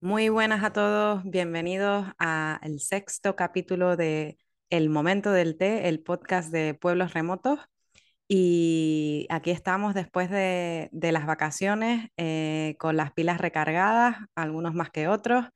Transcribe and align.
Muy 0.00 0.28
buenas 0.28 0.62
a 0.62 0.72
todos, 0.72 1.22
bienvenidos 1.24 2.06
al 2.18 2.78
sexto 2.78 3.34
capítulo 3.34 3.96
de 3.96 4.38
El 4.70 4.90
Momento 4.90 5.32
del 5.32 5.56
Té, 5.56 5.88
el 5.88 6.00
podcast 6.00 6.52
de 6.52 6.74
Pueblos 6.74 7.14
Remotos. 7.14 7.58
Y 8.28 9.26
aquí 9.28 9.50
estamos 9.50 9.94
después 9.94 10.30
de, 10.30 10.88
de 10.92 11.12
las 11.12 11.26
vacaciones 11.26 12.10
eh, 12.16 12.76
con 12.78 12.96
las 12.96 13.12
pilas 13.12 13.40
recargadas, 13.40 14.16
algunos 14.36 14.72
más 14.74 14.90
que 14.90 15.08
otros, 15.08 15.46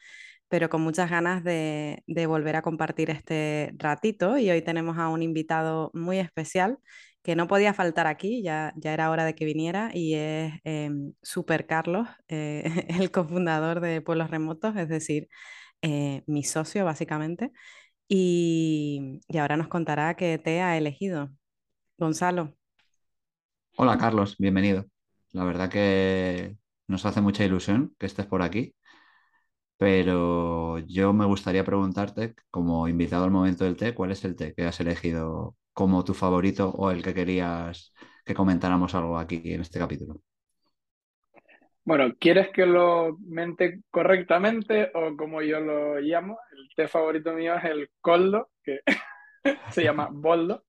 pero 0.48 0.68
con 0.68 0.82
muchas 0.82 1.08
ganas 1.08 1.44
de, 1.44 2.02
de 2.08 2.26
volver 2.26 2.56
a 2.56 2.62
compartir 2.62 3.10
este 3.10 3.72
ratito. 3.78 4.38
Y 4.38 4.50
hoy 4.50 4.62
tenemos 4.62 4.98
a 4.98 5.08
un 5.08 5.22
invitado 5.22 5.90
muy 5.94 6.18
especial 6.18 6.78
que 7.22 7.36
no 7.36 7.46
podía 7.48 7.74
faltar 7.74 8.06
aquí, 8.06 8.42
ya, 8.42 8.72
ya 8.76 8.92
era 8.92 9.10
hora 9.10 9.24
de 9.24 9.34
que 9.34 9.44
viniera, 9.44 9.90
y 9.94 10.14
es 10.14 10.54
eh, 10.64 10.90
Super 11.22 11.66
Carlos, 11.66 12.08
eh, 12.28 12.64
el 12.88 13.10
cofundador 13.10 13.80
de 13.80 14.00
Pueblos 14.02 14.30
Remotos, 14.30 14.76
es 14.76 14.88
decir, 14.88 15.28
eh, 15.82 16.22
mi 16.26 16.44
socio 16.44 16.84
básicamente. 16.84 17.52
Y, 18.08 19.20
y 19.28 19.38
ahora 19.38 19.56
nos 19.56 19.68
contará 19.68 20.16
qué 20.16 20.38
te 20.38 20.60
ha 20.62 20.76
elegido. 20.76 21.30
Gonzalo. 21.98 22.54
Hola 23.76 23.98
Carlos, 23.98 24.36
bienvenido. 24.38 24.86
La 25.32 25.44
verdad 25.44 25.70
que 25.70 26.56
nos 26.88 27.06
hace 27.06 27.20
mucha 27.20 27.44
ilusión 27.44 27.94
que 27.98 28.06
estés 28.06 28.26
por 28.26 28.42
aquí, 28.42 28.74
pero 29.76 30.78
yo 30.80 31.12
me 31.12 31.24
gustaría 31.26 31.64
preguntarte, 31.64 32.34
como 32.50 32.86
invitado 32.88 33.24
al 33.24 33.30
momento 33.30 33.64
del 33.64 33.76
té, 33.76 33.94
¿cuál 33.94 34.12
es 34.12 34.24
el 34.24 34.36
té 34.36 34.54
que 34.54 34.64
has 34.64 34.78
elegido 34.80 35.56
como 35.72 36.04
tu 36.04 36.14
favorito 36.14 36.70
o 36.70 36.90
el 36.90 37.02
que 37.02 37.14
querías 37.14 37.94
que 38.24 38.34
comentáramos 38.34 38.94
algo 38.94 39.18
aquí 39.18 39.40
en 39.44 39.62
este 39.62 39.78
capítulo? 39.78 40.20
Bueno, 41.84 42.14
¿quieres 42.18 42.50
que 42.50 42.64
lo 42.66 43.16
mente 43.26 43.80
correctamente 43.90 44.90
o 44.94 45.16
como 45.16 45.42
yo 45.42 45.60
lo 45.60 45.98
llamo? 46.00 46.38
El 46.52 46.68
té 46.76 46.86
favorito 46.88 47.32
mío 47.34 47.56
es 47.56 47.64
el 47.64 47.90
coldo, 48.00 48.50
que 48.62 48.80
se 49.70 49.84
llama 49.84 50.08
boldo. 50.12 50.64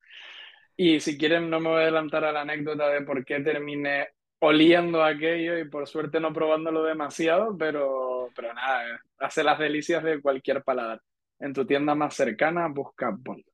Y 0.78 1.00
si 1.02 1.18
quieren, 1.18 1.50
no 1.50 1.62
me 1.62 1.70
voy 1.70 1.80
a 1.80 1.84
adelantar 1.84 2.26
a 2.26 2.34
la 2.34 2.42
anécdota 2.44 2.90
de 2.90 3.04
por 3.04 3.26
qué 3.26 3.42
terminé 3.42 4.10
oliendo 4.40 5.04
aquello 5.04 5.58
y 5.60 5.70
por 5.70 5.88
suerte 5.88 6.20
no 6.22 6.34
probándolo 6.34 6.84
demasiado, 6.84 7.58
pero, 7.58 8.30
pero 8.36 8.54
nada, 8.54 9.02
hace 9.20 9.44
las 9.44 9.60
delicias 9.60 10.04
de 10.04 10.22
cualquier 10.22 10.64
paladar. 10.64 11.02
En 11.40 11.54
tu 11.54 11.66
tienda 11.68 11.96
más 11.96 12.16
cercana, 12.16 12.68
busca 12.70 13.12
boldo. 13.18 13.53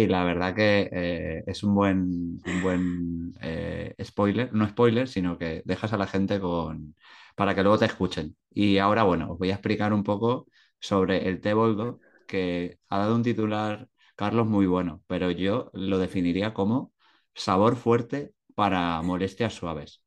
Y 0.00 0.06
la 0.06 0.24
verdad 0.24 0.54
que 0.54 0.88
eh, 0.90 1.44
es 1.46 1.62
un 1.62 1.74
buen, 1.74 2.40
un 2.46 2.62
buen 2.62 3.34
eh, 3.42 3.94
spoiler, 4.02 4.50
no 4.54 4.66
spoiler, 4.66 5.08
sino 5.08 5.36
que 5.36 5.60
dejas 5.66 5.92
a 5.92 5.98
la 5.98 6.06
gente 6.06 6.40
con 6.40 6.94
para 7.34 7.54
que 7.54 7.62
luego 7.62 7.78
te 7.78 7.84
escuchen. 7.84 8.34
Y 8.50 8.78
ahora, 8.78 9.02
bueno, 9.02 9.32
os 9.32 9.38
voy 9.38 9.50
a 9.50 9.54
explicar 9.54 9.92
un 9.92 10.02
poco 10.02 10.46
sobre 10.78 11.28
el 11.28 11.40
té 11.42 11.52
boldo, 11.52 12.00
que 12.26 12.78
ha 12.88 12.98
dado 12.98 13.14
un 13.14 13.22
titular, 13.22 13.88
Carlos, 14.16 14.46
muy 14.46 14.66
bueno, 14.66 15.02
pero 15.06 15.30
yo 15.30 15.70
lo 15.74 15.98
definiría 15.98 16.54
como 16.54 16.92
sabor 17.34 17.76
fuerte 17.76 18.32
para 18.54 19.02
molestias 19.02 19.52
suaves. 19.52 20.02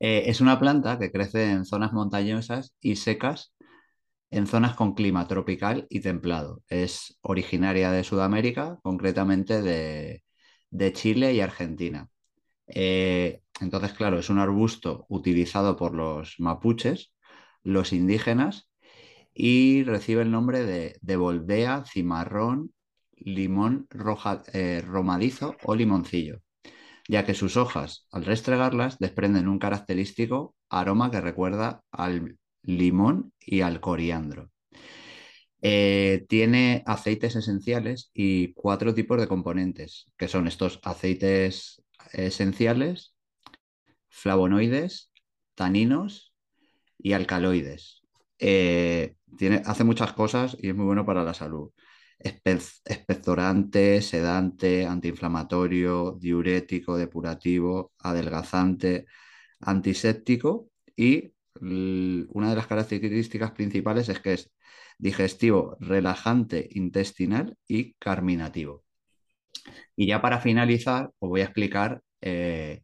Eh, 0.00 0.24
es 0.26 0.40
una 0.42 0.58
planta 0.58 0.98
que 0.98 1.10
crece 1.10 1.50
en 1.50 1.64
zonas 1.64 1.92
montañosas 1.94 2.74
y 2.80 2.96
secas 2.96 3.54
en 4.30 4.46
zonas 4.46 4.74
con 4.74 4.94
clima 4.94 5.26
tropical 5.28 5.86
y 5.90 6.00
templado. 6.00 6.62
Es 6.68 7.18
originaria 7.22 7.90
de 7.90 8.04
Sudamérica, 8.04 8.78
concretamente 8.82 9.62
de, 9.62 10.24
de 10.70 10.92
Chile 10.92 11.34
y 11.34 11.40
Argentina. 11.40 12.08
Eh, 12.66 13.42
entonces, 13.60 13.92
claro, 13.92 14.18
es 14.18 14.30
un 14.30 14.38
arbusto 14.38 15.06
utilizado 15.08 15.76
por 15.76 15.94
los 15.94 16.36
mapuches, 16.38 17.14
los 17.62 17.92
indígenas, 17.92 18.70
y 19.34 19.84
recibe 19.84 20.22
el 20.22 20.30
nombre 20.30 20.64
de, 20.64 20.98
de 21.00 21.16
boldea, 21.16 21.84
cimarrón, 21.86 22.72
limón 23.16 23.86
roja, 23.90 24.42
eh, 24.52 24.82
romadizo 24.86 25.56
o 25.64 25.74
limoncillo, 25.74 26.40
ya 27.08 27.24
que 27.26 27.34
sus 27.34 27.56
hojas, 27.56 28.06
al 28.12 28.24
restregarlas, 28.24 28.98
desprenden 28.98 29.48
un 29.48 29.58
característico 29.58 30.56
aroma 30.68 31.10
que 31.10 31.20
recuerda 31.20 31.82
al 31.90 32.38
limón 32.62 33.32
y 33.40 33.60
al 33.62 33.80
coriandro. 33.80 34.50
Eh, 35.62 36.24
tiene 36.28 36.82
aceites 36.86 37.36
esenciales 37.36 38.10
y 38.14 38.54
cuatro 38.54 38.94
tipos 38.94 39.20
de 39.20 39.28
componentes, 39.28 40.06
que 40.16 40.28
son 40.28 40.46
estos 40.46 40.80
aceites 40.82 41.82
esenciales, 42.12 43.14
flavonoides, 44.08 45.12
taninos 45.54 46.34
y 46.98 47.12
alcaloides. 47.12 48.02
Eh, 48.38 49.16
tiene, 49.36 49.62
hace 49.66 49.84
muchas 49.84 50.12
cosas 50.14 50.56
y 50.60 50.70
es 50.70 50.74
muy 50.74 50.86
bueno 50.86 51.04
para 51.04 51.24
la 51.24 51.34
salud. 51.34 51.70
Expectorante, 52.18 54.02
sedante, 54.02 54.86
antiinflamatorio, 54.86 56.16
diurético, 56.18 56.96
depurativo, 56.96 57.92
adelgazante, 57.98 59.06
antiséptico 59.60 60.68
y 60.96 61.32
una 61.60 62.50
de 62.50 62.56
las 62.56 62.66
características 62.66 63.52
principales 63.52 64.08
es 64.08 64.20
que 64.20 64.34
es 64.34 64.50
digestivo, 64.98 65.76
relajante 65.80 66.68
intestinal 66.72 67.56
y 67.66 67.94
carminativo. 67.94 68.84
Y 69.96 70.06
ya 70.06 70.22
para 70.22 70.40
finalizar, 70.40 71.10
os 71.18 71.28
voy 71.28 71.40
a 71.40 71.44
explicar 71.44 72.02
eh, 72.20 72.82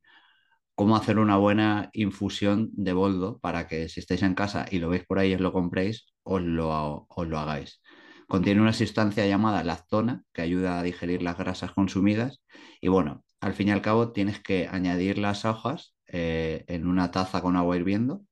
cómo 0.75 0.97
hacer 0.97 1.19
una 1.19 1.37
buena 1.37 1.91
infusión 1.92 2.70
de 2.72 2.92
boldo 2.92 3.38
para 3.41 3.66
que 3.66 3.88
si 3.88 4.00
estáis 4.00 4.22
en 4.22 4.34
casa 4.34 4.66
y 4.70 4.78
lo 4.78 4.88
veis 4.91 5.04
por 5.06 5.19
ahí 5.19 5.34
os 5.34 5.41
lo 5.41 5.53
compréis, 5.53 6.06
os 6.22 6.43
lo, 6.43 7.06
hagáis. 7.38 7.81
Contiene 8.28 8.60
una 8.60 8.72
sustancia 8.72 9.26
llamada 9.26 9.64
lactona 9.64 10.22
que 10.32 10.43
ayuda 10.43 10.78
a 10.78 10.82
digerir 10.82 11.22
las 11.22 11.38
grasas 11.38 11.72
consumidas 11.72 12.43
y 12.81 12.88
bueno, 12.88 13.25
al 13.41 13.54
fin 13.54 13.69
y 13.69 13.70
al 13.70 13.82
cabo 13.82 14.12
tienes 14.12 14.41
que 14.41 14.69
añadir 14.69 15.19
las 15.19 15.44
hojas 15.44 15.94
eh, 16.08 16.64
en 16.69 16.87
una 16.87 17.10
taza 17.10 17.41
con 17.41 17.56
agua 17.56 17.76
hirviendo 17.76 18.22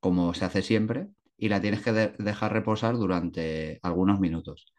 como 0.00 0.34
se 0.34 0.44
hace 0.44 0.62
siempre, 0.62 1.08
y 1.38 1.48
la 1.48 1.60
tienes 1.60 1.82
que 1.82 1.92
de 1.92 2.14
dejar 2.18 2.52
reposar 2.52 2.96
durante 2.96 3.78
algunos 3.82 4.20
minutos. 4.20 4.72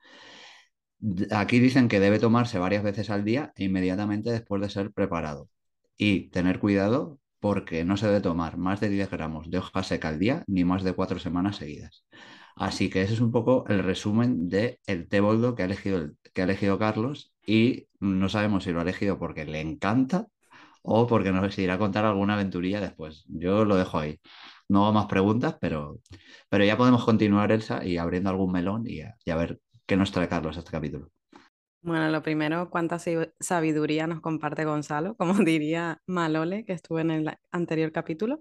Aquí 1.31 1.59
dicen 1.59 1.87
que 1.87 1.99
debe 1.99 2.19
tomarse 2.19 2.57
varias 2.57 2.83
veces 2.83 3.09
al 3.09 3.23
día 3.23 3.53
e 3.55 3.65
inmediatamente 3.65 4.31
después 4.31 4.61
de 4.61 4.69
ser 4.69 4.91
preparado. 4.91 5.49
Y 5.97 6.29
tener 6.29 6.59
cuidado 6.59 7.19
porque 7.39 7.85
no 7.85 7.97
se 7.97 8.07
debe 8.07 8.21
tomar 8.21 8.57
más 8.57 8.79
de 8.79 8.89
10 8.89 9.09
gramos 9.11 9.49
de 9.51 9.59
hoja 9.59 9.83
seca 9.83 10.09
al 10.09 10.19
día 10.19 10.43
ni 10.47 10.63
más 10.65 10.83
de 10.83 10.93
cuatro 10.93 11.19
semanas 11.19 11.57
seguidas. 11.57 12.05
Así 12.55 12.89
que 12.89 13.03
ese 13.03 13.13
es 13.13 13.21
un 13.21 13.31
poco 13.31 13.65
el 13.67 13.83
resumen 13.83 14.49
del 14.49 14.79
el 14.87 15.07
té 15.07 15.19
boldo 15.19 15.53
que 15.55 15.61
ha, 15.63 15.65
elegido 15.65 16.11
que 16.33 16.41
ha 16.41 16.45
elegido 16.45 16.79
Carlos 16.79 17.33
y 17.45 17.87
no 17.99 18.29
sabemos 18.29 18.63
si 18.63 18.71
lo 18.71 18.79
ha 18.79 18.83
elegido 18.83 19.19
porque 19.19 19.45
le 19.45 19.61
encanta 19.61 20.27
o 20.81 21.05
porque 21.07 21.31
nos 21.31 21.57
irá 21.59 21.75
a 21.75 21.77
contar 21.77 22.05
alguna 22.05 22.33
aventurilla 22.33 22.81
después. 22.81 23.25
Yo 23.27 23.65
lo 23.65 23.75
dejo 23.75 23.99
ahí 23.99 24.19
no 24.69 24.91
más 24.91 25.05
preguntas, 25.05 25.55
pero, 25.59 25.99
pero 26.49 26.65
ya 26.65 26.77
podemos 26.77 27.03
continuar, 27.05 27.51
Elsa, 27.51 27.85
y 27.85 27.97
abriendo 27.97 28.29
algún 28.29 28.51
melón 28.51 28.85
y 28.87 29.01
a, 29.01 29.35
ver 29.35 29.59
qué 29.85 29.95
nos 29.95 30.11
trae 30.11 30.27
Carlos 30.27 30.57
este 30.57 30.71
capítulo. 30.71 31.09
Bueno, 31.81 32.09
lo 32.09 32.21
primero, 32.21 32.69
cuánta 32.69 32.99
sabiduría 33.39 34.07
nos 34.07 34.19
comparte 34.19 34.65
Gonzalo, 34.65 35.15
como 35.17 35.33
diría 35.43 36.01
Malole, 36.05 36.65
que 36.65 36.73
estuvo 36.73 36.99
en 36.99 37.11
el 37.11 37.37
anterior 37.51 37.91
capítulo. 37.91 38.39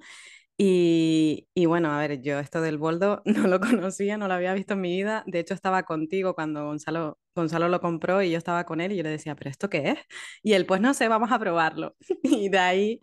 Y, 0.59 1.49
y, 1.55 1.67
bueno, 1.67 1.93
a 1.93 1.99
ver, 1.99 2.23
yo 2.23 2.39
esto 2.39 2.63
del 2.63 2.79
boldo 2.79 3.21
no 3.27 3.47
lo 3.47 3.61
conocía, 3.61 4.17
no 4.17 4.27
lo 4.27 4.35
había 4.35 4.55
visto 4.55 4.73
en 4.75 4.81
mi 4.81 4.97
vida. 4.97 5.23
De 5.27 5.39
hecho, 5.39 5.55
estaba 5.55 5.83
contigo 5.83 6.35
cuando 6.35 6.65
Gonzalo, 6.65 7.19
Gonzalo 7.35 7.69
lo 7.69 7.81
compró 7.81 8.23
y 8.23 8.31
yo 8.31 8.39
estaba 8.39 8.65
con 8.65 8.81
él 8.81 8.93
y 8.93 8.97
yo 8.97 9.03
le 9.03 9.11
decía, 9.11 9.37
¿pero 9.37 9.51
esto 9.51 9.69
qué 9.69 9.91
es? 9.91 9.99
Y 10.43 10.55
él, 10.55 10.65
pues 10.65 10.81
no 10.81 10.95
sé, 10.95 11.09
vamos 11.09 11.31
a 11.31 11.39
probarlo. 11.39 11.95
Y 12.23 12.49
de 12.49 12.59
ahí 12.59 13.01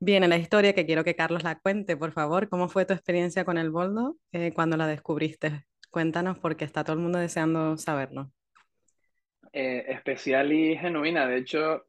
viene 0.00 0.28
la 0.28 0.36
historia 0.36 0.74
que 0.74 0.86
quiero 0.86 1.04
que 1.04 1.16
Carlos 1.16 1.42
la 1.42 1.58
cuente, 1.58 1.96
por 1.96 2.12
favor. 2.12 2.48
¿Cómo 2.48 2.68
fue 2.68 2.84
tu 2.84 2.94
experiencia 2.94 3.44
con 3.44 3.58
el 3.58 3.70
boldo 3.70 4.16
eh, 4.32 4.52
cuando 4.54 4.76
la 4.76 4.86
descubriste? 4.86 5.64
Cuéntanos 5.90 6.38
porque 6.38 6.64
está 6.64 6.84
todo 6.84 6.94
el 6.94 7.02
mundo 7.02 7.18
deseando 7.18 7.76
saberlo. 7.76 8.30
Eh, 9.52 9.84
especial 9.88 10.52
y 10.52 10.76
genuina. 10.76 11.26
De 11.26 11.38
hecho, 11.38 11.86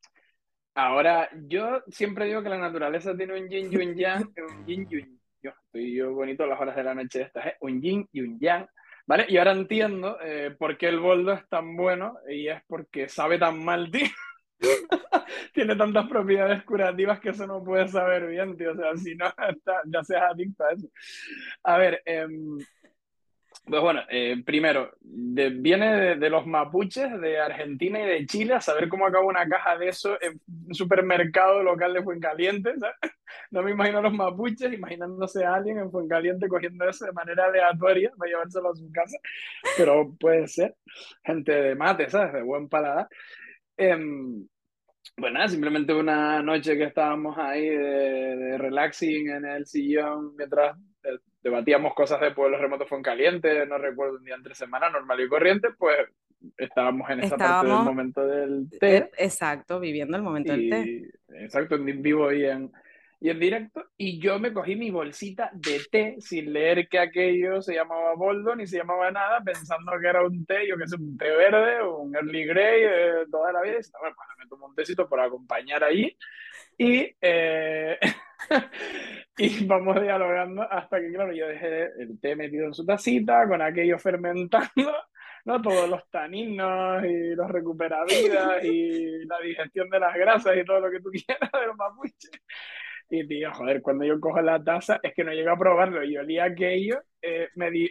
ahora 0.73 1.29
yo 1.47 1.83
siempre 1.87 2.25
digo 2.25 2.41
que 2.41 2.49
la 2.49 2.57
naturaleza 2.57 3.15
tiene 3.15 3.39
un 3.39 3.49
yin 3.49 3.71
y 3.71 3.75
un 3.77 3.95
yang, 3.95 4.33
un 4.49 4.65
yin 4.65 4.87
y 4.89 4.95
un 4.97 5.19
yo 5.41 5.51
estoy 5.51 5.95
yo 5.95 6.13
bonito 6.13 6.43
a 6.43 6.47
las 6.47 6.59
horas 6.59 6.75
de 6.75 6.83
la 6.83 6.93
noche 6.93 7.21
estas, 7.21 7.45
¿eh? 7.45 7.55
un 7.61 7.81
yin 7.81 8.07
y 8.11 8.21
un 8.21 8.39
yang. 8.39 8.67
¿Vale? 9.07 9.25
Y 9.27 9.37
ahora 9.37 9.53
entiendo 9.53 10.19
eh, 10.21 10.55
por 10.57 10.77
qué 10.77 10.87
el 10.87 10.99
boldo 10.99 11.33
es 11.33 11.47
tan 11.49 11.75
bueno 11.75 12.19
y 12.29 12.47
es 12.47 12.61
porque 12.67 13.09
sabe 13.09 13.39
tan 13.39 13.63
mal, 13.63 13.89
tío. 13.89 14.05
tiene 15.53 15.75
tantas 15.75 16.07
propiedades 16.07 16.63
curativas 16.63 17.19
que 17.19 17.29
eso 17.29 17.47
no 17.47 17.63
puede 17.63 17.87
saber 17.87 18.27
bien, 18.27 18.57
tío. 18.57 18.71
O 18.71 18.75
sea, 18.75 18.95
si 18.97 19.15
no, 19.15 19.25
ya 19.85 20.03
seas 20.03 20.23
adicto 20.31 20.63
a 20.63 20.71
eso. 20.71 20.87
A 21.63 21.77
ver, 21.77 22.01
em, 22.05 22.57
Pues 23.65 23.81
bueno, 23.81 24.01
eh, 24.09 24.41
primero, 24.45 24.91
viene 25.01 26.15
de, 26.15 26.29
los 26.29 26.45
mapuches 26.47 27.19
de 27.21 27.39
Argentina 27.39 28.01
y 28.01 28.07
de 28.07 28.25
Chile 28.25 28.55
a 28.55 28.61
saber 28.61 28.89
cómo 28.89 29.05
acaba 29.05 29.25
una 29.25 29.47
caja 29.47 29.77
de 29.77 29.89
eso 29.89 30.17
en 30.21 30.41
un 30.67 30.73
supermercado 30.73 31.61
local 31.61 31.93
de 31.93 32.03
Fuencaliente. 32.03 32.73
No 33.51 33.61
me 33.61 33.71
imagino 33.71 33.99
a 33.99 34.01
los 34.01 34.13
mapuches 34.13 34.73
imaginándose 34.73 35.45
a 35.45 35.53
alguien 35.53 35.77
en 35.77 35.91
Fuencaliente 35.91 36.47
cogiendo 36.47 36.89
eso 36.89 37.05
de 37.05 37.11
manera 37.11 37.45
aleatoria 37.45 38.11
para 38.17 38.29
llevárselo 38.29 38.71
a 38.71 38.75
su 38.75 38.91
casa, 38.91 39.17
pero 39.77 40.15
puede 40.19 40.47
ser 40.47 40.75
gente 41.23 41.51
de 41.51 41.75
mate, 41.75 42.09
¿sabes? 42.09 42.33
De 42.33 42.41
buen 42.41 42.67
paladar. 42.67 43.07
Em, 43.79 44.45
bueno, 45.17 45.47
simplemente 45.47 45.93
una 45.93 46.41
noche 46.43 46.77
que 46.77 46.83
estábamos 46.83 47.37
ahí 47.37 47.67
de, 47.69 48.35
de 48.35 48.57
relaxing 48.57 49.29
en 49.29 49.45
el 49.45 49.65
sillón 49.65 50.35
mientras 50.35 50.77
debatíamos 51.41 51.93
cosas 51.93 52.19
de 52.19 52.31
pueblos 52.31 52.59
remotos 52.59 52.89
fue 52.89 52.97
en 52.97 53.03
caliente, 53.03 53.65
no 53.65 53.77
recuerdo 53.77 54.17
un 54.17 54.25
día 54.25 54.35
entre 54.35 54.53
semana, 54.53 54.89
normal 54.89 55.21
y 55.21 55.29
corriente, 55.29 55.69
pues 55.77 55.97
estábamos 56.57 57.09
en 57.09 57.21
esa 57.21 57.37
parte 57.37 57.67
del 57.67 57.77
momento 57.77 58.25
del 58.25 58.67
eh, 58.71 58.77
té. 58.79 59.09
Exacto, 59.17 59.79
viviendo 59.79 60.17
el 60.17 60.23
momento 60.23 60.51
del 60.51 60.69
té. 60.69 61.11
Exacto, 61.35 61.75
en 61.75 62.01
vivo 62.01 62.31
y 62.31 62.45
en, 62.45 62.71
y 63.19 63.29
en 63.29 63.39
directo. 63.39 63.83
Y 63.97 64.19
yo 64.19 64.39
me 64.39 64.53
cogí 64.53 64.75
mi 64.75 64.91
bolsita 64.91 65.49
de 65.53 65.81
té 65.91 66.15
sin 66.19 66.53
leer 66.53 66.87
que 66.87 66.99
aquello 66.99 67.61
se 67.61 67.73
llamaba 67.73 68.15
Boldo 68.15 68.55
ni 68.55 68.67
se 68.67 68.77
llamaba 68.77 69.11
nada, 69.11 69.41
pensando 69.41 69.91
que 69.99 70.07
era 70.07 70.23
un 70.25 70.45
té, 70.45 70.67
yo 70.67 70.77
que 70.77 70.87
sé, 70.87 70.95
un 70.95 71.17
té 71.17 71.29
verde 71.29 71.81
o 71.81 71.99
un 71.99 72.15
early 72.15 72.45
grey 72.45 72.81
de 72.81 73.25
toda 73.31 73.51
la 73.51 73.61
vida. 73.61 73.77
Y 73.79 73.99
bueno, 73.99 74.15
me 74.37 74.47
tomo 74.47 74.67
un 74.67 74.75
tecito 74.75 75.07
por 75.07 75.19
acompañar 75.19 75.83
ahí. 75.83 76.15
Y 76.77 77.13
eh, 77.21 77.99
y 79.37 79.65
vamos 79.65 80.01
dialogando 80.01 80.61
hasta 80.63 80.99
que, 80.99 81.11
claro, 81.11 81.33
yo 81.33 81.47
dejé 81.47 81.85
el 81.99 82.19
té 82.19 82.35
metido 82.35 82.65
en 82.67 82.73
su 82.73 82.85
tacita, 82.85 83.47
con 83.47 83.61
aquello 83.61 83.97
fermentando, 83.99 84.69
¿no? 85.45 85.61
Todos 85.61 85.89
los 85.89 86.09
taninos 86.09 87.03
y 87.05 87.35
los 87.35 87.49
recuperavidas 87.49 88.63
y 88.63 89.25
la 89.25 89.39
digestión 89.39 89.89
de 89.89 89.99
las 89.99 90.15
grasas 90.15 90.57
y 90.57 90.65
todo 90.65 90.79
lo 90.79 90.91
que 90.91 90.99
tú 90.99 91.09
quieras 91.25 91.51
de 91.51 91.67
los 91.67 91.75
mapuches. 91.75 92.31
Y 93.09 93.27
tío, 93.27 93.51
joder, 93.53 93.81
cuando 93.81 94.05
yo 94.05 94.19
cojo 94.19 94.41
la 94.41 94.63
taza, 94.63 94.99
es 95.01 95.13
que 95.13 95.23
no 95.23 95.31
llego 95.31 95.51
a 95.51 95.57
probarlo. 95.57 96.03
Y 96.03 96.17
olía 96.17 96.45
aquello, 96.45 97.01
eh, 97.21 97.49
me 97.55 97.71
di 97.71 97.89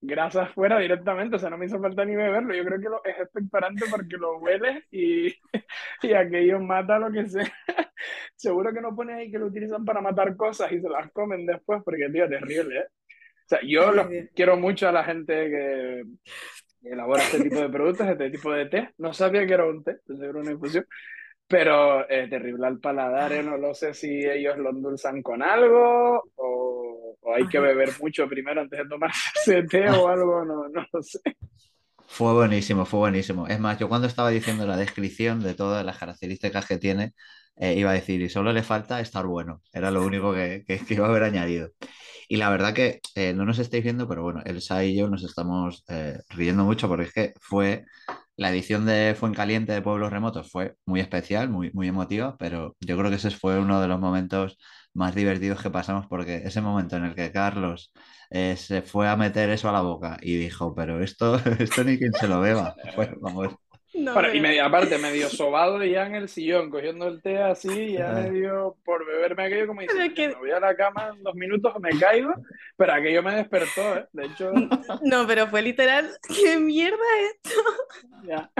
grasas 0.00 0.50
fuera 0.52 0.78
directamente, 0.78 1.36
o 1.36 1.38
sea, 1.38 1.50
no 1.50 1.58
me 1.58 1.66
hizo 1.66 1.80
falta 1.80 2.04
ni 2.04 2.16
beberlo. 2.16 2.54
Yo 2.54 2.64
creo 2.64 2.80
que 2.80 2.88
lo, 2.88 3.04
es 3.04 3.18
expectorante 3.18 3.84
porque 3.90 4.16
lo 4.16 4.38
hueles 4.38 4.84
y, 4.90 5.26
y 6.02 6.12
aquello 6.12 6.60
mata 6.60 6.98
lo 6.98 7.10
que 7.10 7.26
sea. 7.28 7.52
Seguro 8.36 8.72
que 8.72 8.80
no 8.80 8.94
pone 8.94 9.14
ahí 9.14 9.30
que 9.30 9.38
lo 9.38 9.46
utilizan 9.46 9.84
para 9.84 10.00
matar 10.00 10.36
cosas 10.36 10.70
y 10.72 10.80
se 10.80 10.88
las 10.88 11.10
comen 11.12 11.46
después, 11.46 11.82
porque, 11.84 12.08
tío, 12.10 12.28
terrible, 12.28 12.80
¿eh? 12.80 12.86
O 13.46 13.48
sea, 13.48 13.60
yo 13.62 13.92
los 13.92 14.08
quiero 14.34 14.56
mucho 14.56 14.88
a 14.88 14.92
la 14.92 15.04
gente 15.04 15.32
que, 15.48 16.02
elabora 16.82 17.22
este 17.22 17.44
tipo 17.44 17.60
de 17.60 17.68
productos, 17.68 18.08
este 18.08 18.30
tipo 18.30 18.52
de 18.52 18.66
té. 18.66 18.90
No 18.98 19.12
sabía 19.12 19.46
que 19.46 19.54
era 19.54 19.66
un 19.66 19.84
té, 19.84 19.98
que 20.04 20.14
era 20.14 20.38
una 20.38 20.50
infusión. 20.50 20.84
Pero 21.48 22.08
es 22.08 22.28
terrible 22.28 22.66
al 22.66 22.80
paladar, 22.80 23.32
¿eh? 23.32 23.42
no 23.42 23.56
lo 23.56 23.72
sé 23.72 23.94
si 23.94 24.08
ellos 24.08 24.58
lo 24.58 24.70
endulzan 24.70 25.22
con 25.22 25.42
algo 25.42 26.22
o, 26.34 27.16
o 27.20 27.34
hay 27.34 27.46
que 27.46 27.60
beber 27.60 27.90
mucho 28.00 28.28
primero 28.28 28.60
antes 28.60 28.80
de 28.80 28.88
tomarse 28.88 29.30
ese 29.36 29.62
té 29.62 29.88
o 29.90 30.08
algo, 30.08 30.44
no, 30.44 30.68
no 30.68 30.86
lo 30.92 31.02
sé. 31.02 31.20
Fue 32.08 32.32
buenísimo, 32.32 32.86
fue 32.86 33.00
buenísimo. 33.00 33.46
Es 33.48 33.60
más, 33.60 33.78
yo 33.78 33.88
cuando 33.88 34.06
estaba 34.06 34.30
diciendo 34.30 34.66
la 34.66 34.76
descripción 34.76 35.40
de 35.42 35.54
todas 35.54 35.84
las 35.84 35.98
características 35.98 36.66
que 36.66 36.78
tiene, 36.78 37.12
eh, 37.56 37.74
iba 37.74 37.90
a 37.90 37.94
decir, 37.94 38.20
y 38.22 38.28
solo 38.28 38.52
le 38.52 38.62
falta 38.62 39.00
estar 39.00 39.26
bueno. 39.26 39.62
Era 39.72 39.90
lo 39.90 40.04
único 40.04 40.32
que, 40.32 40.64
que, 40.66 40.80
iba 40.94 41.06
a 41.06 41.10
haber 41.10 41.24
añadido. 41.24 41.70
Y 42.28 42.36
la 42.36 42.50
verdad 42.50 42.74
que 42.74 43.00
eh, 43.14 43.34
no 43.34 43.44
nos 43.44 43.58
estáis 43.58 43.82
viendo, 43.82 44.08
pero 44.08 44.22
bueno, 44.22 44.42
Elsa 44.44 44.84
y 44.84 44.96
yo 44.96 45.08
nos 45.08 45.24
estamos 45.24 45.84
eh, 45.88 46.20
riendo 46.30 46.64
mucho 46.64 46.88
porque 46.88 47.04
es 47.04 47.12
que 47.12 47.34
fue 47.40 47.84
la 48.36 48.50
edición 48.50 48.86
de 48.86 49.14
Fuencaliente 49.18 49.72
de 49.72 49.82
Pueblos 49.82 50.10
Remotos 50.12 50.50
fue 50.50 50.76
muy 50.86 51.00
especial, 51.00 51.48
muy, 51.48 51.70
muy 51.72 51.88
emotiva, 51.88 52.36
pero 52.38 52.76
yo 52.80 52.96
creo 52.98 53.10
que 53.10 53.16
ese 53.16 53.30
fue 53.30 53.58
uno 53.58 53.80
de 53.80 53.88
los 53.88 54.00
momentos 54.00 54.58
más 54.94 55.14
divertidos 55.14 55.62
que 55.62 55.70
pasamos 55.70 56.06
porque 56.08 56.36
ese 56.44 56.60
momento 56.60 56.96
en 56.96 57.04
el 57.04 57.14
que 57.14 57.32
Carlos 57.32 57.92
se 58.30 58.82
fue 58.82 59.08
a 59.08 59.16
meter 59.16 59.50
eso 59.50 59.68
a 59.68 59.72
la 59.72 59.80
boca 59.82 60.18
y 60.20 60.36
dijo, 60.36 60.74
pero 60.74 61.02
esto, 61.02 61.36
esto 61.58 61.84
ni 61.84 61.98
quien 61.98 62.12
se 62.12 62.28
lo 62.28 62.40
beba. 62.40 62.74
vamos, 63.20 63.54
y 63.96 64.40
medio, 64.40 64.64
aparte, 64.64 64.98
medio 64.98 65.28
sobado 65.28 65.82
ya 65.84 66.06
en 66.06 66.14
el 66.14 66.28
sillón, 66.28 66.70
cogiendo 66.70 67.08
el 67.08 67.22
té 67.22 67.38
así, 67.38 67.92
ya 67.92 68.12
medio 68.12 68.76
por 68.84 69.06
beberme 69.06 69.44
aquello, 69.44 69.66
como 69.66 69.80
dice, 69.80 69.94
me 69.94 70.34
voy 70.34 70.50
a 70.50 70.60
la 70.60 70.76
cama 70.76 71.12
en 71.14 71.22
dos 71.22 71.34
minutos, 71.34 71.72
me 71.80 71.90
caigo, 71.98 72.32
pero 72.76 72.92
aquello 72.92 73.22
me 73.22 73.34
despertó, 73.34 73.96
¿eh? 73.96 74.06
De 74.12 74.26
hecho... 74.26 74.52
No, 75.02 75.26
pero 75.26 75.46
fue 75.48 75.62
literal, 75.62 76.10
¿qué 76.28 76.58
mierda 76.58 76.96
esto? 77.30 77.60
Ya. 78.24 78.50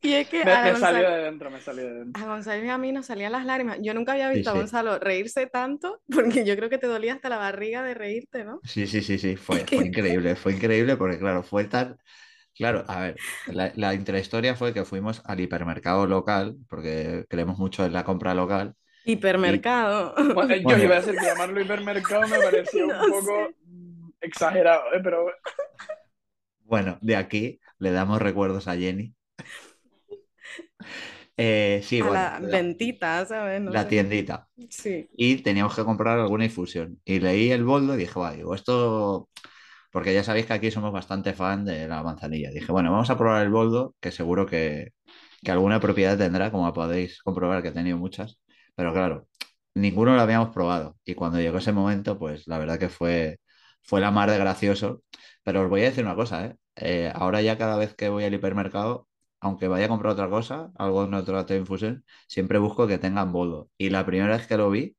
Y 0.00 0.12
es 0.12 0.28
que 0.28 0.44
me, 0.44 0.76
salió 0.76 1.10
de 1.10 1.22
dentro, 1.22 1.50
me 1.50 1.60
salió 1.60 1.86
de 1.86 1.94
dentro. 2.00 2.22
A 2.22 2.26
Gonzalo 2.26 2.62
y 2.62 2.68
a 2.68 2.76
mí 2.76 2.92
nos 2.92 3.06
salían 3.06 3.32
las 3.32 3.46
lágrimas. 3.46 3.78
Yo 3.80 3.94
nunca 3.94 4.12
había 4.12 4.28
visto 4.28 4.50
a 4.50 4.52
Gonzalo 4.52 4.98
reírse 4.98 5.46
tanto, 5.46 6.02
porque 6.14 6.44
yo 6.44 6.56
creo 6.56 6.68
que 6.68 6.76
te 6.76 6.86
dolía 6.86 7.14
hasta 7.14 7.30
la 7.30 7.38
barriga 7.38 7.82
de 7.82 7.94
reírte, 7.94 8.44
¿no? 8.44 8.60
Sí, 8.64 8.86
sí, 8.86 9.00
sí, 9.00 9.18
sí, 9.18 9.36
fue, 9.36 9.60
fue 9.60 9.86
increíble, 9.86 10.36
fue 10.36 10.52
increíble 10.52 10.96
porque 10.96 11.18
claro, 11.18 11.42
fue 11.42 11.64
tan 11.64 11.96
Claro, 12.54 12.84
a 12.86 13.00
ver, 13.00 13.16
la, 13.46 13.72
la 13.74 13.94
intrahistoria 13.94 14.54
fue 14.54 14.72
que 14.72 14.84
fuimos 14.84 15.22
al 15.24 15.40
hipermercado 15.40 16.06
local, 16.06 16.56
porque 16.68 17.24
creemos 17.28 17.58
mucho 17.58 17.84
en 17.84 17.92
la 17.92 18.04
compra 18.04 18.34
local. 18.34 18.74
Hipermercado. 19.04 20.14
yo 20.68 20.78
iba 20.78 20.96
a 20.96 21.00
decir 21.00 21.14
que 21.18 21.26
llamarlo 21.26 21.60
hipermercado 21.60 22.28
me 22.28 22.38
pareció 22.38 22.86
un 22.86 23.10
poco 23.10 23.50
exagerado, 24.20 24.82
¿eh? 24.94 25.00
pero... 25.02 25.26
Bueno, 26.62 26.98
de 27.02 27.16
aquí 27.16 27.60
le 27.78 27.90
damos 27.90 28.22
recuerdos 28.22 28.66
a 28.68 28.76
Jenny. 28.76 29.14
Eh, 31.36 31.80
sí, 31.82 32.00
a 32.00 32.10
la, 32.10 32.40
ventita, 32.40 33.26
¿sabes? 33.26 33.60
la 33.62 33.88
tiendita. 33.88 34.48
Sí. 34.70 35.08
Y 35.16 35.36
teníamos 35.42 35.74
que 35.74 35.84
comprar 35.84 36.18
alguna 36.18 36.44
infusión. 36.44 37.00
Y 37.04 37.18
leí 37.18 37.50
el 37.50 37.64
boldo 37.64 37.94
y 37.94 37.98
dije, 37.98 38.18
va, 38.18 38.32
digo, 38.32 38.54
esto 38.54 39.28
porque 39.94 40.12
ya 40.12 40.24
sabéis 40.24 40.46
que 40.46 40.54
aquí 40.54 40.70
somos 40.72 40.92
bastante 40.92 41.34
fan 41.34 41.64
de 41.64 41.86
la 41.88 42.02
manzanilla. 42.02 42.50
Dije, 42.50 42.72
bueno, 42.72 42.90
vamos 42.90 43.10
a 43.10 43.16
probar 43.18 43.44
el 43.44 43.50
boldo, 43.50 43.94
que 44.00 44.10
seguro 44.10 44.44
que, 44.46 44.92
alguna 45.46 45.80
propiedad 45.80 46.18
tendrá, 46.18 46.50
como 46.50 46.72
podéis 46.72 47.22
comprobar 47.22 47.62
que 47.62 47.68
he 47.68 47.72
tenido 47.72 47.96
muchas, 47.98 48.40
pero 48.74 48.92
claro, 48.92 49.28
ninguno 49.74 50.16
lo 50.16 50.20
habíamos 50.22 50.50
probado. 50.54 50.96
Y 51.04 51.14
cuando 51.14 51.40
llegó 51.40 51.58
ese 51.58 51.72
momento, 51.72 52.18
pues 52.18 52.48
la 52.48 52.58
verdad 52.58 52.78
que 52.78 52.88
fue, 52.88 53.38
fue 53.82 54.00
la 54.00 54.10
mar 54.10 54.30
de 54.30 54.38
gracioso. 54.38 55.02
Pero 55.44 55.62
os 55.62 55.70
voy 55.70 55.82
a 55.82 55.84
decir 55.84 56.04
una 56.04 56.16
cosa, 56.16 56.46
¿eh? 56.46 56.56
Eh, 56.76 57.12
ahora 57.14 57.40
ya 57.42 57.56
cada 57.58 57.76
vez 57.76 57.94
que 57.94 58.08
voy 58.08 58.24
al 58.24 58.34
hipermercado, 58.34 59.06
aunque 59.40 59.68
vaya 59.68 59.86
a 59.86 59.88
comprar 59.88 60.14
otra 60.14 60.28
cosa, 60.28 60.72
algo 60.76 61.04
en 61.04 61.14
otro 61.14 61.44
de 61.44 61.56
infusión, 61.56 62.04
siempre 62.26 62.58
busco 62.58 62.88
que 62.88 62.98
tengan 62.98 63.32
boldo. 63.32 63.70
Y 63.78 63.90
la 63.90 64.04
primera 64.06 64.36
vez 64.36 64.46
que 64.48 64.56
lo 64.56 64.70
vi, 64.70 64.96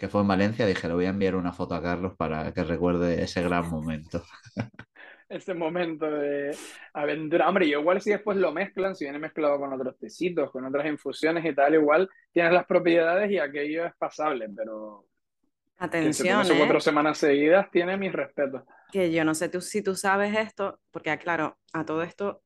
que 0.00 0.08
fue 0.08 0.22
en 0.22 0.28
Valencia, 0.28 0.64
dije, 0.64 0.88
le 0.88 0.94
voy 0.94 1.04
a 1.04 1.10
enviar 1.10 1.36
una 1.36 1.52
foto 1.52 1.74
a 1.74 1.82
Carlos 1.82 2.14
para 2.16 2.54
que 2.54 2.64
recuerde 2.64 3.22
ese 3.22 3.42
gran 3.42 3.68
momento. 3.68 4.24
ese 5.28 5.52
momento 5.52 6.10
de 6.10 6.56
aventura. 6.94 7.46
Hombre, 7.46 7.68
yo 7.68 7.80
igual 7.80 8.00
si 8.00 8.08
después 8.08 8.38
lo 8.38 8.50
mezclan, 8.50 8.96
si 8.96 9.04
viene 9.04 9.18
mezclado 9.18 9.60
con 9.60 9.74
otros 9.74 9.98
tecitos, 9.98 10.50
con 10.50 10.64
otras 10.64 10.86
infusiones 10.86 11.44
y 11.44 11.54
tal, 11.54 11.74
igual 11.74 12.08
tienes 12.32 12.50
las 12.50 12.64
propiedades 12.64 13.30
y 13.30 13.38
aquello 13.38 13.84
es 13.84 13.92
pasable, 13.98 14.48
pero... 14.56 15.04
Atención. 15.76 16.46
¿eh? 16.46 16.54
cuatro 16.56 16.80
semanas 16.80 17.18
seguidas 17.18 17.70
tiene 17.70 17.98
mis 17.98 18.12
respetos. 18.12 18.62
Que 18.90 19.12
yo 19.12 19.22
no 19.26 19.34
sé 19.34 19.50
tú, 19.50 19.60
si 19.60 19.82
tú 19.82 19.96
sabes 19.96 20.34
esto, 20.34 20.80
porque 20.90 21.16
claro, 21.18 21.58
a 21.74 21.84
todo 21.84 22.02
esto 22.02 22.42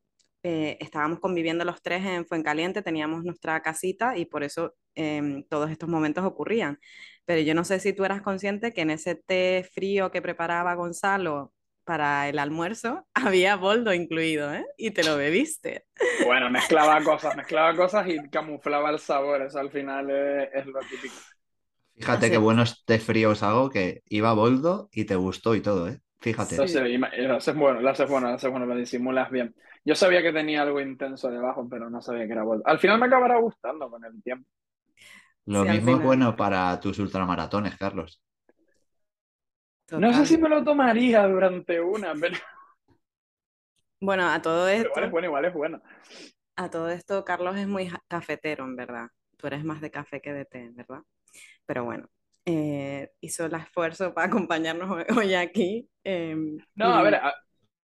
eh, 0.47 0.77
estábamos 0.79 1.21
conviviendo 1.21 1.65
los 1.65 1.81
tres 1.81 2.05
en 2.05 2.27
Fuencaliente, 2.27 2.83
teníamos 2.83 3.25
nuestra 3.25 3.63
casita 3.63 4.19
y 4.19 4.27
por 4.27 4.45
eso 4.45 4.75
em, 4.95 5.43
todos 5.49 5.71
estos 5.71 5.89
momentos 5.89 6.23
ocurrían. 6.23 6.79
Pero 7.25 7.41
yo 7.41 7.55
no 7.55 7.65
sé 7.65 7.81
si 7.81 7.95
tú 7.95 8.05
eras 8.05 8.21
consciente 8.21 8.75
que 8.75 8.83
en 8.83 8.91
ese 8.91 9.15
té 9.15 9.67
frío 9.73 10.11
que 10.11 10.21
preparaba 10.21 10.75
Gonzalo 10.75 11.55
para 11.85 12.29
el 12.29 12.39
almuerzo 12.39 13.07
había 13.15 13.57
boldo 13.57 13.95
incluido, 13.95 14.53
¿eh? 14.53 14.67
Y 14.77 14.91
te 14.91 15.03
lo 15.03 15.17
bebiste. 15.17 15.87
Bueno, 16.27 16.51
mezclaba 16.51 17.03
cosas, 17.03 17.35
mezclaba 17.37 17.75
cosas 17.75 18.07
y 18.07 18.29
camuflaba 18.29 18.91
el 18.91 18.99
sabor, 18.99 19.41
eso 19.41 19.59
al 19.59 19.71
final 19.71 20.11
es, 20.11 20.67
lo 20.67 20.81
típico. 20.81 21.15
Fíjate 21.97 22.31
qué 22.31 22.37
buenos 22.37 22.85
té 22.85 22.99
fríos 22.99 23.43
hago, 23.43 23.71
que 23.71 24.03
iba 24.11 24.35
boldo 24.35 24.91
y 24.93 25.07
te 25.07 25.17
gustó 25.17 25.55
y 25.55 25.63
todo, 25.63 25.89
¿eh? 25.89 26.01
Fíjate. 26.21 26.69
Sí, 26.69 26.99
lo 26.99 27.37
haces 27.37 27.55
bueno, 27.55 27.81
lo 27.81 27.91
haces 27.91 28.09
bueno, 28.09 28.29
lo 28.29 28.35
haces 28.35 28.51
bueno, 28.51 28.67
lo 28.67 28.77
disimulas 28.77 29.31
bien. 29.31 29.55
Yo 29.85 29.95
sabía 29.95 30.23
que 30.23 30.33
tenía 30.33 30.63
algo 30.63 30.81
intenso 30.81 31.31
debajo, 31.31 31.69
pero 31.69 31.91
no 31.91 32.01
sabía 32.01 32.27
que 32.27 32.33
era 32.33 32.43
boldo. 32.43 32.63
Al 32.67 32.79
final 32.79 32.99
me 32.99 33.07
acabará 33.07 33.39
gustando 33.39 33.91
con 33.91 34.05
el 34.05 34.23
tiempo. 34.23 34.49
Lo 35.47 35.65
mismo 35.65 35.97
es 35.97 36.03
bueno 36.03 36.35
para 36.35 36.81
tus 36.81 36.99
ultramaratones, 36.99 37.77
Carlos. 37.77 38.23
No 39.91 40.13
sé 40.15 40.25
si 40.25 40.39
me 40.39 40.49
lo 40.49 40.65
tomaría 40.65 41.27
durante 41.29 41.81
una, 41.81 42.15
pero. 42.15 42.37
Bueno, 44.01 44.29
a 44.31 44.41
todo 44.41 44.69
esto. 44.69 44.89
igual 44.89 45.05
es 45.05 45.11
bueno, 45.11 45.27
igual 45.27 45.45
es 45.45 45.55
bueno. 45.55 45.83
A 46.57 46.71
todo 46.71 46.89
esto, 46.89 47.25
Carlos 47.25 47.57
es 47.57 47.67
muy 47.67 47.91
cafetero, 48.09 48.65
en 48.65 48.77
verdad. 48.77 49.09
Tú 49.37 49.47
eres 49.47 49.65
más 49.65 49.81
de 49.81 49.91
café 49.91 50.23
que 50.23 50.33
de 50.33 50.47
té, 50.47 50.71
¿verdad? 50.73 51.03
Pero 51.67 51.85
bueno, 51.85 52.09
eh, 52.47 53.11
hizo 53.21 53.45
el 53.47 53.55
esfuerzo 53.55 54.15
para 54.15 54.29
acompañarnos 54.29 55.05
hoy 55.19 55.35
aquí 55.35 55.89
Em, 56.05 56.59
no, 56.75 56.95
a 56.95 57.03
ver, 57.03 57.19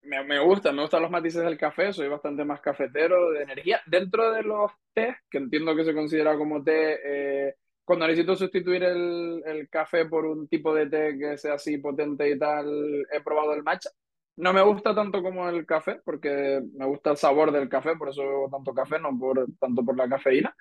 me, 0.03 0.25
me 0.25 0.39
gusta, 0.41 0.73
me 0.73 0.83
gustan 0.83 1.03
los 1.03 1.11
matices 1.11 1.43
del 1.43 1.59
café, 1.59 1.93
soy 1.93 2.09
bastante 2.09 2.45
más 2.45 2.61
cafetero 2.61 3.31
de 3.33 3.43
energía. 3.43 3.81
Dentro 3.87 4.33
de 4.33 4.43
los 4.43 4.71
té, 4.93 5.17
que 5.31 5.39
entiendo 5.39 5.75
que 5.77 5.85
se 5.85 5.95
considera 5.95 6.37
como 6.37 6.63
té, 6.63 6.99
eh, 7.05 7.55
cuando 7.85 8.07
necesito 8.07 8.37
sustituir 8.37 8.85
el, 8.85 9.43
el, 9.45 9.69
café 9.69 10.07
por 10.07 10.25
un 10.25 10.49
tipo 10.49 10.75
de 10.75 10.89
té 10.89 11.19
que 11.19 11.37
sea 11.39 11.55
así 11.55 11.79
potente 11.79 12.29
y 12.31 12.39
tal, 12.39 13.07
he 13.13 13.21
probado 13.21 13.53
el 13.55 13.63
matcha. 13.63 13.91
No 14.37 14.53
me 14.53 14.63
gusta 14.63 14.95
tanto 14.95 15.23
como 15.23 15.49
el 15.49 15.67
café, 15.67 16.01
porque 16.05 16.63
me 16.75 16.87
gusta 16.87 17.11
el 17.11 17.17
sabor 17.17 17.53
del 17.53 17.69
café, 17.69 17.97
por 17.97 18.09
eso 18.09 18.23
bebo 18.23 18.49
tanto 18.51 18.73
café, 18.73 18.99
no 18.99 19.19
por, 19.19 19.47
tanto 19.59 19.85
por 19.85 19.97
la 19.97 20.09
cafeína. 20.09 20.55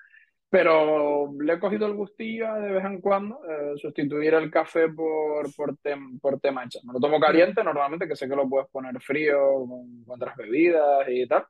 Pero 0.50 1.32
le 1.40 1.52
he 1.52 1.60
cogido 1.60 1.86
el 1.86 1.94
gustillo 1.94 2.52
de 2.54 2.72
vez 2.72 2.84
en 2.84 3.00
cuando, 3.00 3.40
eh, 3.48 3.74
sustituir 3.76 4.34
el 4.34 4.50
café 4.50 4.88
por, 4.88 5.54
por, 5.54 5.76
té, 5.76 5.96
por 6.20 6.40
té 6.40 6.50
matcha. 6.50 6.80
Me 6.84 6.92
lo 6.92 6.98
tomo 6.98 7.20
caliente 7.20 7.62
normalmente, 7.62 8.08
que 8.08 8.16
sé 8.16 8.28
que 8.28 8.34
lo 8.34 8.48
puedes 8.48 8.68
poner 8.68 9.00
frío 9.00 9.38
con, 9.66 10.04
con 10.04 10.16
otras 10.16 10.36
bebidas 10.36 11.08
y 11.08 11.26
tal. 11.28 11.46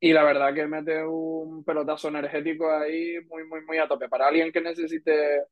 Y 0.00 0.12
la 0.12 0.24
verdad 0.24 0.52
que 0.52 0.66
mete 0.66 1.04
un 1.04 1.62
pelotazo 1.62 2.08
energético 2.08 2.72
ahí 2.72 3.18
muy, 3.28 3.46
muy, 3.46 3.64
muy 3.64 3.78
a 3.78 3.86
tope. 3.86 4.08
Para 4.08 4.26
alguien 4.26 4.50
que 4.50 4.60
necesite 4.60 5.44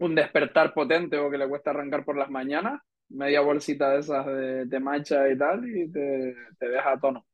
un 0.00 0.14
despertar 0.14 0.74
potente 0.74 1.16
o 1.16 1.30
que 1.30 1.38
le 1.38 1.48
cuesta 1.48 1.70
arrancar 1.70 2.04
por 2.04 2.18
las 2.18 2.28
mañanas, 2.28 2.82
media 3.08 3.40
bolsita 3.40 3.90
de 3.90 4.00
esas 4.00 4.26
de, 4.26 4.66
de 4.66 4.80
matcha 4.80 5.28
y 5.30 5.38
tal, 5.38 5.66
y 5.66 5.90
te, 5.90 6.34
te 6.58 6.68
deja 6.68 6.92
a 6.92 7.00
tono. 7.00 7.24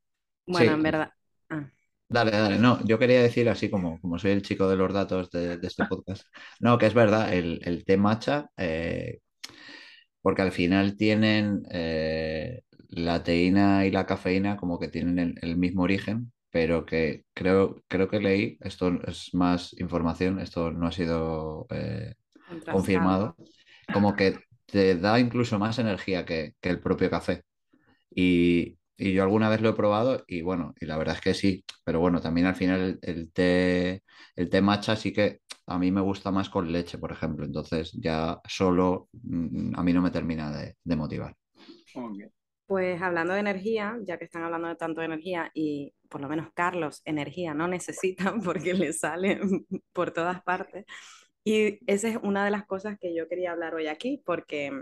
Bueno, 0.46 0.72
en 0.72 0.82
verdad. 0.82 1.12
Ah. 1.48 1.64
Dale, 2.12 2.30
dale, 2.30 2.58
no, 2.58 2.84
yo 2.84 2.98
quería 2.98 3.22
decir 3.22 3.48
así 3.48 3.70
como, 3.70 3.98
como 4.00 4.18
soy 4.18 4.32
el 4.32 4.42
chico 4.42 4.68
de 4.68 4.76
los 4.76 4.92
datos 4.92 5.30
de, 5.30 5.56
de 5.56 5.66
este 5.66 5.86
podcast, 5.86 6.26
no, 6.60 6.76
que 6.76 6.86
es 6.86 6.94
verdad, 6.94 7.32
el, 7.32 7.60
el 7.64 7.84
té 7.84 7.96
matcha, 7.96 8.50
eh, 8.56 9.20
porque 10.20 10.42
al 10.42 10.52
final 10.52 10.96
tienen 10.96 11.62
eh, 11.70 12.62
la 12.88 13.22
teína 13.22 13.86
y 13.86 13.90
la 13.90 14.04
cafeína 14.04 14.56
como 14.58 14.78
que 14.78 14.88
tienen 14.88 15.18
el, 15.18 15.34
el, 15.40 15.56
mismo 15.56 15.82
origen, 15.84 16.32
pero 16.50 16.84
que 16.84 17.24
creo, 17.32 17.82
creo 17.88 18.08
que 18.08 18.20
leí, 18.20 18.58
esto 18.60 18.92
es 19.06 19.32
más 19.34 19.72
información, 19.80 20.38
esto 20.38 20.70
no 20.70 20.88
ha 20.88 20.92
sido 20.92 21.66
eh, 21.70 22.14
confirmado, 22.70 23.36
como 23.92 24.14
que 24.14 24.38
te 24.66 24.96
da 24.96 25.18
incluso 25.18 25.58
más 25.58 25.78
energía 25.78 26.26
que, 26.26 26.54
que 26.60 26.68
el 26.68 26.80
propio 26.80 27.10
café. 27.10 27.42
Y, 28.14 28.78
y, 29.06 29.12
yo 29.12 29.22
alguna 29.22 29.48
vez 29.48 29.60
lo 29.60 29.70
he 29.70 29.74
probado 29.74 30.24
y 30.26 30.42
bueno, 30.42 30.74
y 30.80 30.86
la 30.86 30.96
verdad 30.96 31.16
es 31.16 31.20
que 31.20 31.34
sí, 31.34 31.64
pero 31.84 32.00
bueno, 32.00 32.20
también 32.20 32.46
al 32.46 32.54
final 32.54 32.80
el, 32.80 32.98
el, 33.02 33.32
té, 33.32 34.02
el 34.36 34.48
té 34.48 34.60
matcha 34.60 34.96
sí 34.96 35.12
que 35.12 35.40
a 35.66 35.78
mí 35.78 35.90
me 35.90 36.00
gusta 36.00 36.30
más 36.30 36.48
con 36.48 36.70
leche, 36.70 36.98
por 36.98 37.12
ejemplo, 37.12 37.44
entonces 37.44 37.92
ya 37.92 38.40
solo 38.46 39.08
mm, 39.12 39.74
a 39.76 39.82
mí 39.82 39.92
no 39.92 40.02
me 40.02 40.10
termina 40.10 40.50
de, 40.50 40.76
de 40.82 40.96
motivar. 40.96 41.36
Okay. 41.94 42.28
Pues 42.66 43.02
hablando 43.02 43.34
de 43.34 43.40
energía, 43.40 43.98
ya 44.02 44.18
que 44.18 44.24
están 44.24 44.44
hablando 44.44 44.68
de 44.68 44.76
tanto 44.76 45.00
de 45.00 45.06
energía 45.06 45.50
y 45.52 45.92
por 46.08 46.20
lo 46.20 46.28
menos 46.28 46.48
Carlos, 46.54 47.02
energía 47.04 47.54
no 47.54 47.68
necesitan 47.68 48.40
porque 48.42 48.74
le 48.74 48.92
sale 48.92 49.40
por 49.92 50.12
todas 50.12 50.42
partes. 50.42 50.86
Y 51.44 51.80
esa 51.90 52.08
es 52.08 52.18
una 52.22 52.44
de 52.44 52.50
las 52.50 52.66
cosas 52.66 52.98
que 53.00 53.14
yo 53.14 53.28
quería 53.28 53.52
hablar 53.52 53.74
hoy 53.74 53.88
aquí 53.88 54.22
porque 54.24 54.72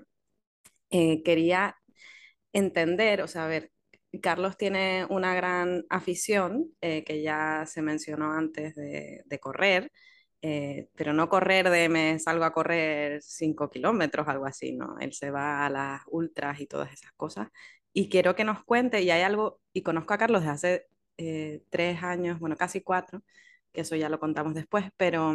eh, 0.91 1.23
quería 1.23 1.77
entender, 2.53 3.23
o 3.23 3.29
sea, 3.29 3.45
a 3.45 3.49
ver, 3.49 3.71
Carlos 4.23 4.57
tiene 4.57 5.07
una 5.09 5.35
gran 5.35 5.85
afición 5.91 6.67
eh, 6.81 7.05
que 7.05 7.23
ya 7.23 7.65
se 7.67 7.83
mencionó 7.83 8.33
antes 8.33 8.75
de, 8.75 9.23
de 9.25 9.39
correr, 9.41 9.93
eh, 10.43 10.89
pero 10.97 11.13
no 11.13 11.29
correr 11.29 11.71
de 11.71 11.89
me 11.89 12.19
salgo 12.19 12.45
a 12.45 12.53
correr 12.53 13.23
5 13.23 13.71
kilómetros, 13.71 14.27
algo 14.29 14.47
así, 14.47 14.73
¿no? 14.73 14.97
Él 15.01 15.13
se 15.13 15.31
va 15.31 15.67
a 15.67 15.71
las 15.71 16.03
ultras 16.09 16.61
y 16.61 16.67
todas 16.67 16.93
esas 16.93 17.13
cosas. 17.13 17.49
Y 17.93 18.09
quiero 18.09 18.35
que 18.37 18.45
nos 18.45 18.65
cuente, 18.65 19.03
y 19.03 19.11
hay 19.11 19.23
algo, 19.23 19.61
y 19.73 19.83
conozco 19.83 20.15
a 20.15 20.19
Carlos 20.19 20.43
desde 20.43 20.53
hace 20.53 20.87
eh, 21.19 21.63
tres 21.71 22.03
años, 22.03 22.39
bueno, 22.41 22.57
casi 22.57 22.81
cuatro, 22.83 23.23
que 23.73 23.83
eso 23.83 23.97
ya 23.97 24.09
lo 24.09 24.19
contamos 24.21 24.55
después, 24.55 24.87
pero 24.97 25.35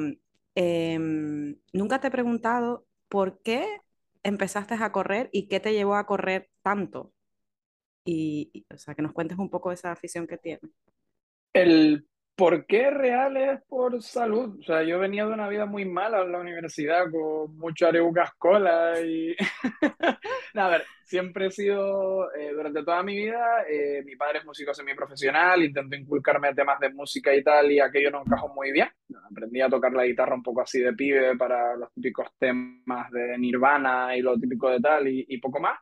eh, 0.56 0.98
nunca 1.74 2.00
te 2.02 2.08
he 2.08 2.12
preguntado 2.12 2.86
por 3.10 3.42
qué 3.42 3.68
empezaste 4.24 4.74
a 4.76 4.92
correr 4.92 5.30
y 5.32 5.48
qué 5.48 5.60
te 5.60 5.74
llevó 5.74 5.96
a 5.96 6.06
correr 6.08 6.50
tanto. 6.64 7.14
Y, 8.06 8.50
y, 8.54 8.66
o 8.74 8.78
sea, 8.78 8.96
que 8.96 9.02
nos 9.02 9.12
cuentes 9.12 9.38
un 9.38 9.50
poco 9.50 9.70
de 9.70 9.76
esa 9.76 9.92
afición 9.92 10.28
que 10.28 10.38
tienes. 10.38 10.72
El 11.54 12.06
por 12.36 12.66
qué 12.66 12.90
real 12.90 13.38
es 13.38 13.62
por 13.68 14.02
salud. 14.02 14.60
O 14.60 14.64
sea, 14.64 14.84
yo 14.84 15.00
venía 15.00 15.26
de 15.26 15.34
una 15.34 15.48
vida 15.48 15.66
muy 15.66 15.86
mala 15.86 16.22
en 16.22 16.32
la 16.32 16.40
universidad 16.40 17.06
con 17.10 17.56
mucho 17.58 17.88
areucas 17.88 18.32
cola 18.38 19.00
y... 19.02 19.36
no, 20.54 20.62
a 20.62 20.70
ver, 20.70 20.84
siempre 21.04 21.48
he 21.48 21.52
sido, 21.52 22.34
eh, 22.34 22.52
durante 22.52 22.84
toda 22.84 23.04
mi 23.04 23.16
vida, 23.16 23.64
eh, 23.70 24.04
mi 24.06 24.16
padre 24.16 24.40
es 24.40 24.46
músico 24.46 24.74
semiprofesional, 24.74 25.64
intento 25.64 25.96
inculcarme 25.96 26.54
temas 26.54 26.80
de 26.80 26.90
música 26.90 27.34
y 27.34 27.42
tal, 27.42 27.72
y 27.72 27.80
aquello 27.80 28.12
no 28.12 28.22
encajó 28.22 28.50
muy 28.54 28.72
bien. 28.72 28.90
Aprendí 29.32 29.62
a 29.62 29.70
tocar 29.70 29.94
la 29.94 30.06
guitarra 30.06 30.36
un 30.36 30.44
poco 30.44 30.62
así 30.62 30.80
de 30.80 30.94
pibe 30.94 31.38
para 31.38 31.76
los 31.78 31.92
típicos 31.94 32.28
temas 32.38 33.10
de 33.12 33.38
Nirvana 33.38 34.16
y 34.16 34.22
lo 34.22 34.38
típico 34.38 34.70
de 34.70 34.80
tal 34.80 35.08
y, 35.08 35.26
y 35.30 35.38
poco 35.38 35.60
más. 35.60 35.80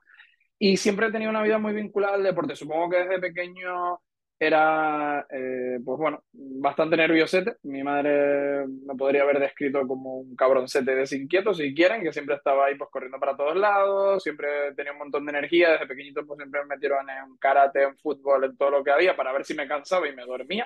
Y 0.66 0.78
siempre 0.78 1.08
he 1.08 1.12
tenido 1.12 1.30
una 1.30 1.44
vida 1.44 1.58
muy 1.60 1.74
vinculada 1.74 2.16
al 2.16 2.24
deporte. 2.24 2.56
Supongo 2.56 2.90
que 2.90 3.00
desde 3.00 3.20
pequeño 3.20 4.00
era, 4.40 5.28
eh, 5.30 5.78
pues 5.84 5.98
bueno, 5.98 6.24
bastante 6.32 6.96
nerviosete. 6.96 7.58
Mi 7.64 7.84
madre 7.84 8.66
me 8.68 8.96
podría 8.96 9.24
haber 9.24 9.40
descrito 9.42 9.86
como 9.86 10.20
un 10.20 10.38
cabroncete 10.38 10.96
desinquieto, 10.96 11.54
si 11.54 11.76
quieren, 11.76 12.02
que 12.02 12.14
siempre 12.14 12.36
estaba 12.36 12.68
ahí 12.68 12.76
pues 12.76 12.90
corriendo 12.90 13.20
para 13.20 13.36
todos 13.36 13.58
lados, 13.58 14.24
siempre 14.24 14.74
tenía 14.74 14.94
un 14.94 15.00
montón 15.00 15.26
de 15.26 15.32
energía, 15.32 15.72
desde 15.74 15.86
pequeñito 15.86 16.26
pues 16.26 16.38
siempre 16.38 16.62
me 16.62 16.76
metieron 16.76 17.10
en 17.10 17.36
karate, 17.40 17.84
en 17.84 17.98
fútbol, 17.98 18.46
en 18.46 18.56
todo 18.56 18.70
lo 18.72 18.84
que 18.86 18.92
había 18.92 19.18
para 19.18 19.34
ver 19.34 19.44
si 19.44 19.56
me 19.56 19.68
cansaba 19.68 20.08
y 20.08 20.16
me 20.16 20.24
dormía. 20.26 20.66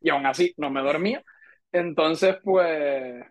Y 0.00 0.10
aún 0.10 0.24
así 0.24 0.54
no 0.56 0.70
me 0.70 0.82
dormía. 0.82 1.20
Entonces, 1.72 2.36
pues, 2.44 3.24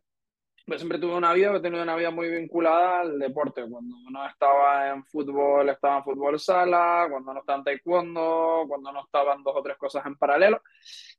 pues 0.65 0.79
siempre 0.79 0.99
tuve 0.99 1.15
una 1.15 1.33
vida, 1.33 1.55
he 1.55 1.59
tenido 1.59 1.83
una 1.83 1.95
vida 1.95 2.11
muy 2.11 2.29
vinculada 2.29 3.01
al 3.01 3.19
deporte. 3.19 3.63
Cuando 3.69 3.95
no 4.09 4.27
estaba 4.27 4.89
en 4.89 5.03
fútbol, 5.05 5.69
estaba 5.69 5.97
en 5.97 6.03
fútbol 6.03 6.39
sala, 6.39 7.07
cuando 7.09 7.33
no 7.33 7.39
estaba 7.39 7.59
en 7.59 7.63
taekwondo, 7.65 8.65
cuando 8.67 8.91
no 8.91 9.03
estaban 9.03 9.43
dos 9.43 9.55
o 9.57 9.63
tres 9.63 9.77
cosas 9.77 10.05
en 10.05 10.15
paralelo. 10.15 10.61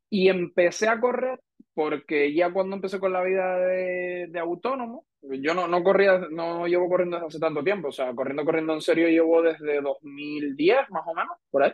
Y 0.08 0.28
empecé 0.28 0.88
a 0.88 1.00
correr 1.00 1.40
porque 1.74 2.34
ya 2.34 2.52
cuando 2.52 2.76
empecé 2.76 3.00
con 3.00 3.12
la 3.12 3.22
vida 3.22 3.56
de, 3.58 4.26
de 4.28 4.38
autónomo, 4.38 5.06
yo 5.22 5.54
no, 5.54 5.68
no 5.68 5.82
corría, 5.82 6.18
no 6.30 6.66
llevo 6.66 6.88
corriendo 6.88 7.16
desde 7.16 7.28
hace 7.28 7.38
tanto 7.38 7.62
tiempo, 7.62 7.88
o 7.88 7.92
sea, 7.92 8.12
corriendo, 8.14 8.44
corriendo 8.44 8.74
en 8.74 8.80
serio 8.80 9.08
llevo 9.08 9.42
desde 9.42 9.80
2010 9.80 10.90
más 10.90 11.02
o 11.06 11.14
menos, 11.14 11.36
por 11.50 11.62
ahí. 11.62 11.72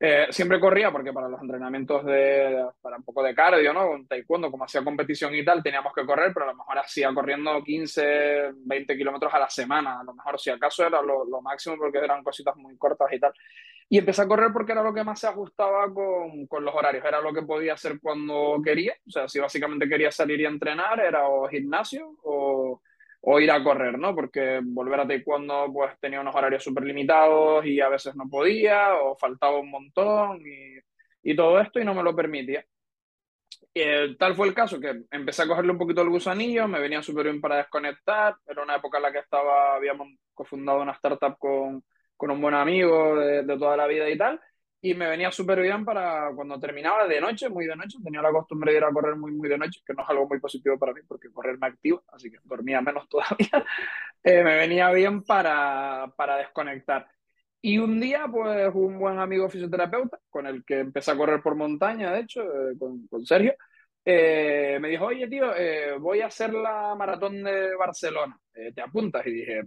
Eh, 0.00 0.28
siempre 0.30 0.60
corría 0.60 0.92
porque 0.92 1.12
para 1.12 1.28
los 1.28 1.40
entrenamientos 1.40 2.04
de, 2.04 2.64
para 2.80 2.98
un 2.98 3.02
poco 3.02 3.20
de 3.20 3.34
cardio, 3.34 3.72
¿no? 3.72 3.88
Con 3.88 4.06
taekwondo, 4.06 4.48
como 4.48 4.64
hacía 4.64 4.84
competición 4.84 5.34
y 5.34 5.44
tal, 5.44 5.60
teníamos 5.60 5.92
que 5.92 6.06
correr, 6.06 6.30
pero 6.32 6.44
a 6.44 6.52
lo 6.52 6.54
mejor 6.54 6.78
hacía 6.78 7.12
corriendo 7.12 7.60
15, 7.64 8.52
20 8.54 8.96
kilómetros 8.96 9.34
a 9.34 9.40
la 9.40 9.50
semana, 9.50 9.98
a 9.98 10.04
lo 10.04 10.14
mejor 10.14 10.38
si 10.38 10.50
acaso 10.50 10.86
era 10.86 11.02
lo, 11.02 11.24
lo, 11.24 11.42
máximo 11.42 11.76
porque 11.76 11.98
eran 11.98 12.22
cositas 12.22 12.54
muy 12.56 12.76
cortas 12.78 13.12
y 13.12 13.18
tal. 13.18 13.32
Y 13.88 13.98
empecé 13.98 14.22
a 14.22 14.28
correr 14.28 14.52
porque 14.52 14.70
era 14.70 14.84
lo 14.84 14.94
que 14.94 15.02
más 15.02 15.18
se 15.18 15.26
ajustaba 15.26 15.92
con, 15.92 16.46
con 16.46 16.64
los 16.64 16.74
horarios, 16.76 17.04
era 17.04 17.20
lo 17.20 17.32
que 17.32 17.42
podía 17.42 17.72
hacer 17.72 17.98
cuando 18.00 18.60
quería, 18.62 18.94
o 19.04 19.10
sea, 19.10 19.26
si 19.26 19.40
básicamente 19.40 19.88
quería 19.88 20.12
salir 20.12 20.40
y 20.40 20.44
entrenar, 20.44 21.00
era 21.00 21.26
o 21.26 21.48
gimnasio 21.48 22.14
o 22.22 22.82
o 23.30 23.38
ir 23.40 23.50
a 23.50 23.62
correr, 23.62 23.98
¿no? 23.98 24.14
Porque 24.14 24.60
volver 24.64 25.00
a 25.00 25.06
taekwondo 25.06 25.70
pues 25.72 25.92
tenía 26.00 26.20
unos 26.20 26.34
horarios 26.34 26.64
súper 26.64 26.84
limitados 26.84 27.64
y 27.66 27.78
a 27.80 27.88
veces 27.90 28.14
no 28.16 28.26
podía 28.28 28.94
o 28.94 29.16
faltaba 29.16 29.58
un 29.58 29.70
montón 29.70 30.40
y, 30.46 30.78
y 31.30 31.36
todo 31.36 31.60
esto 31.60 31.78
y 31.78 31.84
no 31.84 31.94
me 31.94 32.02
lo 32.02 32.16
permitía. 32.16 32.64
Eh, 33.74 34.16
tal 34.18 34.34
fue 34.34 34.48
el 34.48 34.54
caso 34.54 34.80
que 34.80 35.02
empecé 35.10 35.42
a 35.42 35.46
cogerle 35.46 35.72
un 35.72 35.78
poquito 35.78 36.00
el 36.02 36.08
gusanillo, 36.08 36.66
me 36.66 36.80
venía 36.80 37.02
súper 37.02 37.24
bien 37.24 37.40
para 37.40 37.56
desconectar, 37.58 38.34
era 38.46 38.62
una 38.62 38.76
época 38.76 38.96
en 38.98 39.02
la 39.04 39.12
que 39.12 39.18
estaba, 39.18 39.74
habíamos 39.76 40.08
cofundado 40.34 40.80
una 40.80 40.92
startup 40.92 41.36
con, 41.38 41.84
con 42.16 42.30
un 42.30 42.40
buen 42.40 42.54
amigo 42.54 43.16
de, 43.16 43.42
de 43.42 43.58
toda 43.58 43.76
la 43.76 43.86
vida 43.86 44.08
y 44.08 44.16
tal, 44.16 44.40
y 44.80 44.94
me 44.94 45.08
venía 45.08 45.30
súper 45.32 45.60
bien 45.60 45.84
para 45.84 46.30
cuando 46.34 46.58
terminaba 46.60 47.06
de 47.06 47.20
noche, 47.20 47.48
muy 47.48 47.66
de 47.66 47.76
noche, 47.76 47.98
tenía 48.02 48.22
la 48.22 48.30
costumbre 48.30 48.72
de 48.72 48.78
ir 48.78 48.84
a 48.84 48.92
correr 48.92 49.16
muy, 49.16 49.32
muy 49.32 49.48
de 49.48 49.58
noche, 49.58 49.80
que 49.84 49.92
no 49.94 50.02
es 50.02 50.08
algo 50.08 50.28
muy 50.28 50.38
positivo 50.40 50.78
para 50.78 50.92
mí 50.92 51.00
porque 51.06 51.30
correr 51.32 51.58
me 51.58 51.66
activa, 51.66 52.00
así 52.12 52.30
que 52.30 52.38
dormía 52.44 52.80
menos 52.80 53.08
todavía, 53.10 53.64
eh, 54.22 54.42
me 54.44 54.56
venía 54.56 54.90
bien 54.92 55.22
para, 55.24 56.12
para 56.16 56.36
desconectar. 56.36 57.08
Y 57.60 57.78
un 57.78 58.00
día, 58.00 58.26
pues 58.30 58.70
un 58.74 58.98
buen 58.98 59.18
amigo 59.18 59.48
fisioterapeuta, 59.48 60.20
con 60.30 60.46
el 60.46 60.64
que 60.64 60.78
empecé 60.80 61.10
a 61.10 61.16
correr 61.16 61.42
por 61.42 61.56
montaña, 61.56 62.12
de 62.12 62.20
hecho, 62.20 62.42
eh, 62.42 62.78
con, 62.78 63.06
con, 63.08 63.26
Sergio, 63.26 63.54
eh, 64.04 64.78
me 64.80 64.88
dijo, 64.88 65.06
oye, 65.06 65.28
tío, 65.28 65.54
eh, 65.56 65.98
voy 65.98 66.20
a 66.20 66.26
hacer 66.28 66.54
la 66.54 66.94
maratón 66.94 67.42
de 67.42 67.74
Barcelona, 67.76 68.38
eh, 68.54 68.72
¿te 68.72 68.80
apuntas? 68.80 69.26
Y 69.26 69.32
dije, 69.32 69.62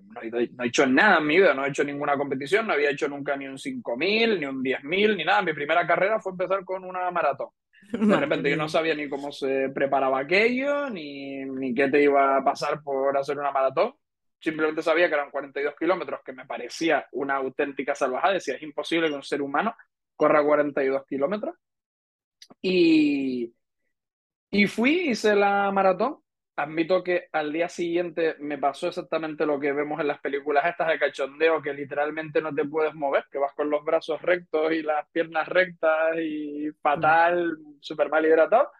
no 0.00 0.20
he, 0.22 0.48
no 0.48 0.64
he, 0.64 0.66
hecho 0.66 0.86
nada 0.86 1.18
en 1.18 1.26
mi 1.26 1.36
vida, 1.36 1.54
no 1.54 1.64
he 1.64 1.68
hecho 1.68 1.84
ninguna 1.84 2.16
competición, 2.16 2.66
no 2.66 2.72
había 2.72 2.90
hecho 2.90 3.08
nunca 3.08 3.36
ni 3.36 3.46
un 3.46 3.58
5000, 3.58 4.40
ni 4.40 4.46
un 4.46 4.62
10000, 4.62 5.16
ni 5.16 5.24
nada. 5.24 5.42
Mi 5.42 5.52
primera 5.52 5.86
carrera 5.86 6.20
fue 6.20 6.32
empezar 6.32 6.64
con 6.64 6.84
una 6.84 7.10
maratón. 7.10 7.48
De 7.92 8.16
repente 8.16 8.50
yo 8.50 8.56
no 8.56 8.68
sabía 8.68 8.94
ni 8.94 9.08
cómo 9.08 9.32
se 9.32 9.68
preparaba 9.70 10.20
aquello, 10.20 10.88
ni, 10.88 11.44
ni 11.44 11.74
qué 11.74 11.88
te 11.88 12.02
iba 12.02 12.36
a 12.36 12.44
pasar 12.44 12.82
por 12.82 13.16
hacer 13.16 13.38
una 13.38 13.50
maratón. 13.50 13.94
simplemente 14.38 14.82
sabía 14.82 15.08
que 15.08 15.14
eran 15.14 15.30
42 15.30 15.74
kilómetros, 15.78 16.20
que 16.24 16.32
me 16.32 16.46
parecía 16.46 17.06
una 17.12 17.36
auténtica 17.36 17.94
salvajada. 17.94 18.34
Decía, 18.34 18.54
es 18.54 18.62
imposible 18.62 19.08
que 19.08 19.14
un 19.14 19.22
ser 19.22 19.42
humano 19.42 19.74
corra 20.16 20.42
42 20.42 21.04
kilómetros. 21.06 21.56
Y, 22.60 23.52
y 24.50 24.66
fui, 24.66 25.10
hice 25.10 25.34
la 25.34 25.70
maratón. 25.72 26.18
Admito 26.62 27.02
que 27.02 27.28
al 27.32 27.52
día 27.52 27.68
siguiente 27.68 28.36
me 28.38 28.56
pasó 28.56 28.86
exactamente 28.86 29.44
lo 29.44 29.58
que 29.58 29.72
vemos 29.72 30.00
en 30.00 30.06
las 30.06 30.20
películas 30.20 30.64
estas 30.64 30.86
de 30.88 30.98
cachondeo, 30.98 31.60
que 31.60 31.74
literalmente 31.74 32.40
no 32.40 32.54
te 32.54 32.64
puedes 32.64 32.94
mover, 32.94 33.24
que 33.32 33.38
vas 33.38 33.52
con 33.54 33.68
los 33.68 33.84
brazos 33.84 34.22
rectos 34.22 34.70
y 34.72 34.82
las 34.82 35.08
piernas 35.10 35.48
rectas 35.48 36.16
y 36.20 36.70
fatal, 36.80 37.58
súper 37.80 38.08
mal 38.10 38.24
hidratado. 38.24 38.70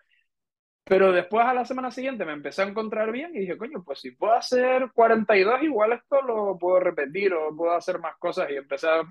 Pero 0.84 1.10
después 1.10 1.44
a 1.44 1.54
la 1.54 1.64
semana 1.64 1.90
siguiente 1.90 2.24
me 2.24 2.32
empecé 2.32 2.62
a 2.62 2.66
encontrar 2.68 3.10
bien 3.10 3.34
y 3.34 3.40
dije, 3.40 3.58
coño, 3.58 3.82
pues 3.84 4.00
si 4.00 4.12
puedo 4.12 4.34
hacer 4.34 4.92
42, 4.94 5.62
igual 5.64 5.92
esto 5.92 6.22
lo 6.22 6.56
puedo 6.58 6.78
repetir 6.78 7.34
o 7.34 7.56
puedo 7.56 7.72
hacer 7.74 7.98
más 7.98 8.16
cosas 8.18 8.48
y 8.50 8.56
empecé 8.56 8.88
a 8.88 9.02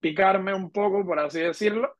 picarme 0.00 0.52
un 0.52 0.72
poco, 0.72 1.06
por 1.06 1.20
así 1.20 1.40
decirlo. 1.40 1.99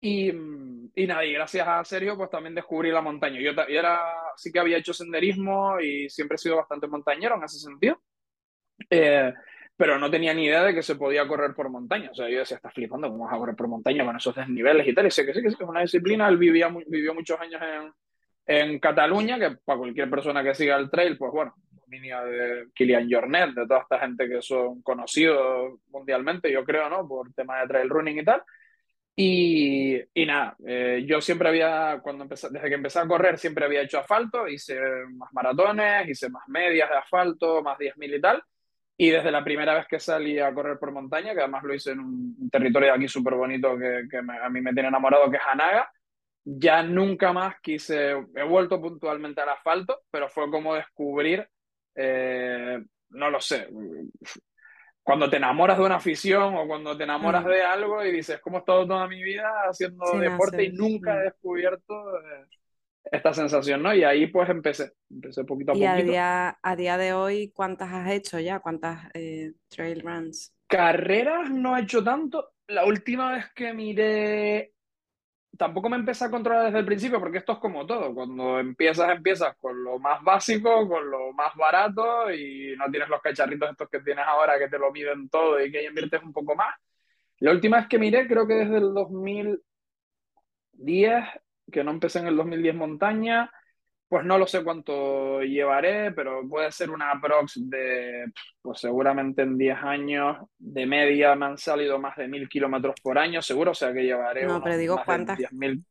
Y, 0.00 0.28
y 0.28 1.06
nada, 1.06 1.24
y 1.24 1.32
gracias 1.32 1.66
a 1.66 1.84
Sergio, 1.84 2.16
pues 2.16 2.30
también 2.30 2.54
descubrí 2.54 2.90
la 2.90 3.00
montaña. 3.00 3.40
Yo, 3.40 3.50
era, 3.68 4.00
sí 4.36 4.52
que 4.52 4.58
había 4.58 4.78
hecho 4.78 4.92
senderismo 4.92 5.80
y 5.80 6.08
siempre 6.08 6.36
he 6.36 6.38
sido 6.38 6.56
bastante 6.56 6.86
montañero 6.86 7.36
en 7.36 7.44
ese 7.44 7.58
sentido. 7.58 8.00
Eh, 8.90 9.32
pero 9.76 9.98
no 9.98 10.10
tenía 10.10 10.32
ni 10.32 10.44
idea 10.46 10.64
de 10.64 10.74
que 10.74 10.82
se 10.82 10.96
podía 10.96 11.28
correr 11.28 11.54
por 11.54 11.68
montaña. 11.68 12.10
O 12.10 12.14
sea, 12.14 12.28
yo 12.28 12.38
decía, 12.38 12.56
estás 12.56 12.72
flipando, 12.72 13.10
¿cómo 13.10 13.24
vas 13.24 13.34
a 13.34 13.38
correr 13.38 13.56
por 13.56 13.68
montaña 13.68 14.04
con 14.04 14.16
esos 14.16 14.34
desniveles 14.34 14.86
y 14.86 14.94
tal? 14.94 15.06
Y 15.06 15.10
sé 15.10 15.26
que 15.26 15.34
sí, 15.34 15.42
que 15.42 15.50
sí, 15.50 15.56
que 15.56 15.64
es 15.64 15.68
una 15.68 15.82
disciplina. 15.82 16.28
Él 16.28 16.38
vivía, 16.38 16.68
vivió 16.86 17.12
muchos 17.12 17.38
años 17.38 17.60
en, 17.62 17.92
en 18.46 18.78
Cataluña, 18.78 19.38
que 19.38 19.56
para 19.64 19.78
cualquier 19.78 20.08
persona 20.08 20.42
que 20.42 20.54
siga 20.54 20.76
el 20.76 20.90
trail, 20.90 21.18
pues 21.18 21.30
bueno, 21.30 21.54
dominio 21.70 22.24
de 22.24 22.68
Kilian 22.74 23.08
Jornet, 23.10 23.54
de 23.54 23.66
toda 23.66 23.80
esta 23.80 23.98
gente 23.98 24.28
que 24.28 24.40
son 24.40 24.80
conocidos 24.82 25.78
mundialmente, 25.90 26.50
yo 26.50 26.64
creo, 26.64 26.88
¿no? 26.88 27.06
Por 27.06 27.32
tema 27.34 27.60
de 27.60 27.68
trail 27.68 27.88
running 27.90 28.18
y 28.18 28.24
tal. 28.24 28.42
Y, 29.18 29.96
y 30.12 30.26
nada, 30.26 30.56
eh, 30.66 31.02
yo 31.06 31.22
siempre 31.22 31.48
había, 31.48 32.00
cuando 32.02 32.24
empecé, 32.24 32.48
desde 32.50 32.68
que 32.68 32.74
empecé 32.74 32.98
a 32.98 33.06
correr, 33.08 33.38
siempre 33.38 33.64
había 33.64 33.80
hecho 33.80 33.98
asfalto, 33.98 34.46
hice 34.46 34.78
más 35.14 35.32
maratones, 35.32 36.06
hice 36.08 36.28
más 36.28 36.46
medias 36.48 36.90
de 36.90 36.96
asfalto, 36.96 37.62
más 37.62 37.78
10.000 37.78 38.14
y 38.14 38.20
tal. 38.20 38.42
Y 38.98 39.10
desde 39.10 39.30
la 39.30 39.42
primera 39.42 39.74
vez 39.74 39.86
que 39.88 39.98
salí 40.00 40.38
a 40.38 40.52
correr 40.52 40.78
por 40.78 40.92
montaña, 40.92 41.32
que 41.34 41.40
además 41.40 41.62
lo 41.64 41.74
hice 41.74 41.92
en 41.92 42.00
un 42.00 42.50
territorio 42.50 42.92
aquí 42.92 43.08
súper 43.08 43.34
bonito 43.34 43.78
que, 43.78 44.06
que 44.10 44.18
a 44.18 44.48
mí 44.50 44.60
me 44.60 44.74
tiene 44.74 44.88
enamorado, 44.88 45.30
que 45.30 45.36
es 45.38 45.42
Anaga, 45.50 45.90
ya 46.44 46.82
nunca 46.82 47.32
más 47.32 47.56
quise, 47.60 48.10
he 48.12 48.44
vuelto 48.44 48.80
puntualmente 48.80 49.40
al 49.40 49.48
asfalto, 49.48 50.02
pero 50.10 50.28
fue 50.28 50.50
como 50.50 50.74
descubrir, 50.74 51.46
eh, 51.94 52.82
no 53.10 53.30
lo 53.30 53.40
sé, 53.40 53.68
cuando 55.06 55.30
te 55.30 55.36
enamoras 55.36 55.78
de 55.78 55.84
una 55.84 55.94
afición 55.94 56.56
o 56.56 56.66
cuando 56.66 56.96
te 56.96 57.04
enamoras 57.04 57.44
mm. 57.44 57.48
de 57.48 57.62
algo 57.62 58.04
y 58.04 58.10
dices, 58.10 58.40
¿cómo 58.40 58.56
he 58.56 58.58
estado 58.58 58.88
toda 58.88 59.06
mi 59.06 59.22
vida 59.22 59.48
haciendo 59.70 60.04
deporte 60.18 60.64
y 60.64 60.72
nunca 60.72 61.20
he 61.20 61.26
descubierto 61.26 62.18
eh, 62.18 62.46
esta 63.12 63.32
sensación, 63.32 63.84
¿no? 63.84 63.94
Y 63.94 64.02
ahí 64.02 64.26
pues 64.26 64.50
empecé, 64.50 64.94
empecé 65.08 65.44
poquito 65.44 65.70
a 65.70 65.74
poquito. 65.74 65.84
¿Y 65.84 66.00
a 66.00 66.02
día, 66.02 66.58
a 66.60 66.74
día 66.74 66.98
de 66.98 67.12
hoy 67.12 67.52
cuántas 67.54 67.92
has 67.92 68.10
hecho 68.10 68.40
ya? 68.40 68.58
¿Cuántas 68.58 69.08
eh, 69.14 69.52
trail 69.68 70.00
runs? 70.00 70.52
Carreras 70.66 71.52
no 71.52 71.76
he 71.76 71.82
hecho 71.82 72.02
tanto. 72.02 72.54
La 72.66 72.84
última 72.84 73.30
vez 73.30 73.44
que 73.54 73.72
miré 73.72 74.72
tampoco 75.56 75.88
me 75.88 75.96
empecé 75.96 76.24
a 76.24 76.30
controlar 76.30 76.66
desde 76.66 76.78
el 76.78 76.84
principio 76.84 77.20
porque 77.20 77.38
esto 77.38 77.52
es 77.52 77.58
como 77.58 77.86
todo. 77.86 78.14
Cuando 78.14 78.58
empiezas, 78.58 79.10
empiezas 79.10 79.56
con 79.56 79.82
lo 79.82 79.98
más 79.98 80.22
básico, 80.22 80.88
con 80.88 81.10
lo 81.10 81.32
más 81.32 81.54
barato 81.54 82.30
y 82.32 82.74
no 82.76 82.90
tienes 82.90 83.08
los 83.08 83.20
cacharritos 83.20 83.70
estos 83.70 83.88
que 83.88 84.00
tienes 84.00 84.24
ahora 84.26 84.58
que 84.58 84.68
te 84.68 84.78
lo 84.78 84.90
miden 84.92 85.28
todo 85.28 85.64
y 85.64 85.70
que 85.70 85.84
inviertes 85.84 86.22
un 86.22 86.32
poco 86.32 86.54
más. 86.54 86.74
La 87.38 87.52
última 87.52 87.78
vez 87.78 87.88
que 87.88 87.98
miré, 87.98 88.26
creo 88.26 88.46
que 88.46 88.54
desde 88.54 88.78
el 88.78 88.94
2010, 88.94 91.24
que 91.70 91.84
no 91.84 91.90
empecé 91.90 92.20
en 92.20 92.28
el 92.28 92.36
2010 92.36 92.74
montaña, 92.74 93.50
pues 94.08 94.24
no 94.24 94.38
lo 94.38 94.46
sé 94.46 94.62
cuánto 94.62 95.42
llevaré, 95.42 96.12
pero 96.12 96.48
puede 96.48 96.70
ser 96.70 96.90
una 96.90 97.10
aprox 97.10 97.54
de, 97.68 98.26
pues 98.62 98.80
seguramente 98.80 99.42
en 99.42 99.58
10 99.58 99.78
años, 99.82 100.36
de 100.58 100.86
media 100.86 101.34
me 101.34 101.46
han 101.46 101.58
salido 101.58 101.98
más 101.98 102.16
de 102.16 102.28
1000 102.28 102.48
kilómetros 102.48 102.94
por 103.02 103.18
año, 103.18 103.42
seguro, 103.42 103.72
o 103.72 103.74
sea 103.74 103.92
que 103.92 104.04
llevaré 104.04 104.46
no, 104.46 104.62
pero 104.62 104.76
digo, 104.76 105.00
¿cuántas? 105.04 105.38
10.000 105.38 105.84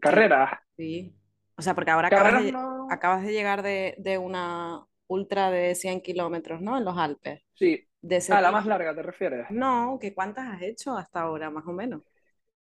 carreras. 0.00 0.58
Sí, 0.76 1.14
o 1.56 1.62
sea, 1.62 1.74
porque 1.74 1.90
ahora 1.90 2.08
acabas 2.08 2.42
de, 2.42 2.54
acabas 2.90 3.22
de, 3.22 3.32
llegar 3.32 3.62
de, 3.62 3.94
de, 3.98 4.18
una 4.18 4.84
ultra 5.06 5.50
de 5.50 5.74
100 5.74 6.02
kilómetros, 6.02 6.60
¿no? 6.60 6.76
En 6.76 6.84
los 6.84 6.98
Alpes. 6.98 7.42
Sí. 7.54 7.86
De 8.02 8.22
ah, 8.28 8.40
la 8.42 8.52
más 8.52 8.66
larga, 8.66 8.94
¿te 8.94 9.02
refieres? 9.02 9.46
No, 9.50 9.98
que 9.98 10.12
¿cuántas 10.12 10.46
has 10.52 10.60
hecho 10.60 10.94
hasta 10.94 11.22
ahora, 11.22 11.48
más 11.48 11.64
o 11.66 11.72
menos? 11.72 12.02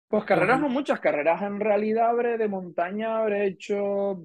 Pues 0.06 0.24
carreras 0.24 0.60
no 0.60 0.68
muchas, 0.68 1.00
carreras 1.00 1.42
en 1.42 1.58
realidad 1.58 2.10
habré 2.10 2.38
de 2.38 2.46
montaña, 2.46 3.18
habré 3.18 3.46
hecho 3.46 4.22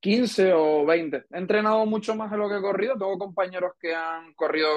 15 0.00 0.52
o 0.54 0.86
20. 0.86 1.24
He 1.30 1.38
entrenado 1.38 1.84
mucho 1.86 2.14
más 2.14 2.30
de 2.30 2.38
lo 2.38 2.48
que 2.48 2.56
he 2.56 2.60
corrido. 2.60 2.94
Tengo 2.94 3.18
compañeros 3.18 3.72
que 3.78 3.94
han 3.94 4.32
corrido 4.34 4.68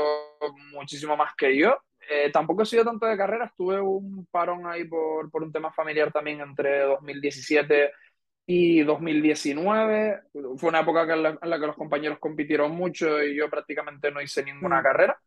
muchísimo 0.71 1.15
más 1.15 1.33
que 1.35 1.57
yo. 1.57 1.77
Eh, 2.09 2.29
tampoco 2.31 2.63
he 2.63 2.65
sido 2.65 2.83
tanto 2.83 3.05
de 3.05 3.17
carreras. 3.17 3.51
Tuve 3.55 3.79
un 3.79 4.27
parón 4.29 4.67
ahí 4.67 4.83
por, 4.83 5.31
por 5.31 5.43
un 5.43 5.51
tema 5.51 5.71
familiar 5.71 6.11
también 6.11 6.41
entre 6.41 6.81
2017 6.81 7.91
y 8.45 8.83
2019. 8.83 10.21
Fue 10.57 10.69
una 10.69 10.81
época 10.81 11.03
en 11.13 11.23
la, 11.23 11.59
que 11.59 11.67
los 11.67 11.75
compañeros 11.77 12.19
compitieron 12.19 12.71
mucho 12.71 13.23
y 13.23 13.35
yo 13.35 13.49
prácticamente 13.49 14.11
no 14.11 14.21
hice 14.21 14.43
ninguna 14.43 14.81
mm. 14.81 14.83
carrera. 14.83 15.17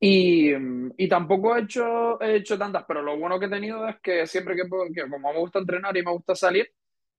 Y, 0.00 0.52
y, 0.96 1.08
tampoco 1.08 1.56
he 1.56 1.62
hecho, 1.62 2.20
he 2.20 2.36
hecho 2.36 2.56
tantas, 2.56 2.84
pero 2.86 3.02
lo 3.02 3.18
bueno 3.18 3.40
que 3.40 3.46
he 3.46 3.50
tenido 3.50 3.88
es 3.88 3.96
que 4.00 4.28
siempre 4.28 4.54
que, 4.54 4.62
que 4.94 5.10
como 5.10 5.32
me 5.32 5.38
gusta 5.40 5.58
entrenar 5.58 5.96
y 5.96 6.04
me 6.04 6.12
gusta 6.12 6.36
salir, 6.36 6.70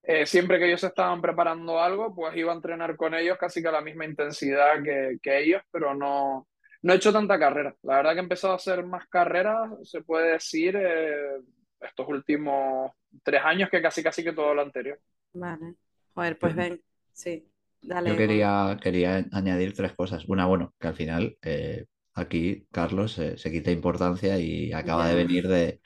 eh, 0.03 0.25
siempre 0.25 0.57
que 0.57 0.67
ellos 0.67 0.83
estaban 0.83 1.21
preparando 1.21 1.79
algo, 1.79 2.13
pues 2.15 2.35
iba 2.35 2.51
a 2.51 2.55
entrenar 2.55 2.95
con 2.95 3.13
ellos 3.13 3.37
casi 3.37 3.61
que 3.61 3.67
a 3.67 3.73
la 3.73 3.81
misma 3.81 4.05
intensidad 4.05 4.81
que, 4.83 5.17
que 5.21 5.39
ellos, 5.39 5.61
pero 5.71 5.93
no, 5.93 6.47
no 6.81 6.93
he 6.93 6.95
hecho 6.95 7.13
tanta 7.13 7.37
carrera. 7.37 7.75
La 7.83 7.97
verdad 7.97 8.13
que 8.13 8.19
he 8.19 8.23
empezado 8.23 8.53
a 8.53 8.57
hacer 8.57 8.85
más 8.85 9.07
carreras, 9.07 9.69
se 9.83 10.01
puede 10.01 10.33
decir, 10.33 10.75
eh, 10.75 11.37
estos 11.79 12.07
últimos 12.07 12.91
tres 13.23 13.41
años 13.43 13.69
que 13.69 13.81
casi 13.81 14.03
casi 14.03 14.23
que 14.23 14.33
todo 14.33 14.53
lo 14.53 14.61
anterior. 14.61 14.99
Vale. 15.33 15.75
Joder, 16.13 16.37
pues 16.37 16.55
ven, 16.55 16.81
sí. 17.13 17.45
Dale, 17.81 18.09
Yo 18.09 18.17
quería, 18.17 18.77
quería 18.81 19.25
añadir 19.31 19.73
tres 19.73 19.93
cosas. 19.93 20.25
Una, 20.27 20.45
bueno, 20.45 20.73
que 20.79 20.87
al 20.87 20.95
final 20.95 21.37
eh, 21.41 21.85
aquí 22.13 22.67
Carlos 22.71 23.13
se 23.13 23.51
quita 23.51 23.71
importancia 23.71 24.37
y 24.37 24.73
acaba 24.73 25.07
de 25.07 25.15
venir 25.15 25.47
de, 25.47 25.79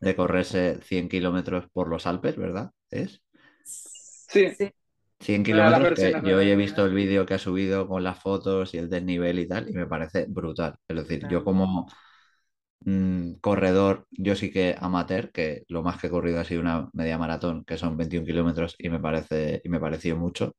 de 0.00 0.16
correrse 0.16 0.80
100 0.82 1.08
kilómetros 1.08 1.68
por 1.72 1.88
los 1.88 2.06
Alpes, 2.06 2.36
¿verdad? 2.36 2.70
¿Es? 2.90 3.22
Sí. 3.70 4.72
100 5.20 5.44
kilómetros, 5.44 5.98
que 5.98 6.12
yo 6.24 6.40
he 6.40 6.56
visto 6.56 6.84
el 6.86 6.94
vídeo 6.94 7.26
que 7.26 7.34
ha 7.34 7.38
subido 7.38 7.86
con 7.86 8.02
las 8.02 8.18
fotos 8.18 8.72
y 8.74 8.78
el 8.78 8.88
desnivel 8.88 9.38
y 9.38 9.46
tal, 9.46 9.68
y 9.68 9.74
me 9.74 9.86
parece 9.86 10.26
brutal. 10.28 10.76
Es 10.88 10.96
decir, 10.96 11.28
yo 11.28 11.44
como 11.44 11.86
mm, 12.80 13.34
corredor, 13.40 14.06
yo 14.10 14.34
sí 14.34 14.50
que 14.50 14.76
amateur, 14.80 15.30
que 15.32 15.64
lo 15.68 15.82
más 15.82 16.00
que 16.00 16.06
he 16.06 16.10
corrido 16.10 16.40
ha 16.40 16.44
sido 16.44 16.62
una 16.62 16.88
media 16.94 17.18
maratón, 17.18 17.64
que 17.64 17.76
son 17.76 17.96
21 17.96 18.26
kilómetros, 18.26 18.74
y 18.78 18.88
me 18.88 18.98
parece, 18.98 19.60
y 19.64 19.68
me 19.68 19.80
pareció 19.80 20.16
mucho. 20.16 20.56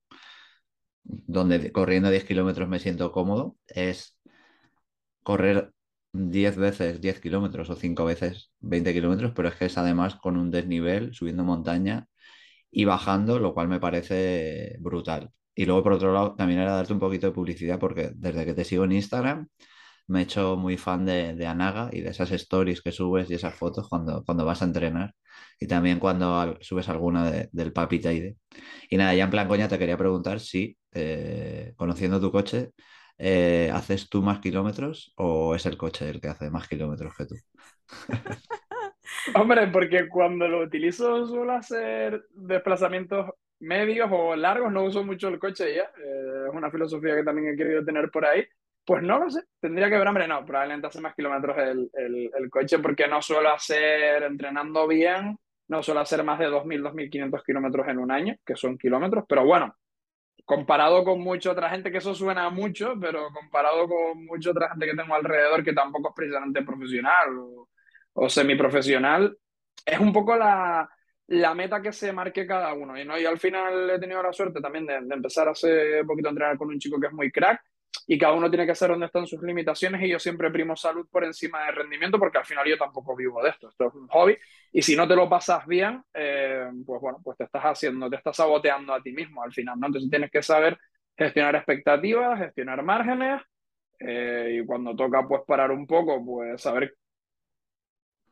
Donde 1.04 1.72
corriendo 1.72 2.10
10 2.12 2.26
kilómetros 2.26 2.70
me 2.70 2.80
siento 2.80 3.12
cómodo, 3.12 3.58
es 3.68 4.16
correr 5.24 5.72
10 6.14 6.58
veces 6.58 7.02
10 7.02 7.20
kilómetros 7.20 7.70
o 7.70 7.76
5 7.76 8.06
veces 8.06 8.52
20 8.60 8.94
kilómetros, 8.94 9.32
pero 9.36 9.50
es 9.50 9.56
que 9.56 9.66
es 9.66 9.78
además 9.78 10.16
con 10.16 10.38
un 10.38 10.52
desnivel, 10.52 11.14
subiendo 11.16 11.44
montaña 11.44 12.08
y 12.72 12.86
bajando, 12.86 13.40
lo 13.40 13.54
cual 13.54 13.68
me 13.68 13.80
parece 13.80 14.78
brutal. 14.80 15.32
Y 15.56 15.66
luego, 15.66 15.84
por 15.84 15.94
otro 15.94 16.14
lado, 16.14 16.36
también 16.36 16.60
era 16.62 16.74
darte 16.74 16.94
un 16.94 17.00
poquito 17.00 17.28
de 17.28 17.34
publicidad 17.34 17.80
porque 17.80 18.12
desde 18.16 18.46
que 18.46 18.54
te 18.54 18.64
sigo 18.66 18.86
en 18.86 18.94
Instagram 18.94 19.48
me 20.08 20.20
he 20.20 20.24
hecho 20.24 20.56
muy 20.58 20.78
fan 20.78 21.06
de, 21.06 21.36
de 21.36 21.48
Anaga 21.48 21.90
y 21.92 22.02
de 22.02 22.10
esas 22.10 22.32
stories 22.32 22.82
que 22.82 22.92
subes 22.92 23.30
y 23.30 23.36
esas 23.36 23.56
fotos 23.56 23.88
cuando, 23.90 24.24
cuando 24.26 24.46
vas 24.46 24.62
a 24.62 24.66
entrenar 24.66 25.14
y 25.60 25.68
también 25.68 26.00
cuando 26.00 26.58
subes 26.62 26.90
alguna 26.90 27.32
del 27.52 27.74
Papi 27.74 28.00
Taide. 28.00 28.38
Y 28.90 28.98
nada, 28.98 29.14
ya 29.16 29.24
en 29.26 29.30
plan 29.32 29.48
coña 29.48 29.68
te 29.68 29.80
quería 29.80 29.98
preguntar 29.98 30.40
si, 30.40 30.78
eh, 30.94 31.74
conociendo 31.78 32.20
tu 32.20 32.32
coche, 32.32 32.72
eh, 33.18 33.72
¿haces 33.74 34.10
tú 34.10 34.22
más 34.22 34.40
kilómetros 34.40 35.14
o 35.18 35.56
es 35.56 35.66
el 35.66 35.78
coche 35.78 36.10
el 36.10 36.20
que 36.22 36.28
hace 36.30 36.50
más 36.52 36.68
kilómetros 36.68 37.14
que 37.18 37.26
tú? 37.26 37.36
Hombre, 39.36 39.68
porque 39.68 40.08
cuando 40.10 40.48
lo 40.48 40.62
utilizo 40.62 41.26
suelo 41.28 41.54
hacer 41.54 42.26
desplazamientos 42.32 43.32
medios 43.60 44.10
o 44.12 44.36
largos, 44.36 44.72
no 44.72 44.84
uso 44.84 45.04
mucho 45.04 45.28
el 45.28 45.40
coche 45.40 45.76
ya, 45.76 45.84
eh, 45.84 46.46
es 46.48 46.54
una 46.54 46.72
filosofía 46.72 47.16
que 47.16 47.24
también 47.24 47.54
he 47.54 47.58
querido 47.58 47.86
tener 47.86 48.10
por 48.10 48.26
ahí. 48.26 48.44
Pues 48.84 49.04
no 49.04 49.20
lo 49.20 49.30
sé, 49.30 49.44
tendría 49.60 49.90
que 49.90 49.98
ver, 49.98 50.08
hombre, 50.08 50.28
no, 50.28 50.44
probablemente 50.44 50.88
hace 50.88 51.00
más 51.02 51.14
kilómetros 51.14 51.56
el, 51.60 51.92
el, 51.94 52.32
el 52.36 52.50
coche 52.50 52.80
porque 52.80 53.08
no 53.08 53.22
suelo 53.22 53.52
hacer, 53.54 54.24
entrenando 54.24 54.88
bien, 54.88 55.38
no 55.68 55.84
suelo 55.84 56.02
hacer 56.02 56.24
más 56.24 56.40
de 56.40 56.50
2.000, 56.50 56.82
2.500 56.82 57.44
kilómetros 57.46 57.88
en 57.88 58.00
un 58.00 58.12
año, 58.12 58.36
que 58.44 58.56
son 58.56 58.80
kilómetros, 58.80 59.26
pero 59.30 59.46
bueno, 59.46 59.76
comparado 60.46 61.04
con 61.04 61.22
mucha 61.22 61.52
otra 61.52 61.70
gente, 61.70 61.92
que 61.92 62.00
eso 62.00 62.16
suena 62.16 62.50
mucho, 62.50 62.96
pero 63.00 63.30
comparado 63.32 63.88
con 63.88 64.26
mucha 64.26 64.52
otra 64.52 64.70
gente 64.70 64.88
que 64.88 64.96
tengo 64.96 65.14
alrededor 65.14 65.64
que 65.64 65.74
tampoco 65.74 66.10
es 66.10 66.16
precisamente 66.16 66.64
profesional 66.64 67.38
o, 67.38 67.70
o 68.14 68.30
semiprofesional, 68.30 69.38
es 69.86 70.00
un 70.00 70.14
poco 70.14 70.36
la, 70.36 70.90
la, 71.28 71.54
meta 71.54 71.82
que 71.82 71.92
se 71.92 72.12
marque 72.12 72.46
cada 72.46 72.74
uno. 72.74 73.00
Y, 73.00 73.06
¿no? 73.06 73.20
y 73.20 73.26
al 73.26 73.40
final 73.40 73.90
he 73.90 74.00
tenido 74.00 74.22
la 74.22 74.34
suerte 74.34 74.62
también 74.62 74.86
de, 74.86 75.02
de 75.02 75.16
empezar 75.16 75.48
hace 75.50 76.04
poquito 76.06 76.28
a 76.28 76.32
entrenar 76.32 76.58
con 76.58 76.70
un 76.70 76.80
chico 76.80 77.00
que 77.00 77.08
es 77.08 77.14
muy 77.14 77.32
crack 77.32 77.62
y 78.08 78.18
cada 78.18 78.34
uno 78.34 78.50
tiene 78.50 78.66
que 78.66 78.76
saber 78.76 78.92
dónde 78.92 79.06
están 79.08 79.28
sus 79.28 79.42
limitaciones 79.42 80.02
y 80.02 80.10
yo 80.10 80.20
siempre 80.20 80.52
primo 80.52 80.76
salud 80.76 81.08
por 81.10 81.24
encima 81.24 81.66
de 81.66 81.72
rendimiento 81.72 82.18
porque 82.20 82.38
al 82.38 82.46
final 82.46 82.68
yo 82.68 82.78
tampoco 82.78 83.16
vivo 83.16 83.42
de 83.44 83.50
esto, 83.50 83.70
esto 83.70 83.88
es 83.88 83.94
un 83.94 84.08
hobby 84.08 84.38
y 84.72 84.82
si 84.82 84.96
no 84.96 85.08
te 85.08 85.16
lo 85.16 85.30
pasas 85.30 85.66
bien, 85.68 86.02
eh, 86.14 86.70
pues 86.86 87.02
bueno, 87.02 87.20
pues 87.24 87.38
te 87.38 87.44
estás 87.44 87.64
haciendo, 87.64 88.10
te 88.10 88.16
estás 88.16 88.36
saboteando 88.36 88.94
a 88.94 89.02
ti 89.02 89.12
mismo 89.12 89.44
al 89.44 89.54
final, 89.54 89.80
¿no? 89.80 89.88
Entonces 89.88 90.10
tienes 90.10 90.32
que 90.32 90.42
saber 90.42 90.78
gestionar 91.18 91.56
expectativas, 91.56 92.40
gestionar 92.40 92.82
márgenes 92.84 93.42
eh, 94.00 94.60
y 94.60 94.66
cuando 94.66 94.96
toca 94.96 95.28
pues 95.28 95.42
parar 95.46 95.72
un 95.72 95.86
poco, 95.86 96.24
pues 96.26 96.62
saber 96.62 96.96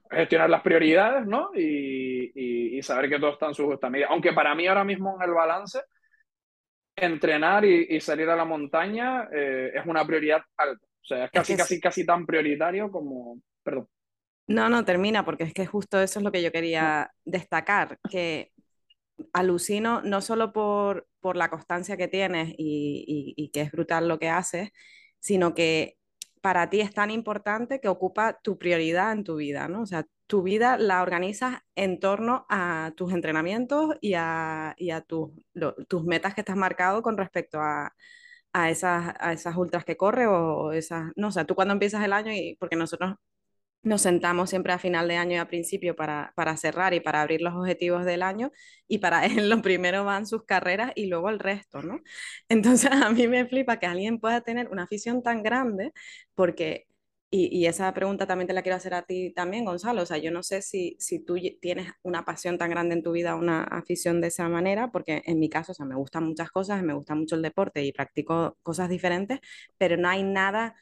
gestionar 0.10 0.50
las 0.50 0.62
prioridades, 0.62 1.26
¿no? 1.26 1.52
Y, 1.54 2.32
y, 2.34 2.78
y 2.78 2.84
saber 2.84 3.10
que 3.10 3.19
todo 3.19 3.34
está 3.34 3.48
en 3.48 3.54
su 3.54 3.65
justa 3.65 3.89
medida. 3.89 4.08
Aunque 4.10 4.34
para 4.34 4.56
mí 4.56 4.67
ahora 4.67 4.84
mismo 4.84 5.15
en 5.15 5.30
el 5.30 5.34
balance 5.34 5.80
entrenar 7.02 7.65
y, 7.65 8.00
salir 8.02 8.30
a 8.30 8.36
la 8.36 8.45
montaña 8.45 9.28
eh, 9.34 9.72
es 9.74 9.86
una 9.86 10.06
prioridad 10.06 10.41
alta. 10.58 10.86
O 10.86 11.06
sea, 11.06 11.26
es 11.26 11.32
casi, 11.32 11.56
casi, 11.56 11.80
casi 11.80 12.06
tan 12.06 12.26
prioritario 12.26 12.91
como... 12.91 13.39
Perdón. 13.63 13.88
No, 14.48 14.67
no, 14.69 14.84
termina, 14.84 15.24
porque 15.26 15.43
es 15.43 15.54
que 15.54 15.65
justo 15.65 16.02
eso 16.02 16.19
es 16.19 16.24
lo 16.24 16.32
que 16.32 16.41
yo 16.41 16.52
quería 16.52 17.12
destacar, 17.24 18.00
que 18.10 18.52
alucino 19.34 20.02
no 20.02 20.22
solo 20.22 20.52
por, 20.54 21.08
por 21.19 21.36
la 21.36 21.50
constancia 21.50 21.98
que 21.98 22.08
tienes 22.08 22.50
y, 22.58 23.34
y, 23.38 23.50
que 23.52 23.62
es 23.62 23.72
brutal 23.72 24.08
lo 24.08 24.17
que 24.17 24.30
haces, 24.30 24.72
sino 25.19 25.54
que 25.54 25.98
para 26.41 26.69
ti 26.69 26.82
es 26.82 26.93
tan 26.93 27.12
importante 27.12 27.80
que 27.82 27.88
ocupa 27.89 28.39
tu 28.41 28.58
prioridad 28.58 29.12
en 29.12 29.23
tu 29.23 29.36
vida, 29.38 29.67
¿no? 29.67 29.82
O 29.82 29.86
sea, 29.86 30.06
tu 30.28 30.43
vida 30.43 30.78
la 30.78 31.02
organizas 31.02 31.60
en 31.75 31.99
torno 31.99 32.45
a 32.49 32.93
tus 32.95 33.13
entrenamientos 33.13 33.95
y 34.02 34.13
a, 34.15 34.75
y 34.78 34.91
a 34.91 35.02
tus, 35.02 35.32
tus 35.88 36.04
metas 36.04 36.34
que 36.36 36.41
estás 36.41 36.56
marcado 36.56 37.02
con 37.02 37.17
respecto 37.17 37.60
a, 37.62 37.93
a, 38.54 38.69
esas, 38.69 39.15
a 39.19 39.34
esas 39.34 39.56
ultras 39.58 39.86
que 39.86 39.97
corre 39.97 40.28
o 40.28 40.71
esas, 40.71 41.12
no, 41.15 41.28
o 41.30 41.32
sea, 41.32 41.45
tú 41.45 41.56
cuando 41.56 41.73
empiezas 41.73 42.04
el 42.04 42.13
año 42.13 42.32
y 42.34 42.56
porque 42.60 42.75
nosotros 42.75 43.15
nos 43.82 44.02
sentamos 44.02 44.50
siempre 44.50 44.74
a 44.74 44.80
final 44.80 45.08
de 45.08 45.15
año 45.18 45.34
y 45.34 45.38
a 45.38 45.48
principio 45.48 45.96
para, 45.96 46.34
para 46.36 46.58
cerrar 46.58 46.94
y 46.94 47.00
para 47.00 47.22
abrir 47.22 47.42
los 47.42 47.54
objetivos 47.56 48.06
del 48.06 48.24
año 48.24 48.52
y 48.88 49.00
para 49.00 49.26
él 49.26 49.50
lo 49.50 49.62
primero 49.62 50.04
van 50.06 50.28
sus 50.28 50.44
carreras 50.46 50.92
y 50.96 51.08
luego 51.08 51.30
el 51.30 51.39
resto, 51.39 51.82
¿no? 51.82 52.02
Entonces 52.50 52.92
a 52.92 53.10
mí 53.12 53.28
me 53.28 53.46
flipa 53.48 53.80
que 53.80 53.86
alguien 53.88 54.20
pueda 54.20 54.42
tener 54.42 54.70
una 54.70 54.84
afición 54.84 55.24
tan 55.24 55.44
grande 55.44 55.94
porque 56.36 56.89
y, 57.32 57.68
esa 57.68 57.94
pregunta 57.94 58.26
también 58.26 58.48
te 58.48 58.54
la 58.54 58.63
quiero 58.63 58.78
hacer 58.78 58.94
a 58.96 59.04
ti 59.04 59.32
también, 59.32 59.63
Gonzalo. 59.65 60.02
O 60.02 60.06
sea, 60.06 60.18
yo 60.18 60.32
no 60.32 60.42
sé 60.42 60.62
si, 60.63 60.96
si 61.00 61.20
tú 61.20 61.36
tienes 61.62 61.92
una 62.02 62.26
pasión 62.26 62.58
tan 62.58 62.72
grande 62.72 62.96
en 62.96 63.04
tu 63.04 63.12
vida, 63.12 63.36
una 63.36 63.63
afición 63.63 64.20
de 64.20 64.28
esa 64.30 64.50
manera, 64.50 64.92
porque 64.92 65.22
en 65.26 65.39
mi 65.39 65.48
caso, 65.50 65.74
o 65.74 65.76
sea, 65.76 65.86
me 65.86 65.96
gustan 65.96 66.26
muchas 66.26 66.50
cosas, 66.52 66.82
me 66.84 66.94
gusta 66.94 67.13
mucho 67.15 67.36
el 67.36 67.44
deporte 67.44 67.84
y 67.84 67.92
practico 67.92 68.58
cosas 68.63 68.89
diferentes, 68.89 69.39
pero 69.78 69.96
no 69.98 70.10
hay 70.10 70.24
nada 70.24 70.76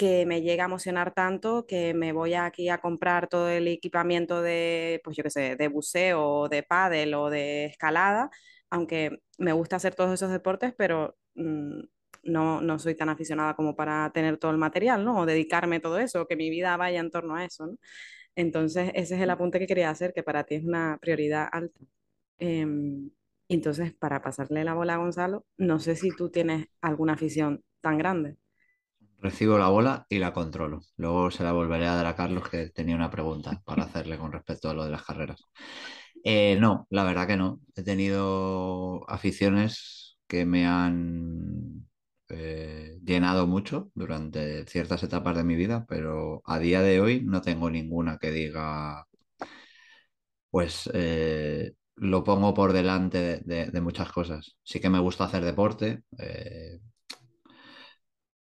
que 0.00 0.26
me 0.26 0.42
llegue 0.42 0.62
a 0.62 0.66
emocionar 0.66 1.12
tanto 1.14 1.66
que 1.66 1.94
me 1.94 2.12
voy 2.12 2.34
aquí 2.34 2.68
a 2.70 2.78
comprar 2.80 3.28
todo 3.28 3.48
el 3.50 3.68
equipamiento 3.68 4.42
de, 4.42 5.00
pues 5.04 5.16
yo 5.16 5.22
qué 5.22 5.30
sé, 5.30 5.56
de 5.56 5.68
buceo, 5.68 6.48
de 6.48 6.62
pádel 6.62 7.14
o 7.14 7.30
de 7.30 7.66
escalada, 7.66 8.30
aunque 8.70 9.20
me 9.38 9.52
gusta 9.52 9.76
hacer 9.76 9.94
todos 9.94 10.12
esos 10.14 10.30
deportes, 10.30 10.74
pero... 10.76 11.16
Mm, 11.34 11.82
no, 12.22 12.60
no 12.60 12.78
soy 12.78 12.94
tan 12.94 13.08
aficionada 13.08 13.54
como 13.56 13.74
para 13.76 14.10
tener 14.12 14.36
todo 14.36 14.50
el 14.50 14.58
material, 14.58 15.04
¿no? 15.04 15.20
O 15.20 15.26
dedicarme 15.26 15.80
todo 15.80 15.98
eso, 15.98 16.26
que 16.26 16.36
mi 16.36 16.50
vida 16.50 16.76
vaya 16.76 17.00
en 17.00 17.10
torno 17.10 17.34
a 17.36 17.44
eso, 17.46 17.66
¿no? 17.66 17.78
Entonces, 18.36 18.90
ese 18.94 19.16
es 19.16 19.22
el 19.22 19.30
apunte 19.30 19.58
que 19.58 19.66
quería 19.66 19.90
hacer, 19.90 20.12
que 20.14 20.22
para 20.22 20.44
ti 20.44 20.56
es 20.56 20.64
una 20.64 20.98
prioridad 21.00 21.48
alta. 21.52 21.80
Em, 22.38 23.10
entonces, 23.48 23.94
para 23.94 24.22
pasarle 24.22 24.64
la 24.64 24.74
bola 24.74 24.94
a 24.94 24.98
Gonzalo, 24.98 25.46
no 25.58 25.80
sé 25.80 25.96
si 25.96 26.10
tú 26.16 26.30
tienes 26.30 26.66
alguna 26.80 27.14
afición 27.14 27.64
tan 27.80 27.98
grande. 27.98 28.36
Recibo 29.20 29.58
la 29.58 29.68
bola 29.68 30.06
y 30.08 30.18
la 30.18 30.32
controlo. 30.32 30.80
Luego 30.96 31.30
se 31.30 31.44
la 31.44 31.52
volveré 31.52 31.86
a 31.86 31.94
dar 31.94 32.06
a 32.06 32.16
Carlos, 32.16 32.48
que 32.48 32.70
tenía 32.70 32.96
una 32.96 33.10
pregunta 33.10 33.62
para 33.66 33.84
hacerle 33.84 34.18
con 34.18 34.32
respecto 34.32 34.70
a 34.70 34.74
lo 34.74 34.84
de 34.84 34.90
las 34.90 35.04
carreras. 35.04 35.44
Eh, 36.24 36.56
no, 36.60 36.86
la 36.90 37.04
verdad 37.04 37.26
que 37.26 37.36
no. 37.36 37.60
He 37.76 37.82
tenido 37.82 39.08
aficiones 39.10 40.18
que 40.26 40.46
me 40.46 40.66
han 40.66 41.86
eh, 42.28 42.98
llenado 43.04 43.46
mucho 43.46 43.90
durante 43.94 44.64
ciertas 44.66 45.02
etapas 45.02 45.36
de 45.36 45.44
mi 45.44 45.56
vida, 45.56 45.84
pero 45.88 46.42
a 46.46 46.58
día 46.58 46.80
de 46.82 47.00
hoy 47.00 47.22
no 47.22 47.42
tengo 47.42 47.70
ninguna 47.70 48.18
que 48.18 48.30
diga, 48.30 49.06
pues 50.50 50.90
eh, 50.94 51.74
lo 51.96 52.24
pongo 52.24 52.54
por 52.54 52.72
delante 52.72 53.40
de, 53.44 53.80
muchas 53.80 54.10
cosas. 54.12 54.56
Sí 54.62 54.80
que 54.80 54.90
me 54.90 54.98
gusta 55.00 55.24
hacer 55.24 55.44
deporte. 55.44 56.02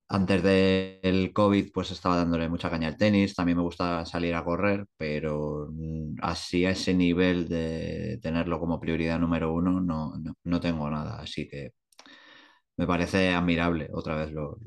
Antes 0.10 0.44
del 0.44 1.32
COVID, 1.34 1.72
pues 1.74 1.92
estaba 1.92 2.18
dándole 2.18 2.50
mucha 2.50 2.70
caña 2.70 2.88
al 2.88 2.98
tenis, 2.98 3.36
también 3.36 3.58
me 3.58 3.64
gusta 3.64 4.06
salir 4.06 4.36
a 4.36 4.44
correr, 4.44 4.86
pero 4.98 5.68
mm, 5.72 6.16
así 6.22 6.66
a 6.66 6.72
ese 6.72 6.94
nivel 6.96 7.48
de 7.50 8.20
tenerlo 8.22 8.60
como 8.60 8.80
prioridad 8.80 9.20
número 9.20 9.54
uno, 9.54 9.80
no, 9.82 10.14
no 10.44 10.60
tengo 10.60 10.90
nada. 10.90 11.20
Así 11.22 11.48
que 11.48 11.72
me 12.78 12.88
parece 12.88 13.30
admirable, 13.30 13.90
otra 13.94 14.16
vez 14.16 14.32
lo 14.32 14.58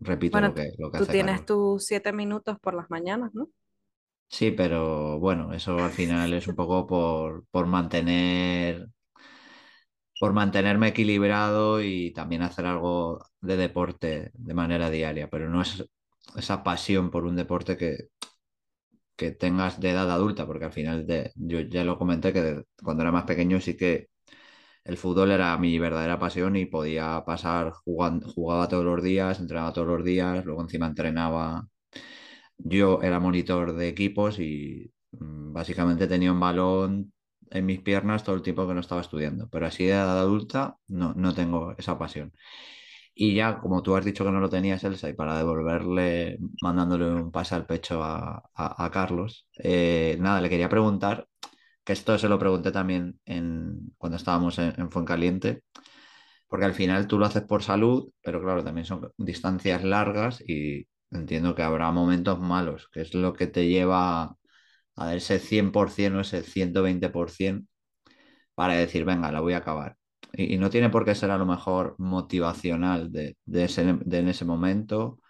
repito 0.00 0.40
lo 0.40 0.54
que, 0.54 0.72
lo 0.78 0.90
que 0.90 0.98
tú 0.98 1.06
tienes 1.06 1.44
tus 1.46 1.84
siete 1.86 2.12
minutos 2.12 2.58
por 2.60 2.74
las 2.74 2.90
mañanas, 2.90 3.32
¿no? 3.34 3.48
Sí, 4.28 4.52
pero 4.52 5.18
bueno, 5.18 5.52
eso 5.52 5.76
al 5.78 5.90
final 5.90 6.32
es 6.34 6.46
un 6.46 6.54
poco 6.54 6.86
por, 6.86 7.44
por 7.50 7.66
mantener 7.66 8.86
por 10.20 10.34
mantenerme 10.34 10.90
equilibrado 10.90 11.82
y 11.82 12.12
también 12.14 12.42
hacer 12.44 12.66
algo 12.66 13.26
de 13.42 13.58
deporte 13.58 14.32
de 14.34 14.54
manera 14.54 14.90
diaria, 14.90 15.30
pero 15.30 15.50
no 15.50 15.62
es 15.62 15.84
esa 16.36 16.64
pasión 16.64 17.10
por 17.12 17.24
un 17.26 17.36
deporte 17.36 17.76
que, 17.78 18.10
que 19.16 19.30
tengas 19.32 19.80
de 19.80 19.90
edad 19.90 20.10
adulta, 20.10 20.46
porque 20.46 20.64
al 20.66 20.72
final 20.72 21.06
de, 21.06 21.32
yo 21.36 21.60
ya 21.60 21.84
lo 21.84 21.98
comenté 21.98 22.32
que 22.32 22.64
cuando 22.82 23.02
era 23.02 23.12
más 23.12 23.24
pequeño 23.24 23.60
sí 23.60 23.76
que 23.76 24.08
el 24.84 24.96
fútbol 24.98 25.30
era 25.32 25.56
mi 25.58 25.78
verdadera 25.78 26.18
pasión 26.18 26.56
y 26.56 26.66
podía 26.66 27.24
pasar 27.26 27.72
jugando, 27.72 28.28
jugaba 28.30 28.68
todos 28.68 28.84
los 28.84 29.02
días, 29.02 29.40
entrenaba 29.40 29.72
todos 29.72 29.88
los 29.88 30.04
días, 30.04 30.44
luego 30.44 30.62
encima 30.62 30.86
entrenaba. 30.88 31.68
Yo 32.58 33.02
era 33.02 33.20
monitor 33.20 33.74
de 33.74 33.88
equipos 33.88 34.38
y 34.40 34.92
mm, 35.12 35.52
básicamente 35.52 36.06
tenía 36.08 36.32
un 36.32 36.40
balón 36.40 37.12
en 37.50 37.66
mis 37.66 37.80
piernas 37.80 38.24
todo 38.24 38.36
el 38.36 38.42
tiempo 38.42 38.66
que 38.66 38.74
no 38.74 38.80
estaba 38.80 39.00
estudiando, 39.00 39.48
pero 39.48 39.66
así 39.66 39.84
de 39.84 39.92
edad 39.92 40.18
adulta 40.18 40.76
no, 40.88 41.14
no 41.14 41.34
tengo 41.34 41.74
esa 41.78 41.98
pasión. 41.98 42.32
Y 43.14 43.34
ya, 43.34 43.58
como 43.58 43.82
tú 43.82 43.96
has 43.96 44.04
dicho 44.04 44.24
que 44.24 44.30
no 44.30 44.40
lo 44.40 44.48
tenías, 44.48 44.82
Elsa, 44.84 45.08
y 45.08 45.12
para 45.14 45.36
devolverle, 45.36 46.38
mandándole 46.62 47.06
un 47.06 47.30
pase 47.30 47.54
al 47.54 47.66
pecho 47.66 48.02
a, 48.02 48.90
Carlos, 48.92 49.48
eh, 49.62 50.16
nada, 50.20 50.40
le 50.40 50.48
quería 50.48 50.68
preguntar 50.68 51.28
que 51.84 51.92
esto 51.92 52.18
se 52.18 52.28
lo 52.28 52.38
pregunté 52.38 52.72
también 52.72 53.20
en, 53.26 53.94
cuando 53.98 54.16
estábamos 54.16 54.58
en, 54.58 54.90
Fuencaliente, 54.90 55.64
porque 56.48 56.66
al 56.66 56.74
final 56.74 57.06
tú 57.06 57.18
lo 57.18 57.26
haces 57.26 57.42
por 57.42 57.62
salud, 57.62 58.12
pero 58.22 58.40
claro, 58.42 58.64
también 58.64 58.86
son 58.86 59.12
distancias 59.18 59.84
largas 59.84 60.40
y 60.46 60.86
entiendo 61.10 61.54
que 61.54 61.62
habrá 61.62 61.90
momentos 61.92 62.40
malos, 62.40 62.88
que 62.92 63.02
es 63.02 63.14
lo 63.14 63.34
que 63.34 63.46
te 63.48 63.68
lleva 63.68 64.36
a 65.00 65.14
ese 65.16 65.40
100% 65.40 66.18
o 66.18 66.20
ese 66.20 66.42
120% 66.42 67.66
para 68.54 68.74
decir, 68.74 69.04
venga, 69.04 69.32
la 69.32 69.40
voy 69.40 69.54
a 69.54 69.58
acabar. 69.58 69.96
Y, 70.34 70.58
no 70.58 70.70
tiene 70.70 70.90
por 70.90 71.04
qué 71.04 71.14
ser 71.14 71.30
a 71.30 71.38
lo 71.38 71.46
mejor 71.46 71.96
motivacional 71.98 73.12
de, 73.12 73.36
ese, 73.52 73.82
en 73.82 74.28
ese 74.28 74.44
momento 74.44 75.20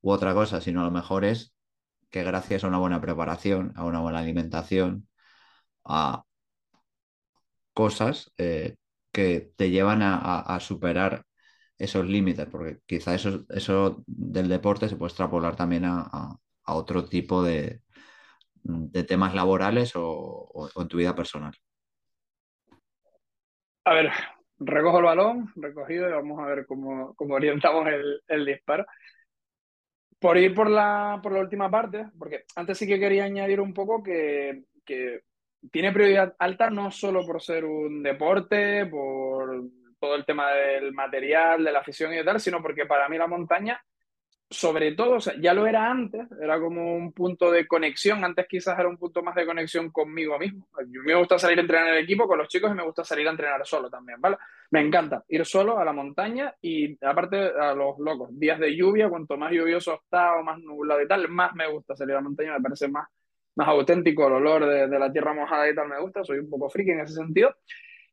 u 0.00 0.10
otra 0.12 0.34
cosa, 0.34 0.60
sino 0.60 0.80
a 0.82 0.84
lo 0.84 0.90
mejor 0.90 1.24
es 1.24 1.54
que 2.10 2.24
gracias 2.24 2.64
a 2.64 2.68
una 2.68 2.78
buena 2.78 3.00
preparación, 3.00 3.72
a 3.76 3.84
una 3.84 4.00
buena 4.00 4.20
alimentación, 4.20 5.08
a 5.84 6.24
cosas 7.72 8.32
eh, 8.38 8.76
que 9.12 9.52
te 9.56 9.70
llevan 9.70 10.00
a, 10.02 10.58
superar 10.60 11.24
esos 11.78 12.06
límites, 12.06 12.46
porque 12.50 12.80
quizá 12.86 13.14
eso, 13.14 13.44
eso 13.50 14.02
del 14.06 14.48
deporte 14.48 14.88
se 14.88 14.96
puede 14.96 15.10
extrapolar 15.10 15.56
también 15.56 15.84
a, 15.86 16.36
otro 16.66 17.04
tipo 17.08 17.42
de, 17.42 17.82
temas 19.06 19.34
laborales 19.34 19.92
o, 19.94 20.70
en 20.76 20.88
tu 20.88 20.98
vida 20.98 21.14
personal. 21.14 21.54
A 23.84 23.94
ver, 23.94 24.10
recojo 24.58 24.98
el 24.98 25.04
balón, 25.04 25.52
recogido, 25.56 26.08
y 26.08 26.12
vamos 26.12 26.40
a 26.40 26.46
ver 26.46 26.66
cómo, 26.66 27.14
orientamos 27.18 27.88
el, 28.26 28.44
disparo. 28.44 28.86
Por 30.18 30.36
ir 30.36 30.54
por 30.54 30.68
la, 30.68 31.20
por 31.22 31.32
la 31.32 31.40
última 31.40 31.70
parte, 31.70 32.08
porque 32.18 32.44
antes 32.56 32.76
sí 32.76 32.86
que 32.86 32.98
quería 32.98 33.24
añadir 33.24 33.60
un 33.60 33.72
poco 33.72 34.02
que, 34.02 34.64
que 34.84 35.22
tiene 35.70 35.92
prioridad 35.92 36.34
alta 36.38 36.70
no 36.70 36.90
solo 36.90 37.24
por 37.24 37.40
ser 37.40 37.64
un 37.64 38.02
deporte, 38.02 38.86
por, 38.86 39.62
todo 39.98 40.14
el 40.14 40.24
tema 40.24 40.52
del 40.52 40.92
material, 40.92 41.64
de 41.64 41.72
la 41.72 41.80
afición 41.80 42.14
y 42.14 42.24
tal, 42.24 42.40
sino 42.40 42.62
porque 42.62 42.86
para 42.86 43.08
mí 43.08 43.18
la 43.18 43.26
montaña 43.26 43.82
sobre 44.50 44.92
todo, 44.92 45.16
o 45.16 45.20
sea, 45.20 45.34
ya 45.38 45.52
lo 45.52 45.66
era 45.66 45.90
antes, 45.90 46.26
era 46.40 46.58
como 46.58 46.96
un 46.96 47.12
punto 47.12 47.50
de 47.50 47.66
conexión, 47.66 48.24
antes 48.24 48.46
quizás 48.48 48.78
era 48.78 48.88
un 48.88 48.96
punto 48.96 49.22
más 49.22 49.34
de 49.34 49.44
conexión 49.44 49.90
conmigo 49.90 50.38
mismo. 50.38 50.68
A 50.72 50.82
me 50.84 51.14
gusta 51.14 51.38
salir 51.38 51.58
a 51.58 51.60
entrenar 51.60 51.88
en 51.88 51.94
el 51.94 52.04
equipo 52.04 52.26
con 52.26 52.38
los 52.38 52.48
chicos 52.48 52.70
y 52.70 52.74
me 52.74 52.82
gusta 52.82 53.04
salir 53.04 53.28
a 53.28 53.30
entrenar 53.30 53.66
solo 53.66 53.90
también, 53.90 54.20
¿vale? 54.20 54.38
Me 54.70 54.80
encanta 54.80 55.22
ir 55.28 55.44
solo 55.44 55.78
a 55.78 55.84
la 55.84 55.92
montaña 55.92 56.54
y 56.62 56.96
aparte 57.04 57.36
a 57.36 57.74
los 57.74 57.98
locos, 57.98 58.30
días 58.38 58.58
de 58.58 58.74
lluvia, 58.74 59.10
cuanto 59.10 59.36
más 59.36 59.52
lluvioso 59.52 60.00
está 60.02 60.36
o 60.36 60.42
más 60.42 60.58
nublado 60.60 61.02
y 61.02 61.08
tal, 61.08 61.28
más 61.28 61.54
me 61.54 61.68
gusta 61.68 61.94
salir 61.94 62.14
a 62.14 62.18
la 62.18 62.22
montaña, 62.22 62.54
me 62.54 62.62
parece 62.62 62.88
más, 62.88 63.06
más 63.54 63.68
auténtico 63.68 64.28
el 64.28 64.34
olor 64.34 64.66
de, 64.66 64.88
de 64.88 64.98
la 64.98 65.12
tierra 65.12 65.34
mojada 65.34 65.68
y 65.68 65.74
tal, 65.74 65.88
me 65.88 66.00
gusta, 66.00 66.24
soy 66.24 66.38
un 66.38 66.48
poco 66.48 66.70
friki 66.70 66.92
en 66.92 67.00
ese 67.00 67.14
sentido. 67.14 67.54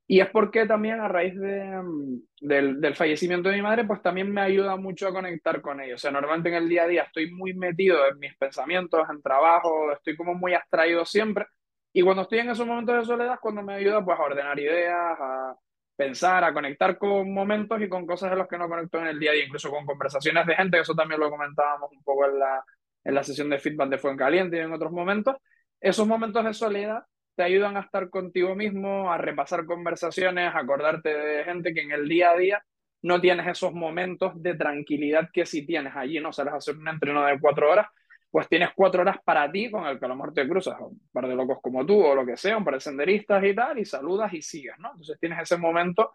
Y 0.08 0.20
es 0.20 0.30
porque 0.30 0.68
también 0.68 1.00
a 1.00 1.08
raíz 1.08 1.36
de, 1.40 1.82
mm, 1.82 2.22
del, 2.42 2.80
del, 2.82 2.96
fallecimiento 2.96 3.50
de 3.50 3.56
mi 3.56 3.62
madre, 3.64 3.86
pues 3.86 4.02
también 4.02 4.32
me 4.32 4.42
ayuda 4.42 4.76
mucho 4.76 5.08
a 5.08 5.14
conectar 5.14 5.62
con 5.62 5.82
ella. 5.82 5.96
O 5.96 5.98
sea, 5.98 6.12
normalmente 6.12 6.50
en 6.50 6.56
el 6.56 6.70
día 6.70 6.84
a 6.84 6.88
día 6.88 7.04
estoy 7.04 7.32
muy 7.32 7.54
metido 7.56 8.06
en 8.08 8.20
mis 8.20 8.36
pensamientos, 8.38 9.02
en 9.10 9.22
trabajo, 9.22 9.92
estoy 9.94 10.16
como 10.16 10.36
muy 10.36 10.54
abstraído 10.54 11.06
siempre. 11.06 11.48
Y 11.92 12.02
cuando 12.04 12.24
estoy 12.24 12.40
en 12.40 12.50
esos 12.52 12.68
momentos 12.68 12.98
de 12.98 13.06
soledad, 13.06 13.40
cuando 13.42 13.64
me 13.64 13.76
ayuda 13.76 14.04
pues 14.04 14.20
a 14.20 14.24
ordenar 14.24 14.60
ideas, 14.60 15.18
a 15.20 15.56
pensar, 15.96 16.44
a 16.44 16.54
conectar 16.54 16.98
con 16.98 17.34
momentos 17.34 17.82
y 17.82 17.90
con 17.90 18.06
cosas 18.06 18.30
de 18.32 18.38
los 18.38 18.48
que 18.48 18.58
no 18.58 18.68
conecto 18.68 19.00
en 19.00 19.08
el 19.08 19.20
día 19.20 19.32
a 19.32 19.34
día, 19.34 19.46
incluso 19.46 19.72
con 19.72 19.86
conversaciones 19.86 20.46
de 20.46 20.56
gente, 20.56 20.80
eso 20.80 20.94
también 20.94 21.20
lo 21.20 21.30
comentábamos 21.30 21.90
un 21.92 22.04
poco 22.04 22.26
en 22.26 22.40
la, 22.40 22.64
en 23.04 23.16
la 23.16 23.24
sesión 23.24 23.50
de 23.50 23.60
feedback 23.60 23.90
de 23.90 23.98
Fuencaliente 23.98 24.58
y 24.58 24.60
en 24.60 24.74
otros 24.74 24.92
momentos. 24.92 25.38
Esos 25.80 26.08
momentos 26.08 26.44
de 26.44 26.54
soledad 26.54 27.04
te 27.36 27.44
ayudan 27.44 27.78
a 27.78 27.82
estar 27.82 28.10
contigo 28.10 28.56
mismo, 28.56 29.12
a 29.12 29.18
repasar 29.18 29.66
conversaciones, 29.66 30.54
a 30.54 30.60
acordarte 30.60 31.10
de 31.10 31.44
gente 31.44 31.74
que 31.74 31.82
en 31.82 31.92
el 31.92 32.08
día 32.08 32.32
a 32.32 32.38
día 32.38 32.66
no 33.02 33.22
tienes 33.22 33.48
esos 33.48 33.74
momentos 33.74 34.34
de 34.42 34.56
tranquilidad 34.56 35.30
que 35.32 35.46
si 35.46 35.66
tienes 35.66 35.96
allí, 35.96 36.20
no 36.20 36.34
sales 36.34 36.54
a 36.54 36.58
hacer 36.58 36.76
un 36.76 36.88
entreno 36.88 37.26
de 37.26 37.40
cuatro 37.40 37.72
horas, 37.72 37.88
pues 38.32 38.50
tienes 38.50 38.70
cuatro 38.76 39.02
horas 39.02 39.18
para 39.24 39.50
ti 39.52 39.70
con 39.70 39.86
el 39.86 40.00
que 40.00 40.06
a 40.06 40.08
lo 40.08 40.16
mejor 40.16 40.34
te 40.34 40.48
cruzas, 40.48 40.80
un 40.80 41.00
par 41.12 41.28
de 41.28 41.36
locos 41.36 41.60
como 41.62 41.86
tú 41.86 42.04
o 42.04 42.16
lo 42.16 42.26
que 42.26 42.36
sea, 42.36 42.58
un 42.58 42.66
par 42.66 42.74
de 42.74 42.80
senderistas 42.80 43.44
y 43.44 43.54
tal, 43.54 43.80
y 43.80 43.86
saludas 43.86 44.34
y 44.34 44.42
sigues, 44.42 44.74
¿no? 44.80 44.90
Entonces 44.90 45.18
tienes 45.20 45.40
ese 45.40 45.58
momento 45.58 46.12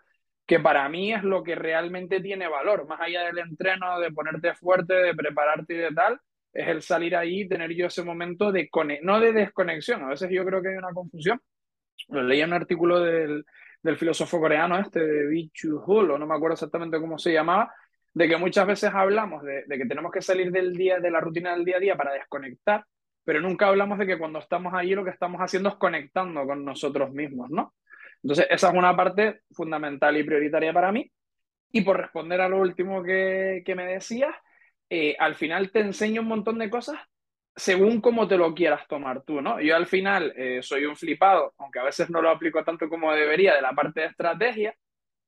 que 0.47 0.59
para 0.59 0.89
mí 0.89 1.13
es 1.13 1.23
lo 1.23 1.43
que 1.43 1.55
realmente 1.55 2.21
tiene 2.21 2.49
valor, 2.49 2.87
más 2.89 3.01
allá 3.01 3.25
del 3.25 3.39
entreno, 3.39 4.01
de 4.01 4.11
ponerte 4.11 4.53
fuerte, 4.55 4.95
de 4.95 5.15
prepararte 5.15 5.75
y 5.75 5.77
de 5.77 5.93
tal, 5.93 6.21
es 6.53 6.69
el 6.69 6.83
salir 6.83 7.17
ahí 7.17 7.43
y 7.43 7.49
tener 7.49 7.73
yo 7.73 7.87
ese 7.87 8.03
momento 8.03 8.53
de, 8.53 8.69
no 9.03 9.21
de 9.21 9.33
desconexión, 9.33 10.03
a 10.03 10.09
veces 10.09 10.31
yo 10.31 10.45
creo 10.45 10.63
que 10.63 10.69
hay 10.69 10.77
una 10.77 10.93
confusión. 10.93 11.41
Lo 12.09 12.23
leí 12.23 12.41
en 12.41 12.49
un 12.49 12.55
artículo 12.55 13.01
del, 13.01 13.45
del 13.83 13.97
filósofo 13.97 14.41
coreano 14.41 14.79
este, 14.79 15.01
de 15.01 15.27
Bichu 15.27 15.83
Hul, 15.85 16.11
o 16.11 16.19
no 16.19 16.27
me 16.27 16.35
acuerdo 16.35 16.55
exactamente 16.55 16.99
cómo 16.99 17.19
se 17.19 17.33
llamaba, 17.33 17.73
de 18.13 18.29
que 18.29 18.37
muchas 18.37 18.67
veces 18.67 18.91
hablamos 18.93 19.43
de, 19.43 19.65
de, 19.67 19.79
que 19.79 19.87
tenemos 19.87 20.11
que 20.11 20.23
salir 20.23 20.51
del 20.51 20.73
día, 20.73 20.99
de 20.99 21.11
la 21.11 21.21
rutina 21.21 21.55
del 21.55 21.65
día 21.65 21.77
a 21.77 21.81
día 21.81 21.97
para 21.97 22.13
desconectar, 22.13 22.85
pero 23.25 23.41
nunca 23.41 23.69
hablamos 23.69 23.99
de 23.99 24.07
que 24.07 24.19
cuando 24.19 24.39
estamos 24.41 24.75
allí 24.75 24.95
lo 24.95 25.05
que 25.05 25.11
estamos 25.11 25.41
haciendo 25.41 25.69
es 25.69 25.77
conectando 25.77 26.45
con 26.47 26.65
nosotros 26.65 27.13
mismos, 27.13 27.51
¿no? 27.51 27.75
Entonces, 28.23 28.47
esa 28.51 28.69
es 28.69 28.75
una 28.75 28.97
parte 28.97 29.41
fundamental 29.53 30.17
y 30.17 30.25
prioritaria 30.25 30.73
para 30.73 30.93
mí. 30.93 31.11
Y 31.73 31.83
por 31.83 31.97
responder 31.97 32.41
a 32.41 32.49
lo 32.49 32.59
último 32.59 33.03
que, 33.03 33.63
que 33.65 33.75
me 33.75 33.87
decías, 33.87 34.35
eh, 34.91 35.17
al 35.19 35.37
final 35.37 35.71
te 35.71 35.81
enseño 35.81 36.21
un 36.23 36.29
montón 36.29 36.59
de 36.59 36.69
cosas 36.69 36.99
según 37.57 38.01
cómo 38.01 38.27
te 38.27 38.37
lo 38.37 38.55
quieras 38.55 38.87
tomar 38.89 39.23
tú, 39.23 39.41
¿no? 39.41 39.61
Yo 39.61 39.77
al 39.77 39.87
final 39.87 40.33
eh, 40.37 40.61
soy 40.63 40.87
un 40.87 40.97
flipado, 40.97 41.53
aunque 41.59 41.79
a 41.79 41.85
veces 41.85 42.09
no 42.11 42.23
lo 42.23 42.31
aplico 42.31 42.65
tanto 42.65 42.89
como 42.89 43.13
debería, 43.13 43.55
de 43.55 43.63
la 43.63 43.73
parte 43.73 44.01
de 44.01 44.07
estrategia, 44.07 44.75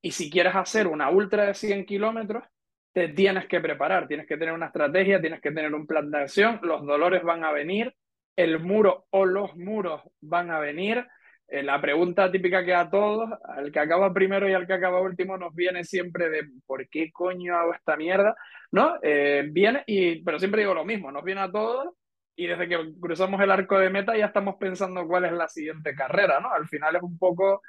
y 0.01 0.13
si 0.13 0.31
quieres 0.31 0.55
hacer 0.55 0.87
una 0.87 1.11
ultra 1.11 1.47
de 1.47 1.55
100 1.55 1.85
kilómetros, 1.85 2.45
te 2.93 3.09
tienes 3.09 3.47
que 3.47 3.61
preparar, 3.61 4.09
tienes 4.09 4.27
que 4.27 4.37
tener 4.37 4.55
una 4.55 4.67
estrategia, 4.67 5.21
tienes 5.21 5.41
que 5.41 5.53
tener 5.53 5.75
un 5.75 5.87
plan 5.87 6.11
de 6.11 6.19
acción, 6.19 6.61
los 6.63 6.85
dolores 6.85 7.23
van 7.23 7.45
a 7.45 7.53
venir, 7.53 7.95
el 8.37 8.61
muro 8.61 9.07
o 9.11 9.25
los 9.25 9.55
muros 9.57 10.03
van 10.21 10.51
a 10.51 10.59
venir, 10.59 11.07
eh, 11.53 11.63
la 11.63 11.79
pregunta 11.83 12.33
típica 12.33 12.65
que 12.65 12.75
a 12.75 12.89
todos, 12.89 13.29
al 13.45 13.71
que 13.71 13.79
acaba 13.79 14.11
primero 14.15 14.49
y 14.49 14.55
al 14.55 14.67
que 14.67 14.73
acaba 14.73 15.03
último, 15.03 15.37
nos 15.37 15.55
viene 15.55 15.85
siempre 15.85 16.31
de 16.31 16.49
¿por 16.65 16.89
qué 16.89 17.13
coño 17.13 17.55
hago 17.55 17.75
esta 17.75 17.95
mierda? 17.95 18.35
¿No? 18.71 18.95
Eh, 19.03 19.47
viene, 19.51 19.85
y, 19.87 20.23
pero 20.25 20.39
siempre 20.39 20.63
digo 20.63 20.73
lo 20.73 20.87
mismo, 20.87 21.13
nos 21.13 21.23
viene 21.23 21.43
a 21.43 21.51
todos 21.51 21.93
y 22.35 22.47
desde 22.47 22.67
que 22.67 22.95
cruzamos 22.99 23.39
el 23.43 23.51
arco 23.51 23.79
de 23.79 23.91
meta 23.91 24.17
ya 24.17 24.27
estamos 24.27 24.57
pensando 24.59 25.07
cuál 25.07 25.27
es 25.27 25.33
la 25.33 25.47
siguiente 25.47 25.95
carrera, 25.95 26.41
¿no? 26.41 26.51
Al 26.51 26.67
final 26.69 26.97
es 26.97 27.03
un 27.03 27.19
poco 27.19 27.61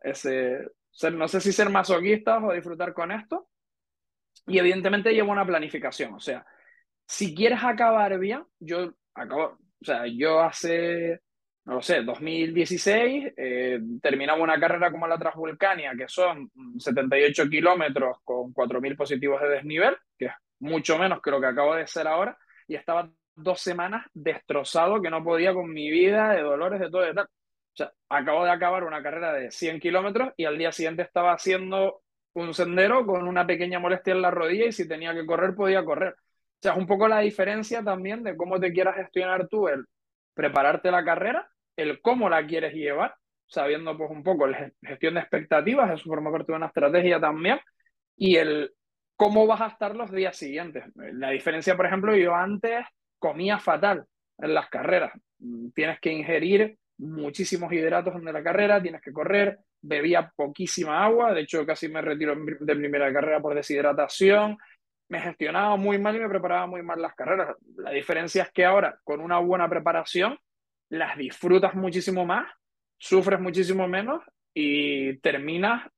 ese, 0.00 0.60
ser, 0.92 1.14
no 1.14 1.26
sé 1.26 1.40
si 1.40 1.50
ser 1.50 1.68
masoquistas 1.68 2.40
o 2.44 2.52
disfrutar 2.52 2.94
con 2.94 3.10
esto. 3.10 3.48
Y 4.46 4.58
evidentemente 4.58 5.12
lleva 5.12 5.32
una 5.32 5.44
planificación, 5.44 6.14
o 6.14 6.20
sea, 6.20 6.46
si 7.04 7.34
quieres 7.34 7.58
acabar 7.64 8.16
bien, 8.20 8.44
yo 8.60 8.94
acabo, 9.14 9.58
o 9.80 9.84
sea, 9.84 10.06
yo 10.06 10.40
hace 10.40 11.22
no 11.66 11.74
lo 11.74 11.82
sé, 11.82 12.02
2016, 12.04 13.32
eh, 13.36 13.80
terminaba 14.00 14.40
una 14.40 14.58
carrera 14.58 14.92
como 14.92 15.08
la 15.08 15.18
Transvulcania, 15.18 15.94
que 15.98 16.06
son 16.06 16.48
78 16.78 17.48
kilómetros 17.48 18.18
con 18.22 18.54
4.000 18.54 18.96
positivos 18.96 19.40
de 19.42 19.48
desnivel, 19.48 19.96
que 20.16 20.26
es 20.26 20.32
mucho 20.60 20.96
menos 20.96 21.20
que 21.20 21.32
lo 21.32 21.40
que 21.40 21.48
acabo 21.48 21.74
de 21.74 21.82
hacer 21.82 22.06
ahora, 22.06 22.38
y 22.68 22.76
estaba 22.76 23.10
dos 23.34 23.60
semanas 23.60 24.06
destrozado, 24.14 25.02
que 25.02 25.10
no 25.10 25.24
podía 25.24 25.52
con 25.54 25.72
mi 25.72 25.90
vida, 25.90 26.34
de 26.34 26.42
dolores, 26.42 26.78
de 26.78 26.88
todo, 26.88 27.02
de 27.02 27.14
tal. 27.14 27.24
O 27.26 27.76
sea, 27.76 27.92
acabo 28.10 28.44
de 28.44 28.52
acabar 28.52 28.84
una 28.84 29.02
carrera 29.02 29.32
de 29.32 29.50
100 29.50 29.80
kilómetros 29.80 30.32
y 30.36 30.44
al 30.44 30.56
día 30.56 30.70
siguiente 30.70 31.02
estaba 31.02 31.32
haciendo 31.32 32.02
un 32.34 32.54
sendero 32.54 33.04
con 33.04 33.26
una 33.26 33.44
pequeña 33.44 33.80
molestia 33.80 34.12
en 34.12 34.22
la 34.22 34.30
rodilla 34.30 34.66
y 34.66 34.72
si 34.72 34.86
tenía 34.86 35.12
que 35.14 35.26
correr, 35.26 35.54
podía 35.56 35.84
correr. 35.84 36.14
O 36.14 36.58
sea, 36.62 36.72
es 36.72 36.78
un 36.78 36.86
poco 36.86 37.08
la 37.08 37.20
diferencia 37.20 37.82
también 37.82 38.22
de 38.22 38.36
cómo 38.36 38.60
te 38.60 38.72
quieras 38.72 38.94
gestionar 38.96 39.48
tú 39.48 39.66
el 39.68 39.84
prepararte 40.32 40.90
la 40.90 41.04
carrera 41.04 41.50
el 41.76 42.00
cómo 42.00 42.28
la 42.28 42.46
quieres 42.46 42.74
llevar, 42.74 43.14
sabiendo 43.46 43.96
pues 43.96 44.10
un 44.10 44.22
poco 44.22 44.46
la 44.46 44.70
gestión 44.82 45.14
de 45.14 45.20
expectativas, 45.20 45.92
eso 45.92 46.08
forma 46.08 46.32
parte 46.32 46.52
de 46.52 46.56
una 46.56 46.66
estrategia 46.66 47.20
también, 47.20 47.60
y 48.16 48.36
el 48.36 48.72
cómo 49.16 49.46
vas 49.46 49.60
a 49.60 49.68
estar 49.68 49.94
los 49.94 50.10
días 50.10 50.36
siguientes. 50.36 50.84
La 50.94 51.30
diferencia, 51.30 51.76
por 51.76 51.86
ejemplo, 51.86 52.14
yo 52.16 52.34
antes 52.34 52.84
comía 53.18 53.58
fatal 53.58 54.04
en 54.38 54.54
las 54.54 54.68
carreras. 54.68 55.12
Tienes 55.74 56.00
que 56.00 56.12
ingerir 56.12 56.76
muchísimos 56.98 57.72
hidratos 57.72 58.14
en 58.14 58.24
la 58.24 58.42
carrera, 58.42 58.82
tienes 58.82 59.02
que 59.02 59.12
correr, 59.12 59.58
bebía 59.82 60.32
poquísima 60.34 61.04
agua, 61.04 61.32
de 61.34 61.42
hecho 61.42 61.64
casi 61.66 61.88
me 61.88 62.00
retiro 62.00 62.34
de 62.36 62.76
primera 62.76 63.12
carrera 63.12 63.40
por 63.40 63.54
deshidratación, 63.54 64.56
me 65.08 65.20
gestionaba 65.20 65.76
muy 65.76 65.98
mal 65.98 66.16
y 66.16 66.20
me 66.20 66.28
preparaba 66.28 66.66
muy 66.66 66.82
mal 66.82 67.00
las 67.00 67.14
carreras. 67.14 67.56
La 67.76 67.90
diferencia 67.90 68.42
es 68.44 68.50
que 68.50 68.64
ahora, 68.64 68.98
con 69.04 69.20
una 69.20 69.38
buena 69.38 69.68
preparación, 69.68 70.38
las 70.88 71.16
disfrutas 71.16 71.74
muchísimo 71.74 72.24
más, 72.24 72.48
sufres 72.98 73.40
muchísimo 73.40 73.88
menos 73.88 74.22
y 74.54 75.18
terminas 75.18 75.90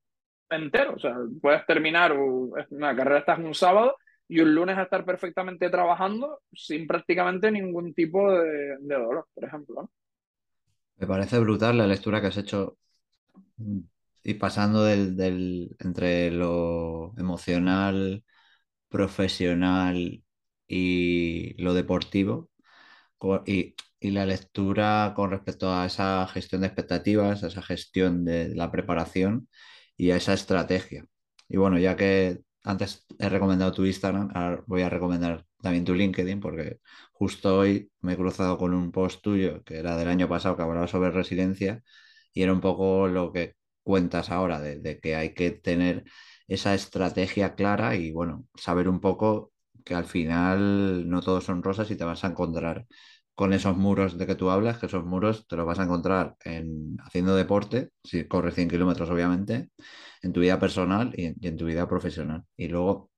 entero. 0.51 0.95
O 0.95 0.99
sea, 0.99 1.15
puedes 1.41 1.65
terminar 1.67 2.13
una 2.13 2.97
carrera, 2.97 3.21
estás 3.21 3.39
un 3.39 3.55
sábado 3.55 3.97
y 4.29 4.41
un 4.41 4.55
lunes 4.55 4.79
estar 4.79 5.05
perfectamente 5.05 5.71
trabajando 5.71 6.41
sin 6.53 6.87
prácticamente 6.87 7.51
ningún 7.51 7.95
tipo 7.95 8.31
de, 8.33 8.77
dolor, 8.81 9.27
por 9.35 9.45
ejemplo. 9.45 9.91
Me 10.97 11.07
parece 11.07 11.39
brutal 11.39 11.79
la 11.79 11.87
lectura 11.87 12.21
que 12.21 12.27
has 12.27 12.37
hecho 12.37 12.77
y 14.23 14.35
pasando 14.35 14.85
del, 14.85 15.17
del, 15.17 15.77
entre 15.79 16.31
lo 16.31 17.15
emocional, 17.17 18.25
profesional 18.89 20.23
y 20.67 21.55
lo 21.63 21.73
deportivo. 21.75 22.51
Y 23.47 23.75
y 24.01 24.11
la 24.11 24.27
lectura 24.27 25.13
con 25.17 25.31
respecto 25.31 25.73
a 25.73 25.87
esa 25.87 26.27
gestión 26.29 26.61
de 26.63 26.69
expectativas, 26.69 27.43
a 27.45 27.49
esa 27.49 27.63
gestión 27.63 28.25
de 28.25 28.55
la 28.55 28.71
preparación 28.71 29.49
y 29.97 30.11
a 30.11 30.17
esa 30.17 30.35
estrategia. 30.35 31.05
Y 31.49 31.57
bueno, 31.57 31.79
ya 31.79 31.97
que 31.97 32.41
antes 32.65 33.07
he 33.19 33.29
recomendado 33.29 33.73
tu 33.73 33.85
Instagram, 33.87 34.31
ahora 34.35 34.63
voy 34.67 34.83
a 34.83 34.89
recomendar 34.91 35.45
también 35.63 35.85
tu 35.85 35.95
LinkedIn 35.95 36.41
porque 36.41 36.79
justo 37.13 37.59
hoy 37.59 37.91
me 38.01 38.13
he 38.15 38.17
cruzado 38.17 38.59
con 38.59 38.75
un 38.75 38.93
post 38.93 39.23
tuyo 39.23 39.63
que 39.65 39.79
era 39.79 39.97
del 39.97 40.09
año 40.09 40.29
pasado 40.29 40.57
que 40.57 40.63
hablaba 40.63 40.87
sobre 40.87 41.11
resiliencia 41.11 41.83
y 42.33 42.43
era 42.43 42.53
un 42.53 42.61
poco 42.61 43.09
lo 43.09 43.33
que 43.33 43.55
cuentas 43.83 44.31
ahora 44.31 44.61
de, 44.61 44.79
de 44.81 45.01
que 45.01 45.17
hay 45.17 45.35
que 45.35 45.51
tener 45.51 46.05
esa 46.47 46.75
estrategia 46.75 47.55
clara 47.55 47.97
y 47.97 48.13
bueno, 48.13 48.47
saber 48.55 48.89
un 48.89 49.01
poco 49.01 49.53
que 49.85 49.95
al 49.95 50.05
final 50.05 51.09
no 51.09 51.21
todos 51.23 51.45
son 51.45 51.63
rosas 51.63 51.91
y 51.91 51.97
te 51.97 52.05
vas 52.05 52.25
a 52.25 52.29
encontrar 52.29 52.87
con 53.39 53.53
esos 53.53 53.77
muros 53.77 54.19
de 54.19 54.27
que 54.27 54.35
tú 54.35 54.51
hablas, 54.51 54.79
que 54.79 54.87
esos 54.87 55.05
muros 55.05 55.47
te 55.47 55.55
los 55.55 55.65
vas 55.65 55.79
a 55.79 55.85
encontrar 55.85 56.37
en, 56.45 56.97
haciendo 57.05 57.37
deporte, 57.37 57.91
si 58.03 58.25
corres 58.27 58.55
100 58.57 58.69
kilómetros 58.69 59.09
obviamente, 59.11 59.71
en 60.23 60.33
tu 60.33 60.41
vida 60.41 60.59
personal 60.59 61.13
y 61.17 61.27
en, 61.47 61.57
tu 61.57 61.67
vida 61.67 61.89
profesional. 61.89 62.43
Y 62.57 62.67
luego, 62.67 63.13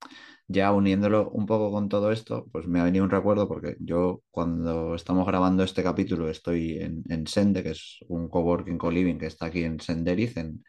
ya 0.46 0.72
uniéndolo 0.72 1.30
un 1.30 1.46
poco 1.46 1.72
con 1.72 1.88
todo 1.88 2.12
esto, 2.12 2.46
pues 2.52 2.66
me 2.66 2.80
ha 2.80 2.84
venido 2.84 3.02
un 3.02 3.10
recuerdo 3.10 3.48
porque 3.48 3.76
yo 3.80 4.22
cuando 4.30 4.94
estamos 4.94 5.26
grabando 5.26 5.62
este 5.64 5.82
capítulo 5.82 6.28
estoy 6.28 6.78
en, 6.80 7.26
Sende, 7.26 7.62
que 7.62 7.70
es 7.70 8.00
un 8.08 8.28
coworking 8.28 8.76
co-living 8.76 9.16
que 9.16 9.26
está 9.26 9.46
aquí 9.46 9.64
en 9.64 9.80
Senderiz, 9.80 10.36
en, 10.36 10.62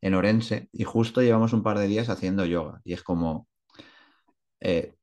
en 0.00 0.14
Orense 0.14 0.68
y 0.72 0.82
justo 0.82 1.22
llevamos 1.22 1.52
un 1.52 1.62
par 1.62 1.78
de 1.78 1.86
días 1.86 2.08
haciendo 2.08 2.44
yoga 2.44 2.80
y 2.84 2.92
es 2.94 3.04
como 3.04 3.46
eh, 4.60 4.94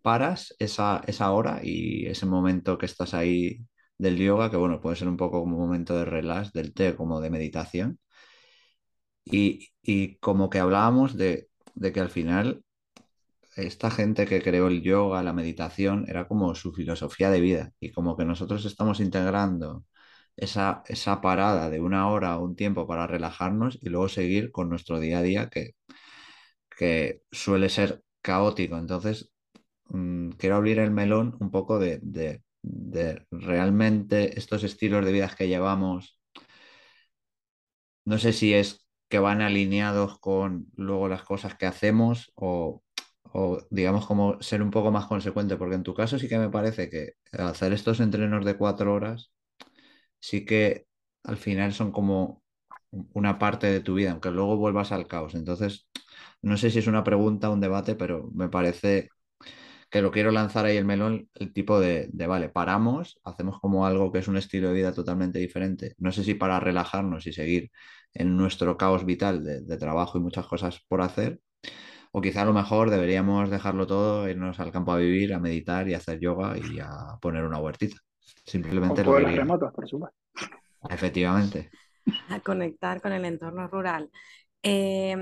paras 0.00 0.54
esa, 0.58 1.02
esa 1.06 1.32
hora 1.32 1.60
y 1.62 2.06
ese 2.06 2.26
momento 2.26 2.78
que 2.78 2.86
estás 2.86 3.14
ahí 3.14 3.60
del 3.98 4.16
yoga, 4.18 4.50
que 4.50 4.56
bueno, 4.56 4.80
puede 4.80 4.96
ser 4.96 5.08
un 5.08 5.16
poco 5.16 5.40
como 5.40 5.56
un 5.56 5.62
momento 5.62 5.96
de 5.98 6.04
relax, 6.06 6.52
del 6.52 6.74
té, 6.74 6.96
como 6.96 7.20
de 7.20 7.30
meditación. 7.30 7.98
Y, 9.24 9.68
y 9.82 10.16
como 10.18 10.50
que 10.50 10.58
hablábamos 10.58 11.16
de, 11.16 11.48
de, 11.74 11.92
que 11.92 12.00
al 12.00 12.10
final 12.10 12.64
esta 13.56 13.90
gente 13.90 14.26
que 14.26 14.42
creó 14.42 14.68
el 14.68 14.82
yoga, 14.82 15.22
la 15.22 15.32
meditación, 15.32 16.06
era 16.08 16.28
como 16.28 16.54
su 16.54 16.72
filosofía 16.72 17.30
de 17.30 17.40
vida 17.40 17.72
y 17.80 17.92
como 17.92 18.16
que 18.16 18.24
nosotros 18.24 18.64
estamos 18.66 19.00
integrando 19.00 19.84
esa, 20.36 20.82
esa 20.88 21.20
parada 21.20 21.70
de 21.70 21.80
una 21.80 22.08
hora 22.10 22.38
o 22.38 22.44
un 22.44 22.56
tiempo 22.56 22.86
para 22.86 23.06
relajarnos 23.06 23.78
y 23.82 23.90
luego 23.90 24.08
seguir 24.08 24.52
con 24.52 24.68
nuestro 24.70 25.00
día 25.00 25.18
a 25.20 25.22
día 25.22 25.48
que, 25.50 25.72
que 26.76 27.22
suele 27.30 27.68
ser 27.68 28.02
caótico. 28.22 28.76
Entonces, 28.78 29.30
mmm, 29.90 30.30
quiero 30.32 30.56
abrir 30.56 30.78
el 30.78 30.90
melón 30.90 31.36
un 31.40 31.50
poco 31.50 31.78
de, 31.78 32.00
de, 32.02 32.42
realmente 33.30 34.38
estos 34.38 34.64
estilos 34.64 35.04
de 35.04 35.12
vida 35.12 35.34
que 35.36 35.48
llevamos. 35.48 36.18
No 38.04 38.18
sé 38.18 38.32
si 38.32 38.54
es 38.54 38.86
que 39.08 39.18
van 39.18 39.40
alineados 39.42 40.18
con 40.20 40.66
luego 40.76 41.08
las 41.08 41.22
cosas 41.22 41.56
que 41.56 41.66
hacemos 41.66 42.32
o, 42.34 42.82
o 43.32 43.58
digamos 43.70 44.06
como 44.06 44.40
ser 44.42 44.62
un 44.62 44.70
poco 44.70 44.90
más 44.90 45.06
consecuente, 45.06 45.56
porque 45.56 45.74
en 45.76 45.82
tu 45.82 45.94
caso 45.94 46.18
sí 46.18 46.28
que 46.28 46.38
me 46.38 46.50
parece 46.50 46.88
que 46.90 47.14
hacer 47.32 47.72
estos 47.72 48.00
entrenos 48.00 48.44
de 48.44 48.56
cuatro 48.56 48.94
horas 48.94 49.32
sí 50.20 50.44
que 50.44 50.86
al 51.24 51.36
final 51.36 51.72
son 51.72 51.92
como 51.92 52.42
una 53.14 53.38
parte 53.38 53.66
de 53.68 53.80
tu 53.80 53.94
vida, 53.94 54.12
aunque 54.12 54.30
luego 54.30 54.56
vuelvas 54.56 54.92
al 54.92 55.06
caos. 55.06 55.34
Entonces, 55.34 55.88
no 56.42 56.56
sé 56.56 56.70
si 56.70 56.80
es 56.80 56.86
una 56.86 57.04
pregunta 57.04 57.50
un 57.50 57.60
debate, 57.60 57.94
pero 57.94 58.30
me 58.34 58.48
parece 58.48 59.10
que 59.90 60.02
lo 60.02 60.10
quiero 60.10 60.30
lanzar 60.30 60.66
ahí 60.66 60.76
el 60.76 60.84
melón, 60.84 61.28
el 61.34 61.52
tipo 61.52 61.80
de, 61.80 62.08
de, 62.12 62.26
vale, 62.26 62.48
paramos, 62.48 63.20
hacemos 63.24 63.58
como 63.60 63.86
algo 63.86 64.12
que 64.12 64.20
es 64.20 64.28
un 64.28 64.36
estilo 64.36 64.68
de 64.68 64.74
vida 64.74 64.92
totalmente 64.92 65.38
diferente. 65.38 65.94
No 65.98 66.12
sé 66.12 66.24
si 66.24 66.34
para 66.34 66.60
relajarnos 66.60 67.26
y 67.26 67.32
seguir 67.32 67.70
en 68.14 68.36
nuestro 68.36 68.76
caos 68.76 69.04
vital 69.04 69.44
de, 69.44 69.62
de 69.62 69.76
trabajo 69.76 70.18
y 70.18 70.20
muchas 70.20 70.46
cosas 70.46 70.80
por 70.88 71.02
hacer, 71.02 71.40
o 72.12 72.20
quizá 72.20 72.42
a 72.42 72.44
lo 72.44 72.52
mejor 72.52 72.90
deberíamos 72.90 73.50
dejarlo 73.50 73.86
todo, 73.86 74.28
irnos 74.28 74.58
al 74.60 74.72
campo 74.72 74.92
a 74.92 74.98
vivir, 74.98 75.32
a 75.32 75.40
meditar 75.40 75.88
y 75.88 75.94
a 75.94 75.98
hacer 75.98 76.18
yoga 76.18 76.56
y 76.56 76.80
a 76.80 77.18
poner 77.20 77.44
una 77.44 77.58
huertita. 77.58 77.96
Simplemente 78.44 79.02
o 79.02 79.18
lo 79.18 79.28
remotos, 79.28 79.72
por 79.72 79.88
supuesto. 79.88 80.16
Efectivamente. 80.88 81.70
A 82.30 82.40
conectar 82.40 83.00
con 83.02 83.12
el 83.12 83.24
entorno 83.26 83.68
rural. 83.68 84.10
Eh, 84.62 85.14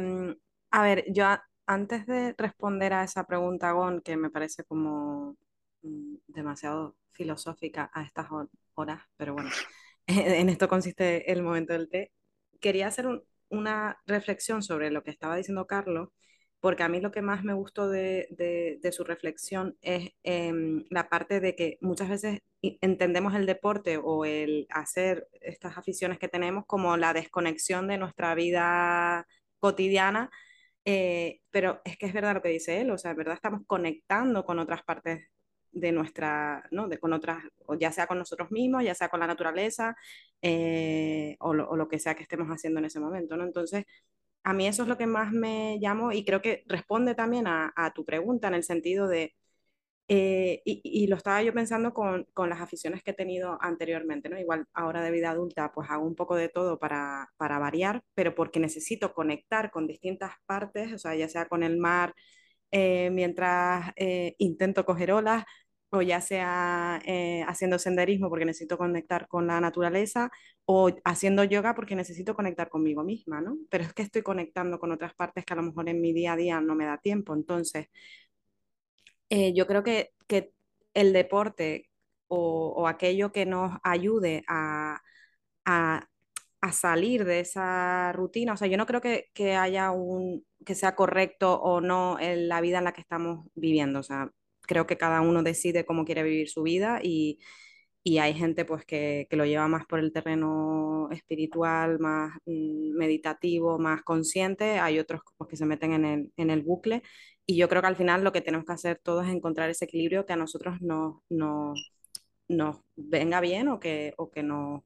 a 0.70 0.82
ver, 0.82 1.04
yo 1.08 1.26
antes 1.68 2.06
de 2.06 2.34
responder 2.36 2.92
a 2.92 3.04
esa 3.04 3.24
pregunta, 3.24 3.72
Gon, 3.72 4.00
que 4.00 4.16
me 4.16 4.30
parece 4.30 4.64
como 4.64 5.36
mm, 5.82 6.16
demasiado 6.28 6.96
filosófica 7.12 7.90
a 7.94 8.02
estas 8.02 8.28
horas, 8.74 9.02
pero 9.16 9.34
bueno, 9.34 9.50
en 10.06 10.48
esto 10.48 10.68
consiste 10.68 11.30
el 11.32 11.42
momento 11.42 11.74
del 11.74 11.88
té, 11.88 12.12
quería 12.60 12.88
hacer 12.88 13.06
un, 13.06 13.22
una 13.50 13.98
reflexión 14.06 14.62
sobre 14.62 14.90
lo 14.90 15.02
que 15.04 15.10
estaba 15.10 15.36
diciendo 15.36 15.66
Carlos 15.66 16.08
porque 16.60 16.82
a 16.82 16.88
mí 16.88 17.00
lo 17.00 17.12
que 17.12 17.22
más 17.22 17.44
me 17.44 17.54
gustó 17.54 17.88
de, 17.88 18.26
de, 18.30 18.78
de 18.82 18.92
su 18.92 19.04
reflexión 19.04 19.76
es 19.80 20.10
eh, 20.24 20.52
la 20.90 21.08
parte 21.08 21.40
de 21.40 21.54
que 21.54 21.78
muchas 21.80 22.08
veces 22.08 22.40
entendemos 22.62 23.34
el 23.34 23.46
deporte 23.46 23.98
o 24.02 24.24
el 24.24 24.66
hacer 24.70 25.28
estas 25.40 25.78
aficiones 25.78 26.18
que 26.18 26.28
tenemos 26.28 26.64
como 26.66 26.96
la 26.96 27.12
desconexión 27.12 27.86
de 27.86 27.98
nuestra 27.98 28.34
vida 28.34 29.26
cotidiana, 29.60 30.30
eh, 30.84 31.40
pero 31.50 31.80
es 31.84 31.96
que 31.96 32.06
es 32.06 32.12
verdad 32.12 32.34
lo 32.34 32.42
que 32.42 32.48
dice 32.50 32.80
él, 32.80 32.90
o 32.90 32.98
sea, 32.98 33.14
verdad 33.14 33.34
estamos 33.34 33.62
conectando 33.66 34.44
con 34.44 34.58
otras 34.58 34.82
partes 34.82 35.28
de 35.72 35.92
nuestra, 35.92 36.66
¿no? 36.70 36.88
De, 36.88 36.98
con 36.98 37.12
otras, 37.12 37.44
ya 37.78 37.92
sea 37.92 38.06
con 38.06 38.18
nosotros 38.18 38.50
mismos, 38.50 38.84
ya 38.84 38.94
sea 38.94 39.08
con 39.08 39.20
la 39.20 39.26
naturaleza, 39.26 39.96
eh, 40.42 41.36
o, 41.40 41.54
lo, 41.54 41.68
o, 41.68 41.76
lo, 41.76 41.88
que 41.88 41.98
sea 41.98 42.14
que 42.14 42.22
estemos 42.22 42.48
haciendo 42.48 42.78
en 42.80 42.86
ese 42.86 43.00
momento, 43.00 43.36
¿no? 43.36 43.44
Entonces, 43.44 43.84
a 44.44 44.54
mí 44.54 44.66
eso 44.66 44.82
es 44.82 44.88
lo 44.88 44.98
que 44.98 45.06
más 45.06 45.32
me 45.32 45.78
llamó 45.80 46.12
y 46.12 46.24
creo 46.24 46.42
que 46.42 46.64
responde 46.66 47.14
también 47.14 47.46
a, 47.46 47.72
a 47.76 47.92
tu 47.92 48.04
pregunta 48.04 48.48
en 48.48 48.54
el 48.54 48.64
sentido 48.64 49.08
de, 49.08 49.34
eh, 50.08 50.62
y, 50.64 50.80
y, 50.82 51.06
lo 51.06 51.16
estaba 51.16 51.42
yo 51.42 51.52
pensando 51.52 51.92
con, 51.92 52.26
con, 52.32 52.48
las 52.48 52.60
aficiones 52.60 53.02
que 53.02 53.10
he 53.10 53.14
tenido 53.14 53.58
anteriormente, 53.60 54.28
¿no? 54.30 54.38
Igual 54.38 54.66
ahora 54.72 55.02
de 55.02 55.10
vida 55.10 55.30
adulta 55.30 55.70
pues 55.72 55.90
hago 55.90 56.06
un 56.06 56.14
poco 56.14 56.34
de 56.36 56.48
todo 56.48 56.78
para, 56.78 57.28
para 57.36 57.58
variar, 57.58 58.02
pero 58.14 58.34
porque 58.34 58.58
necesito 58.60 59.12
conectar 59.12 59.70
con 59.70 59.86
distintas 59.86 60.32
partes, 60.46 60.92
o 60.94 60.98
sea, 60.98 61.14
ya 61.14 61.28
sea 61.28 61.46
con 61.46 61.62
el 61.62 61.76
mar 61.78 62.14
eh, 62.70 63.10
mientras 63.10 63.92
eh, 63.96 64.34
intento 64.38 64.84
coger 64.84 65.12
olas, 65.12 65.44
o 65.90 66.02
ya 66.02 66.20
sea 66.20 67.00
eh, 67.06 67.42
haciendo 67.48 67.78
senderismo 67.78 68.28
porque 68.28 68.44
necesito 68.44 68.76
conectar 68.76 69.26
con 69.28 69.46
la 69.46 69.60
naturaleza, 69.60 70.30
o 70.66 70.90
haciendo 71.04 71.44
yoga 71.44 71.74
porque 71.74 71.96
necesito 71.96 72.34
conectar 72.34 72.68
conmigo 72.68 73.04
misma, 73.04 73.40
¿no? 73.40 73.56
Pero 73.70 73.84
es 73.84 73.94
que 73.94 74.02
estoy 74.02 74.22
conectando 74.22 74.78
con 74.78 74.92
otras 74.92 75.14
partes 75.14 75.44
que 75.46 75.54
a 75.54 75.56
lo 75.56 75.62
mejor 75.62 75.88
en 75.88 76.00
mi 76.00 76.12
día 76.12 76.34
a 76.34 76.36
día 76.36 76.60
no 76.60 76.74
me 76.74 76.84
da 76.84 76.98
tiempo. 76.98 77.34
Entonces, 77.34 77.86
eh, 79.30 79.52
yo 79.54 79.66
creo 79.66 79.82
que, 79.82 80.12
que, 80.26 80.52
el 80.94 81.12
deporte 81.12 81.90
o, 82.28 82.74
o, 82.76 82.88
aquello 82.88 83.32
que 83.32 83.46
nos 83.46 83.78
ayude 83.84 84.44
a, 84.48 85.00
a, 85.64 86.08
a, 86.60 86.72
salir 86.72 87.24
de 87.24 87.40
esa 87.40 88.12
rutina, 88.12 88.54
o 88.54 88.56
sea, 88.56 88.68
yo 88.68 88.76
no 88.76 88.86
creo 88.86 89.00
que, 89.00 89.30
que 89.34 89.54
haya 89.54 89.90
un 89.92 90.44
que 90.64 90.74
sea 90.74 90.96
correcto 90.96 91.60
o 91.60 91.80
no 91.80 92.18
en 92.20 92.48
la 92.48 92.60
vida 92.60 92.78
en 92.78 92.84
la 92.84 92.92
que 92.92 93.00
estamos 93.00 93.46
viviendo, 93.54 94.00
o 94.00 94.02
sea, 94.02 94.30
creo 94.62 94.86
que 94.86 94.98
cada 94.98 95.20
uno 95.22 95.42
decide 95.42 95.86
cómo 95.86 96.04
quiere 96.04 96.22
vivir 96.22 96.48
su 96.48 96.62
vida 96.62 97.00
y, 97.02 97.38
y 98.04 98.18
hay 98.18 98.34
gente 98.34 98.64
pues 98.64 98.84
que, 98.84 99.26
que, 99.30 99.36
lo 99.36 99.44
lleva 99.44 99.68
más 99.68 99.86
por 99.86 99.98
el 100.00 100.12
terreno 100.12 101.08
espiritual, 101.10 101.98
más 101.98 102.32
mm, 102.46 102.96
meditativo, 102.96 103.78
más 103.78 104.02
consciente, 104.02 104.78
hay 104.78 104.98
otros 104.98 105.22
pues, 105.36 105.50
que 105.50 105.56
se 105.56 105.66
meten 105.66 105.92
en 105.92 106.04
el, 106.04 106.32
en 106.36 106.50
el, 106.50 106.62
bucle 106.62 107.02
y 107.50 107.56
yo 107.56 107.66
creo 107.70 107.80
que 107.80 107.88
al 107.88 107.96
final 107.96 108.22
lo 108.22 108.30
que 108.30 108.42
tenemos 108.42 108.66
que 108.66 108.74
hacer 108.74 109.00
todos 109.02 109.26
es 109.26 109.32
encontrar 109.32 109.70
ese 109.70 109.86
equilibrio 109.86 110.26
que 110.26 110.34
a 110.34 110.36
nosotros 110.36 110.76
nos, 110.82 111.22
venga 112.94 113.40
bien 113.40 113.68
o 113.68 113.80
que, 113.80 114.12
o 114.18 114.30
que 114.30 114.42
nos... 114.42 114.82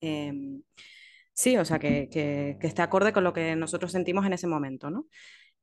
Eh, 0.00 0.32
sí, 1.32 1.56
o 1.56 1.64
sea, 1.64 1.78
que, 1.78 2.08
que, 2.10 2.58
que, 2.60 2.66
esté 2.66 2.82
acorde 2.82 3.12
con 3.12 3.22
lo 3.22 3.32
que 3.32 3.54
nosotros 3.54 3.92
sentimos 3.92 4.26
en 4.26 4.32
ese 4.32 4.48
momento, 4.48 4.90
¿no? 4.90 5.06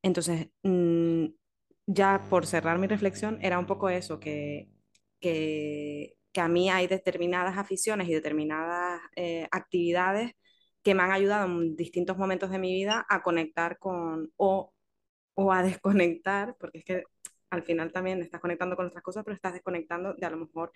Entonces, 0.02 0.48
mmm, 0.64 1.26
ya 1.86 2.26
por 2.30 2.46
cerrar 2.48 2.80
mi 2.80 2.88
reflexión, 2.88 3.38
era 3.42 3.60
un 3.60 3.66
poco 3.66 3.90
eso, 3.90 4.20
que, 4.22 4.70
que, 5.20 6.16
que 6.32 6.42
a 6.42 6.48
mí 6.48 6.70
hay 6.70 6.88
determinadas 6.88 7.58
aficiones 7.58 8.08
y 8.08 8.14
determinadas 8.14 9.02
eh, 9.18 9.50
actividades 9.52 10.32
que 10.82 10.96
me 10.96 11.04
han 11.04 11.12
ayudado 11.12 11.46
en 11.46 11.76
distintos 11.76 12.18
momentos 12.18 12.52
de 12.52 12.60
mi 12.60 12.74
vida 12.74 13.06
a 13.10 13.22
conectar 13.22 13.78
con 13.80 14.32
o, 14.38 14.74
o 15.36 15.52
a 15.54 15.64
desconectar, 15.64 16.56
porque 16.60 16.80
es 16.80 16.86
que 16.86 17.04
al 17.50 17.64
final 17.64 17.92
también 17.92 18.22
estás 18.22 18.40
conectando 18.42 18.76
con 18.76 18.88
otras 18.88 19.04
cosas, 19.04 19.24
pero 19.26 19.36
estás 19.36 19.54
desconectando 19.54 20.14
de 20.14 20.26
a 20.26 20.30
lo 20.30 20.38
mejor 20.38 20.72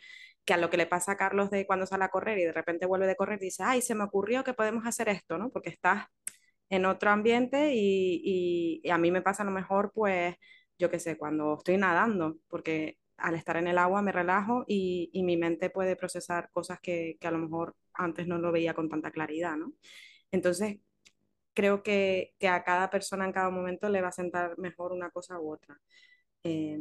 que 0.45 0.53
a 0.53 0.57
lo 0.57 0.69
que 0.69 0.77
le 0.77 0.87
pasa 0.87 1.13
a 1.13 1.17
Carlos 1.17 1.49
de 1.49 1.65
cuando 1.65 1.85
sale 1.85 2.03
a 2.03 2.09
correr 2.09 2.37
y 2.39 2.43
de 2.43 2.51
repente 2.51 2.85
vuelve 2.85 3.07
de 3.07 3.15
correr 3.15 3.39
y 3.41 3.45
dice, 3.45 3.63
ay, 3.63 3.81
se 3.81 3.95
me 3.95 4.03
ocurrió 4.03 4.43
que 4.43 4.53
podemos 4.53 4.85
hacer 4.85 5.09
esto, 5.09 5.37
¿no? 5.37 5.49
Porque 5.51 5.69
estás 5.69 6.05
en 6.69 6.85
otro 6.85 7.11
ambiente 7.11 7.73
y, 7.75 8.21
y, 8.23 8.81
y 8.83 8.89
a 8.89 8.97
mí 8.97 9.11
me 9.11 9.21
pasa 9.21 9.43
a 9.43 9.45
lo 9.45 9.51
mejor 9.51 9.91
pues 9.93 10.35
yo 10.77 10.89
qué 10.89 10.99
sé, 10.99 11.17
cuando 11.17 11.55
estoy 11.57 11.77
nadando, 11.77 12.37
porque 12.47 12.97
al 13.17 13.35
estar 13.35 13.57
en 13.57 13.67
el 13.67 13.77
agua 13.77 14.01
me 14.01 14.11
relajo 14.11 14.65
y, 14.67 15.09
y 15.13 15.23
mi 15.23 15.37
mente 15.37 15.69
puede 15.69 15.95
procesar 15.95 16.49
cosas 16.51 16.79
que, 16.81 17.17
que, 17.19 17.27
a 17.27 17.31
lo 17.31 17.37
mejor 17.39 17.75
antes 17.93 18.27
no 18.27 18.37
lo 18.39 18.51
veía 18.51 18.73
con 18.73 18.89
tanta 18.89 19.11
claridad, 19.11 19.55
¿no? 19.55 19.73
Entonces, 20.31 20.79
creo 21.55 21.83
que, 21.83 22.33
que, 22.39 22.47
a 22.49 22.63
cada 22.63 22.89
persona 22.91 23.25
en 23.25 23.33
cada 23.33 23.49
momento 23.49 23.89
le 23.89 24.01
va 24.01 24.09
a 24.09 24.11
sentar 24.11 24.57
mejor 24.59 24.91
una 24.93 25.11
cosa 25.11 25.39
u 25.39 25.51
otra. 25.53 25.79
Eh, 26.43 26.79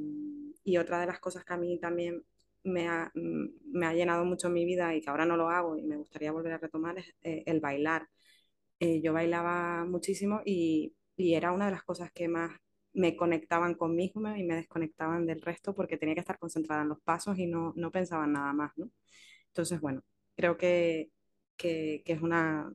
y 0.65 0.77
otra 0.79 1.01
de 1.01 1.07
las 1.07 1.21
cosas 1.21 1.45
que 1.45 1.55
a 1.55 1.57
mí 1.59 1.79
también 1.81 2.23
me 2.65 2.89
ha, 2.89 3.13
me 3.15 3.87
ha, 3.87 3.95
llenado 3.95 4.25
mucho 4.25 4.49
en 4.49 4.55
mi 4.55 4.65
vida 4.67 4.95
y 4.95 5.01
que 5.03 5.11
ahora 5.11 5.27
no 5.27 5.37
lo 5.37 5.49
hago 5.51 5.77
y 5.77 5.83
me 5.85 5.97
gustaría 5.97 6.33
volver 6.33 6.55
a 6.55 6.59
retomar 6.59 6.99
es 6.99 7.15
eh, 7.23 7.45
el 7.47 7.61
bailar. 7.61 8.09
Eh, 8.81 9.01
yo 9.03 9.13
bailaba 9.13 9.85
muchísimo 9.87 10.43
y, 10.45 10.95
y, 11.17 11.35
era 11.35 11.53
una 11.53 11.67
de 11.67 11.73
las 11.73 11.85
cosas 11.85 12.13
que 12.13 12.29
más 12.29 12.53
me 12.95 13.17
conectaban 13.17 13.75
conmigo 13.75 14.21
y 14.37 14.45
me 14.45 14.57
desconectaban 14.57 15.27
del 15.27 15.43
resto 15.43 15.75
porque 15.75 15.99
tenía 15.99 16.15
que 16.15 16.21
estar 16.21 16.39
concentrada 16.39 16.83
en 16.83 16.89
los 16.91 17.01
pasos 17.03 17.39
y 17.39 17.47
no, 17.47 17.73
no 17.77 17.91
pensaba 17.91 18.25
en 18.27 18.33
nada 18.33 18.53
más. 18.53 18.73
Entonces, 19.49 19.81
bueno, 19.81 20.03
creo 20.37 20.57
que, 20.57 21.11
que, 21.57 22.03
que, 22.05 22.13
es 22.15 22.23
una 22.23 22.73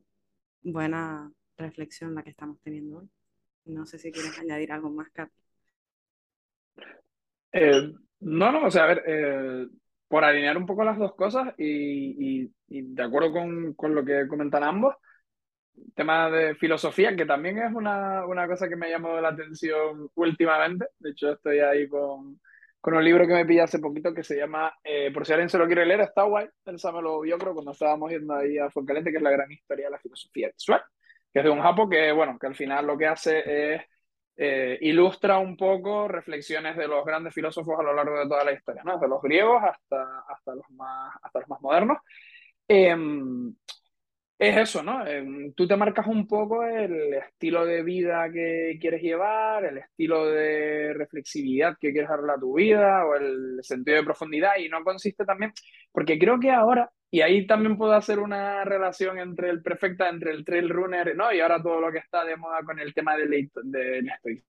buena 0.62 1.32
reflexión 1.60 2.14
la 2.14 2.22
que 2.22 2.30
estamos 2.30 2.60
teniendo 2.60 2.98
hoy. 2.98 3.08
No 3.66 3.86
sé 3.86 3.98
si 3.98 4.10
quieres 4.10 4.38
añadir 4.38 4.72
algo 4.72 4.90
más, 4.90 5.10
Carlos. 5.10 5.36
Eh, 7.52 7.92
no, 8.20 8.52
no, 8.52 8.66
o 8.66 8.70
sea, 8.70 8.84
a 8.84 8.86
ver, 8.86 9.02
eh, 9.06 9.66
por 10.08 10.24
alinear 10.24 10.56
un 10.56 10.66
poco 10.66 10.84
las 10.84 10.98
dos 10.98 11.14
cosas 11.14 11.54
y, 11.56 12.42
y, 12.42 12.54
y 12.68 12.82
de 12.94 13.02
acuerdo 13.02 13.32
con, 13.32 13.74
con, 13.74 13.94
lo 13.94 14.04
que 14.04 14.26
comentan 14.28 14.64
ambos, 14.64 14.96
tema 15.94 16.30
de 16.30 16.54
filosofía, 16.54 17.14
que 17.14 17.26
también 17.26 17.58
es 17.58 17.72
una, 17.72 18.26
una 18.26 18.46
cosa 18.46 18.68
que 18.68 18.76
me 18.76 18.86
ha 18.86 18.90
llamado 18.90 19.20
la 19.20 19.30
atención 19.30 20.10
últimamente. 20.14 20.86
De 20.98 21.10
hecho, 21.10 21.32
estoy 21.32 21.60
ahí 21.60 21.88
con, 21.88 22.40
con 22.80 22.94
un 22.94 23.04
libro 23.04 23.26
que 23.26 23.34
me 23.34 23.46
pillé 23.46 23.62
hace 23.62 23.78
poquito 23.78 24.14
que 24.14 24.22
se 24.22 24.36
llama, 24.36 24.72
eh, 24.82 25.10
por 25.12 25.26
si 25.26 25.32
alguien 25.32 25.48
se 25.48 25.58
lo 25.58 25.66
quiere 25.66 25.86
leer, 25.86 26.00
está 26.00 26.22
guay. 26.22 26.48
Elsa 26.64 26.92
me 26.92 27.02
lo 27.02 27.20
creo, 27.20 27.54
cuando 27.54 27.72
estábamos 27.72 28.10
yendo 28.10 28.34
ahí 28.34 28.58
a 28.58 28.70
Foncalente, 28.70 29.10
que 29.10 29.18
es 29.18 29.22
la 29.22 29.30
gran 29.30 29.50
historia 29.52 29.86
de 29.86 29.90
la 29.92 29.98
filosofía 29.98 30.48
visual, 30.48 30.82
que 31.32 31.40
es 31.40 31.44
de 31.44 31.50
un 31.50 31.60
japo 31.60 31.88
que, 31.88 32.12
bueno, 32.12 32.38
que 32.38 32.46
al 32.46 32.54
final 32.54 32.86
lo 32.86 32.98
que 32.98 33.06
hace 33.06 33.74
es 33.74 33.82
eh, 34.36 34.78
ilustra 34.82 35.38
un 35.38 35.56
poco 35.56 36.08
reflexiones 36.08 36.76
de 36.76 36.88
los 36.88 37.04
grandes 37.04 37.34
filósofos 37.34 37.78
a 37.78 37.82
lo 37.82 37.94
largo 37.94 38.18
de 38.18 38.26
toda 38.28 38.44
la 38.44 38.52
historia, 38.52 38.82
¿no? 38.84 38.94
Desde 38.94 39.08
los 39.08 39.22
griegos 39.22 39.62
hasta, 39.62 40.20
hasta, 40.28 40.54
los, 40.54 40.68
más, 40.70 41.14
hasta 41.22 41.40
los 41.40 41.48
más 41.48 41.60
modernos. 41.60 41.98
Em, 42.66 43.54
es 44.38 44.56
eso, 44.56 44.82
¿no? 44.82 45.06
Em, 45.06 45.52
tú 45.52 45.68
te 45.68 45.76
marcas 45.76 46.06
un 46.06 46.26
poco 46.26 46.64
el 46.64 47.12
estilo 47.14 47.66
de 47.66 47.82
vida 47.82 48.30
que 48.32 48.78
quieres 48.80 49.02
llevar, 49.02 49.66
el 49.66 49.78
estilo 49.78 50.26
de 50.26 50.94
reflexividad 50.94 51.76
que 51.78 51.92
quieres 51.92 52.08
darle 52.08 52.32
a 52.32 52.38
tu 52.40 52.54
vida 52.54 53.04
o 53.04 53.16
el 53.16 53.58
sentido 53.62 53.98
de 53.98 54.04
profundidad 54.04 54.52
y 54.58 54.70
no 54.70 54.82
consiste 54.82 55.26
también, 55.26 55.52
porque 55.92 56.18
creo 56.18 56.40
que 56.40 56.50
ahora, 56.50 56.90
y 57.10 57.20
ahí 57.22 57.46
también 57.46 57.76
puedo 57.76 57.92
hacer 57.92 58.20
una 58.20 58.64
relación 58.64 59.18
entre 59.18 59.50
el 59.50 59.62
perfecta, 59.62 60.08
entre 60.08 60.30
el 60.30 60.44
trail 60.44 60.68
runner, 60.68 61.16
¿no? 61.16 61.32
Y 61.32 61.40
ahora 61.40 61.60
todo 61.60 61.80
lo 61.80 61.90
que 61.90 61.98
está 61.98 62.24
de 62.24 62.36
moda 62.36 62.62
con 62.62 62.78
el 62.78 62.94
tema 62.94 63.16
del 63.16 63.50
de 63.64 64.42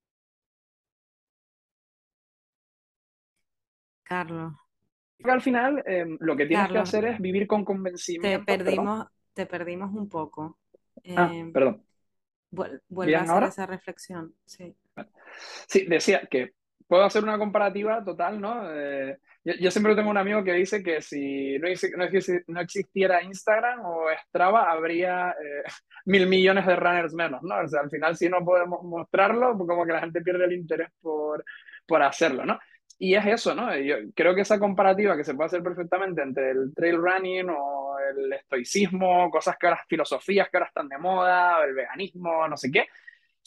Carlos. 4.02 4.52
Al 5.24 5.40
final, 5.40 5.82
em, 5.86 6.16
lo 6.20 6.36
que 6.36 6.46
tienes 6.46 6.70
que 6.70 6.78
hacer 6.78 7.04
es 7.06 7.20
vivir 7.20 7.46
con 7.46 7.64
convencimiento. 7.64 8.44
Te 8.44 8.58
perdimos, 8.58 9.06
te 9.32 9.46
perdimos 9.46 9.92
un 9.92 10.08
poco. 10.08 10.58
Ah, 11.16 11.30
em, 11.32 11.52
perdón. 11.52 11.84
vuelve 12.50 13.16
a 13.16 13.22
hacer 13.22 13.42
esa 13.44 13.66
reflexión, 13.66 14.34
sí. 14.44 14.76
Sí, 15.66 15.86
decía 15.86 16.28
que 16.30 16.52
puedo 16.86 17.02
hacer 17.04 17.22
una 17.22 17.38
comparativa 17.38 18.04
total, 18.04 18.40
¿no? 18.40 18.70
Eh, 18.70 19.18
yo, 19.44 19.70
siempre 19.70 19.96
tengo 19.96 20.10
un 20.10 20.18
amigo 20.18 20.44
que 20.44 20.52
dice 20.52 20.82
que 20.82 21.02
si 21.02 21.58
no, 21.58 22.60
existiera 22.60 23.22
Instagram 23.22 23.80
o 23.84 24.06
Strava, 24.26 24.70
habría 24.70 25.30
eh, 25.30 25.62
mil 26.06 26.26
millones 26.26 26.66
de 26.66 26.76
runners 26.76 27.14
menos, 27.14 27.42
¿no? 27.42 27.60
O 27.60 27.68
sea, 27.68 27.80
al 27.80 27.90
final 27.90 28.16
si 28.16 28.28
no 28.28 28.44
podemos 28.44 28.82
mostrarlo, 28.84 29.56
pues 29.56 29.68
como 29.68 29.84
que 29.84 29.92
la 29.92 30.00
gente 30.00 30.22
pierde 30.22 30.44
el 30.44 30.52
interés 30.52 30.88
por, 31.00 31.44
por 31.86 32.02
hacerlo, 32.02 32.44
¿no? 32.44 32.58
Y 32.98 33.16
es 33.16 33.26
eso, 33.26 33.52
¿no? 33.52 33.76
Yo 33.76 33.96
creo 34.14 34.32
que 34.32 34.42
esa 34.42 34.60
comparativa 34.60 35.16
que 35.16 35.24
se 35.24 35.34
puede 35.34 35.46
hacer 35.46 35.62
perfectamente 35.62 36.22
entre 36.22 36.52
el 36.52 36.72
trail 36.72 36.98
running 36.98 37.50
o 37.50 37.96
el 37.98 38.32
estoicismo, 38.32 39.28
cosas 39.28 39.56
que 39.58 39.68
filosofías 39.88 40.48
que 40.48 40.56
ahora 40.56 40.68
están 40.68 40.88
de 40.88 40.98
moda, 40.98 41.64
el 41.64 41.74
veganismo, 41.74 42.46
no 42.46 42.56
sé 42.56 42.70
qué, 42.70 42.86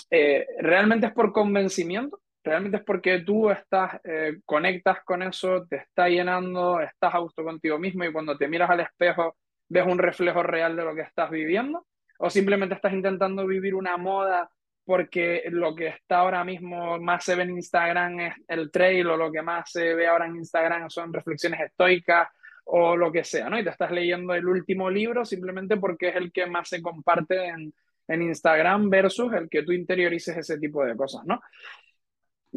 eh, 0.10 0.46
realmente 0.60 1.08
es 1.08 1.14
por 1.14 1.32
convencimiento, 1.32 2.20
realmente 2.46 2.78
es 2.78 2.84
porque 2.84 3.20
tú 3.20 3.50
estás, 3.50 4.00
eh, 4.04 4.38
conectas 4.46 5.04
con 5.04 5.24
eso, 5.24 5.66
te 5.68 5.78
está 5.78 6.08
llenando, 6.08 6.80
estás 6.80 7.14
a 7.14 7.18
gusto 7.20 7.43
contigo 7.43 7.80
mismo 7.80 8.06
y 8.06 8.14
cuando 8.14 8.38
te 8.38 8.48
miras 8.48 8.70
al 8.70 8.82
espejo 8.82 9.36
ves 9.68 9.86
un 9.86 9.98
reflejo 9.98 10.43
real 10.43 10.76
de 10.76 10.84
lo 10.84 10.93
que 10.93 11.02
estás 11.02 11.32
viviendo, 11.32 11.88
o 12.20 12.30
simplemente 12.30 12.76
estás 12.76 12.93
intentando 12.93 13.48
vivir 13.48 13.74
una 13.74 13.98
moda 13.98 14.50
porque 14.86 15.43
lo 15.50 15.76
que 15.76 15.88
está 15.88 16.18
ahora 16.18 16.43
mismo 16.43 17.00
más 17.00 17.24
se 17.26 17.36
ve 17.36 17.43
en 17.43 17.52
Instagram 17.52 18.20
es 18.20 18.36
el 18.48 18.70
trail 18.70 19.08
o 19.08 19.18
lo 19.18 19.32
que 19.32 19.41
más 19.41 19.72
se 19.72 19.96
ve 19.96 20.06
ahora 20.06 20.28
en 20.28 20.36
Instagram 20.36 20.89
son 20.91 21.12
reflexiones 21.12 21.60
estoicas 21.62 22.30
o 22.66 22.96
lo 22.96 23.12
que 23.12 23.24
sea, 23.24 23.50
¿no? 23.50 23.60
Y 23.60 23.64
te 23.64 23.72
estás 23.72 23.91
leyendo 23.91 24.36
el 24.36 24.46
último 24.46 24.89
libro 24.89 25.26
simplemente 25.26 25.78
porque 25.78 26.10
es 26.10 26.16
el 26.16 26.32
que 26.32 26.46
más 26.46 26.70
se 26.70 26.84
comparte 26.84 27.48
en, 27.48 27.74
en 28.08 28.22
Instagram 28.22 28.89
versus 28.89 29.34
el 29.34 29.50
que 29.50 29.64
tú 29.64 29.72
interiorices 29.72 30.38
ese 30.38 30.60
tipo 30.60 30.86
de 30.86 30.96
cosas, 30.96 31.26
¿no? 31.26 31.41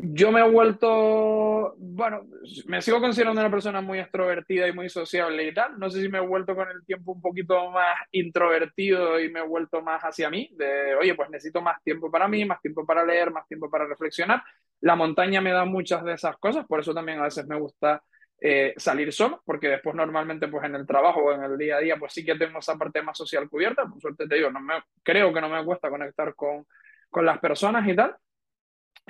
Yo 0.01 0.31
me 0.31 0.39
he 0.41 0.49
vuelto, 0.49 1.75
bueno, 1.77 2.25
me 2.67 2.81
sigo 2.81 3.01
considerando 3.01 3.41
una 3.41 3.51
persona 3.51 3.81
muy 3.81 3.99
extrovertida 3.99 4.69
y 4.69 4.73
muy 4.73 4.89
sociable 4.89 5.49
y 5.49 5.53
tal. 5.53 5.77
No 5.77 5.91
sé 5.91 6.01
si 6.01 6.09
me 6.09 6.19
he 6.19 6.27
vuelto 6.27 6.55
con 6.55 6.69
el 6.71 6.85
tiempo 6.85 7.13
un 7.13 7.21
poquito 7.21 7.69
más 7.73 7.97
introvertido 8.13 9.19
y 9.19 9.29
me 9.29 9.41
he 9.41 9.47
vuelto 9.47 9.83
más 9.83 10.01
hacia 10.03 10.31
mí, 10.31 10.51
de, 10.53 10.95
oye, 10.95 11.17
pues 11.17 11.31
necesito 11.31 11.61
más 11.63 11.83
tiempo 11.83 12.13
para 12.13 12.29
mí, 12.29 12.45
más 12.45 12.61
tiempo 12.61 12.87
para 12.87 13.05
leer, 13.05 13.33
más 13.33 13.49
tiempo 13.49 13.69
para 13.69 13.89
reflexionar. 13.89 14.41
La 14.83 14.95
montaña 14.95 15.41
me 15.41 15.51
da 15.51 15.65
muchas 15.65 16.05
de 16.05 16.13
esas 16.13 16.37
cosas, 16.37 16.65
por 16.69 16.79
eso 16.79 16.95
también 16.95 17.19
a 17.19 17.25
veces 17.25 17.45
me 17.49 17.59
gusta 17.59 18.01
eh, 18.41 18.75
salir 18.77 19.13
solo, 19.13 19.43
porque 19.45 19.67
después 19.67 19.97
normalmente 19.97 20.47
pues 20.47 20.65
en 20.65 20.77
el 20.77 20.87
trabajo 20.87 21.25
o 21.25 21.33
en 21.33 21.43
el 21.43 21.59
día 21.59 21.77
a 21.77 21.81
día 21.81 21.97
pues 21.97 22.13
sí 22.13 22.25
que 22.25 22.37
tengo 22.37 22.61
esa 22.61 22.77
parte 22.77 23.03
más 23.03 23.19
social 23.19 23.49
cubierta, 23.49 23.85
por 23.85 24.01
suerte 24.01 24.29
te 24.29 24.37
digo, 24.37 24.49
no 24.49 24.61
me, 24.61 24.75
creo 25.03 25.35
que 25.35 25.41
no 25.41 25.49
me 25.49 25.65
cuesta 25.65 25.91
conectar 25.91 26.37
con, 26.37 26.65
con 27.11 27.27
las 27.27 27.41
personas 27.41 27.89
y 27.89 27.97
tal 27.97 28.15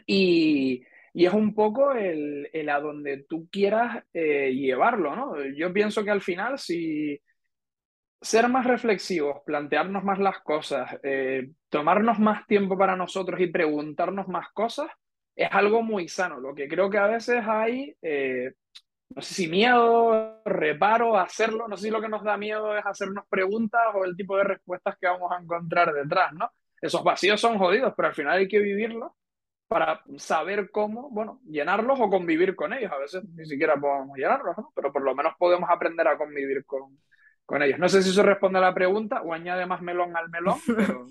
y, 0.06 0.82
y 1.12 1.26
es 1.26 1.32
un 1.32 1.54
poco 1.54 1.92
el, 1.92 2.48
el, 2.52 2.68
a 2.68 2.80
donde 2.80 3.24
tú 3.28 3.48
quieras 3.50 4.04
eh, 4.12 4.52
llevarlo, 4.54 5.16
¿no? 5.16 5.34
Yo 5.56 5.72
pienso 5.72 6.04
que 6.04 6.10
al 6.10 6.20
final, 6.22 6.58
si 6.58 7.20
ser 8.20 8.48
más 8.48 8.66
reflexivos, 8.66 9.42
plantearnos 9.44 10.04
más 10.04 10.18
las 10.18 10.40
cosas, 10.40 10.98
eh, 11.02 11.50
tomarnos 11.68 12.18
más 12.18 12.46
tiempo 12.46 12.76
para 12.76 12.96
nosotros 12.96 13.40
y 13.40 13.46
preguntarnos 13.48 14.28
más 14.28 14.48
cosas, 14.52 14.88
es 15.36 15.48
algo 15.52 15.82
muy 15.82 16.08
sano. 16.08 16.40
Lo 16.40 16.54
que 16.54 16.68
creo 16.68 16.90
que 16.90 16.98
a 16.98 17.06
veces 17.06 17.42
hay, 17.46 17.94
eh, 18.02 18.52
no 19.10 19.22
sé 19.22 19.34
si 19.34 19.48
miedo, 19.48 20.40
reparo 20.44 21.16
hacerlo, 21.16 21.68
no 21.68 21.76
sé 21.76 21.84
si 21.84 21.90
lo 21.90 22.00
que 22.00 22.08
nos 22.08 22.24
da 22.24 22.36
miedo 22.36 22.76
es 22.76 22.84
hacernos 22.84 23.24
preguntas 23.28 23.82
o 23.94 24.04
el 24.04 24.16
tipo 24.16 24.36
de 24.36 24.44
respuestas 24.44 24.96
que 25.00 25.06
vamos 25.06 25.30
a 25.32 25.40
encontrar 25.40 25.92
detrás, 25.92 26.32
¿no? 26.32 26.50
Esos 26.80 27.02
vacíos 27.04 27.40
son 27.40 27.58
jodidos, 27.58 27.94
pero 27.96 28.08
al 28.08 28.14
final 28.14 28.38
hay 28.38 28.48
que 28.48 28.60
vivirlos 28.60 29.12
para 29.68 30.02
saber 30.16 30.70
cómo, 30.70 31.10
bueno, 31.10 31.40
llenarlos 31.46 32.00
o 32.00 32.08
convivir 32.08 32.56
con 32.56 32.72
ellos. 32.72 32.90
A 32.90 32.98
veces 32.98 33.22
ni 33.34 33.46
siquiera 33.46 33.78
podemos 33.78 34.16
llenarlos, 34.16 34.56
¿no? 34.56 34.72
pero 34.74 34.92
por 34.92 35.02
lo 35.02 35.14
menos 35.14 35.34
podemos 35.38 35.68
aprender 35.70 36.08
a 36.08 36.16
convivir 36.16 36.64
con, 36.64 36.98
con 37.44 37.62
ellos. 37.62 37.78
No 37.78 37.88
sé 37.88 38.02
si 38.02 38.10
eso 38.10 38.22
responde 38.22 38.58
a 38.58 38.62
la 38.62 38.74
pregunta 38.74 39.22
o 39.22 39.32
añade 39.32 39.66
más 39.66 39.82
melón 39.82 40.16
al 40.16 40.30
melón, 40.30 40.58
pero... 40.66 41.06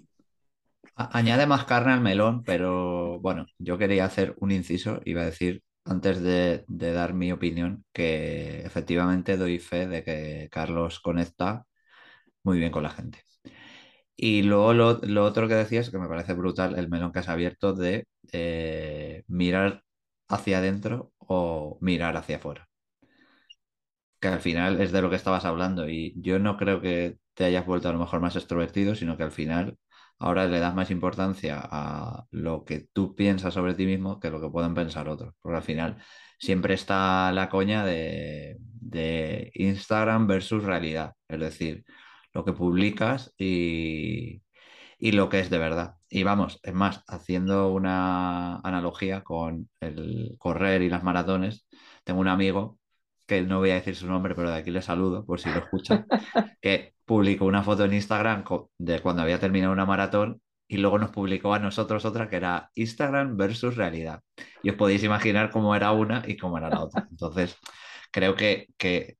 Añade 0.95 1.45
más 1.45 1.65
carne 1.65 1.93
al 1.93 2.01
melón, 2.01 2.43
pero 2.43 3.19
bueno, 3.19 3.45
yo 3.59 3.77
quería 3.77 4.05
hacer 4.05 4.35
un 4.39 4.51
inciso, 4.51 4.99
iba 5.05 5.21
a 5.21 5.25
decir 5.25 5.61
antes 5.85 6.21
de, 6.21 6.65
de, 6.67 6.91
dar 6.91 7.13
mi 7.13 7.31
opinión, 7.31 7.85
que 7.93 8.61
efectivamente 8.61 9.37
doy 9.37 9.59
fe 9.59 9.87
de 9.87 10.03
que 10.03 10.49
Carlos 10.51 10.99
conecta 10.99 11.65
muy 12.43 12.59
bien 12.59 12.71
con 12.71 12.83
la 12.83 12.89
gente. 12.89 13.26
Y 14.17 14.43
luego 14.43 14.73
lo, 14.73 15.23
otro 15.25 15.47
que 15.47 15.55
decías, 15.55 15.89
que 15.91 15.99
me 15.99 16.07
parece 16.07 16.33
brutal, 16.33 16.77
el 16.77 16.89
melón 16.89 17.11
que 17.11 17.19
has 17.19 17.29
abierto 17.29 17.73
de 17.73 18.07
eh, 18.33 19.23
mirar 19.27 19.83
hacia 20.27 20.59
adentro 20.59 21.13
o 21.19 21.77
mirar 21.81 22.17
hacia 22.17 22.37
afuera. 22.37 22.67
Que 24.19 24.27
al 24.29 24.39
final 24.39 24.81
es 24.81 24.91
de 24.91 25.01
lo 25.01 25.09
que 25.09 25.15
estabas 25.15 25.45
hablando 25.45 25.87
y 25.89 26.13
yo 26.17 26.39
no 26.39 26.57
creo 26.57 26.81
que 26.81 27.17
te 27.35 27.45
hayas 27.45 27.65
vuelto 27.65 27.89
a 27.89 27.93
lo 27.93 27.99
mejor 27.99 28.19
más 28.19 28.35
extrovertido, 28.35 28.95
sino 28.95 29.15
que 29.17 29.23
al 29.23 29.31
final 29.31 29.77
ahora 30.19 30.47
le 30.47 30.59
das 30.59 30.73
más 30.75 30.89
importancia 30.91 31.59
a 31.63 32.25
lo 32.31 32.65
que 32.65 32.87
tú 32.93 33.15
piensas 33.15 33.53
sobre 33.53 33.75
ti 33.75 33.85
mismo 33.85 34.19
que 34.19 34.31
lo 34.31 34.41
que 34.41 34.49
pueden 34.49 34.73
pensar 34.73 35.07
otros. 35.09 35.35
Porque 35.41 35.57
al 35.57 35.63
final 35.63 35.97
siempre 36.39 36.73
está 36.73 37.31
la 37.31 37.49
coña 37.49 37.85
de, 37.85 38.57
de 38.59 39.51
Instagram 39.53 40.27
versus 40.27 40.63
realidad. 40.63 41.13
Es 41.27 41.39
decir, 41.39 41.85
lo 42.33 42.45
que 42.45 42.53
publicas 42.53 43.33
y, 43.37 44.41
lo 44.99 45.29
que 45.29 45.39
es 45.39 45.49
de 45.49 45.57
verdad. 45.57 45.95
Y 46.09 46.23
vamos, 46.23 46.59
es 46.63 46.73
más, 46.73 47.03
haciendo 47.07 47.71
una 47.73 48.57
analogía 48.59 49.23
con 49.23 49.69
el 49.81 50.35
correr 50.39 50.81
y 50.81 50.89
las 50.89 51.03
maratones, 51.03 51.67
tengo 52.03 52.19
un 52.21 52.27
amigo, 52.27 52.79
que 53.25 53.41
no 53.41 53.59
voy 53.59 53.71
a 53.71 53.75
decir 53.75 53.95
su 53.95 54.07
nombre, 54.07 54.35
pero 54.35 54.49
de 54.51 54.57
aquí 54.57 54.71
le 54.71 54.81
saludo 54.81 55.25
por 55.25 55.39
si 55.39 55.49
lo 55.49 55.59
escucha, 55.59 56.05
que 56.61 56.93
publicó 57.05 57.45
una 57.45 57.63
foto 57.63 57.85
en 57.85 57.93
Instagram 57.93 58.43
de 58.77 59.01
cuando 59.01 59.21
había 59.21 59.39
terminado 59.39 59.73
una 59.73 59.85
maratón 59.85 60.41
y 60.67 60.77
luego 60.77 60.99
nos 60.99 61.11
publicó 61.11 61.53
a 61.53 61.59
nosotros 61.59 62.05
otra 62.05 62.29
que 62.29 62.37
era 62.37 62.71
Instagram 62.75 63.37
versus 63.37 63.75
realidad. 63.75 64.21
Y 64.63 64.69
os 64.69 64.75
podéis 64.75 65.03
imaginar 65.03 65.49
cómo 65.51 65.75
era 65.75 65.91
una 65.91 66.23
y 66.27 66.37
cómo 66.37 66.57
era 66.57 66.69
la 66.69 66.81
otra. 66.83 67.07
Entonces, 67.09 67.57
creo 68.11 68.35
que, 68.35 68.67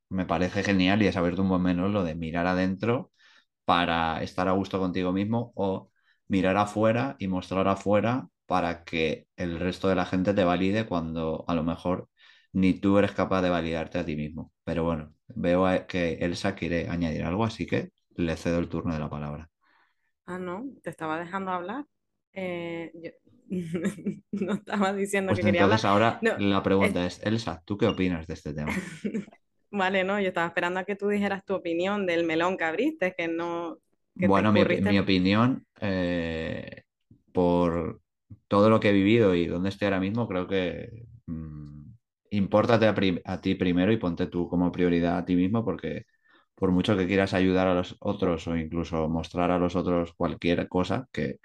me 0.09 0.25
parece 0.25 0.63
genial 0.63 1.01
y 1.01 1.07
es 1.07 1.17
abierto 1.17 1.41
un 1.41 1.49
buen 1.49 1.93
lo 1.93 2.03
de 2.03 2.15
mirar 2.15 2.47
adentro 2.47 3.11
para 3.65 4.23
estar 4.23 4.47
a 4.47 4.53
gusto 4.53 4.79
contigo 4.79 5.11
mismo 5.13 5.51
o 5.55 5.91
mirar 6.27 6.57
afuera 6.57 7.15
y 7.19 7.27
mostrar 7.27 7.67
afuera 7.67 8.29
para 8.45 8.83
que 8.83 9.27
el 9.35 9.59
resto 9.59 9.89
de 9.89 9.95
la 9.95 10.05
gente 10.05 10.33
te 10.33 10.43
valide 10.43 10.87
cuando 10.87 11.45
a 11.47 11.55
lo 11.55 11.63
mejor 11.63 12.09
ni 12.53 12.73
tú 12.73 12.97
eres 12.97 13.11
capaz 13.11 13.41
de 13.41 13.49
validarte 13.49 13.99
a 13.99 14.05
ti 14.05 14.15
mismo. 14.15 14.51
Pero 14.63 14.83
bueno, 14.83 15.13
veo 15.27 15.65
que 15.87 16.13
Elsa 16.21 16.55
quiere 16.55 16.89
añadir 16.89 17.23
algo, 17.23 17.43
así 17.43 17.67
que 17.67 17.91
le 18.15 18.37
cedo 18.37 18.59
el 18.59 18.69
turno 18.69 18.93
de 18.93 18.99
la 18.99 19.09
palabra. 19.09 19.49
Ah, 20.25 20.39
no, 20.39 20.65
te 20.83 20.89
estaba 20.89 21.19
dejando 21.19 21.51
hablar. 21.51 21.85
Eh, 22.33 22.91
no 24.31 24.53
estaba 24.53 24.93
diciendo 24.93 25.29
pues 25.29 25.39
que 25.39 25.45
quería 25.45 25.61
entonces 25.61 25.85
ahora 25.85 26.19
la 26.21 26.63
pregunta 26.63 27.05
es... 27.05 27.21
Elsa, 27.23 27.61
¿tú 27.65 27.77
qué 27.77 27.87
opinas 27.87 28.27
de 28.27 28.33
este 28.33 28.53
tema? 28.53 28.71
vale, 29.71 30.03
no, 30.03 30.19
yo 30.19 30.29
estaba 30.29 30.47
esperando 30.47 30.79
a 30.79 30.83
que 30.83 30.95
tú 30.95 31.07
dijeras 31.07 31.45
tu 31.45 31.55
opinión 31.55 32.05
del 32.05 32.25
melón 32.25 32.57
que 32.57 32.63
abriste, 32.63 33.13
que 33.17 33.27
no, 33.27 33.79
bueno, 34.25 34.51
mi, 34.51 34.99
opinión, 34.99 35.65
eh, 35.79 36.83
por 37.31 38.01
todo 38.47 38.69
lo 38.69 38.79
que 38.79 38.89
he 38.89 38.93
vivido 38.93 39.35
y 39.35 39.45
donde 39.45 39.69
estoy 39.69 39.85
ahora 39.85 39.99
mismo, 39.99 40.27
creo 40.27 40.47
que 40.47 41.05
mmm, 41.27 41.91
impórtate 42.31 42.87
a, 43.23 43.41
ti 43.41 43.55
primero 43.55 43.91
y 43.91 43.97
ponte 43.97 44.27
tú 44.27 44.49
como 44.49 44.71
prioridad 44.71 45.17
a 45.17 45.25
ti 45.25 45.35
mismo, 45.35 45.63
porque 45.63 46.05
por 46.55 46.71
mucho 46.71 46.97
que 46.97 47.07
quieras 47.07 47.33
ayudar 47.33 47.67
a 47.67 47.75
los 47.75 47.95
otros 47.99 48.47
o 48.47 48.57
incluso 48.57 49.07
mostrar 49.07 49.51
a 49.51 49.59
los 49.59 49.75
otros 49.75 50.13
cualquier 50.13 50.67
cosa, 50.67 51.07
que 51.11 51.39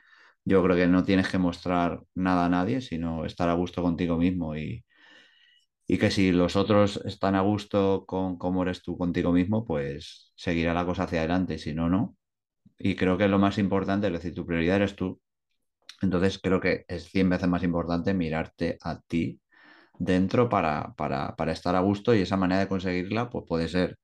yo 0.44 0.62
creo 0.62 0.76
que 0.76 0.86
no 0.88 1.04
tienes 1.04 1.28
que 1.28 1.38
mostrar 1.38 2.02
nada 2.14 2.46
a 2.46 2.48
nadie, 2.48 2.80
sino 2.80 3.24
estar 3.24 3.48
a 3.48 3.54
gusto 3.54 3.82
contigo 3.82 4.16
mismo 4.18 4.56
y, 4.56 4.84
y 5.86 5.98
que 5.98 6.10
si 6.10 6.32
los 6.32 6.56
otros 6.56 7.00
están 7.04 7.34
a 7.34 7.40
gusto 7.42 8.04
con 8.06 8.38
cómo 8.38 8.62
eres 8.62 8.82
tú 8.82 8.96
contigo 8.96 9.32
mismo, 9.32 9.64
pues 9.64 10.32
seguirá 10.36 10.74
la 10.74 10.86
cosa 10.86 11.04
hacia 11.04 11.20
adelante, 11.20 11.58
si 11.58 11.74
no, 11.74 11.88
no. 11.90 12.16
Y 12.78 12.96
creo 12.96 13.18
que 13.18 13.28
lo 13.28 13.38
más 13.38 13.58
importante, 13.58 14.08
es 14.08 14.12
decir, 14.14 14.34
tu 14.34 14.46
prioridad 14.46 14.76
eres 14.76 14.96
tú. 14.96 15.20
Entonces 16.02 16.38
creo 16.42 16.60
que 16.60 16.84
es 16.88 17.04
100 17.10 17.30
veces 17.30 17.48
más 17.48 17.62
importante 17.64 18.14
mirarte 18.14 18.78
a 18.82 19.00
ti 19.02 19.40
dentro 19.98 20.48
para, 20.48 20.94
para, 20.96 21.36
para 21.36 21.52
estar 21.52 21.76
a 21.76 21.80
gusto 21.80 22.14
y 22.14 22.22
esa 22.22 22.36
manera 22.38 22.60
de 22.62 22.68
conseguirla 22.68 23.30
pues 23.30 23.44
puede 23.48 23.68
ser 23.68 23.98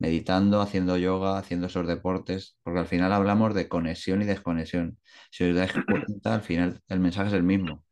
meditando, 0.00 0.60
haciendo 0.62 0.96
yoga, 0.96 1.38
haciendo 1.38 1.68
esos 1.68 1.86
deportes, 1.86 2.56
porque 2.62 2.80
al 2.80 2.86
final 2.86 3.12
hablamos 3.12 3.54
de 3.54 3.68
conexión 3.68 4.22
y 4.22 4.24
desconexión. 4.24 4.98
Si 5.30 5.44
os 5.44 5.54
dais 5.54 5.72
cuenta, 5.86 6.34
al 6.34 6.42
final 6.42 6.80
el 6.88 7.00
mensaje 7.00 7.28
es 7.28 7.34
el 7.34 7.42
mismo. 7.44 7.84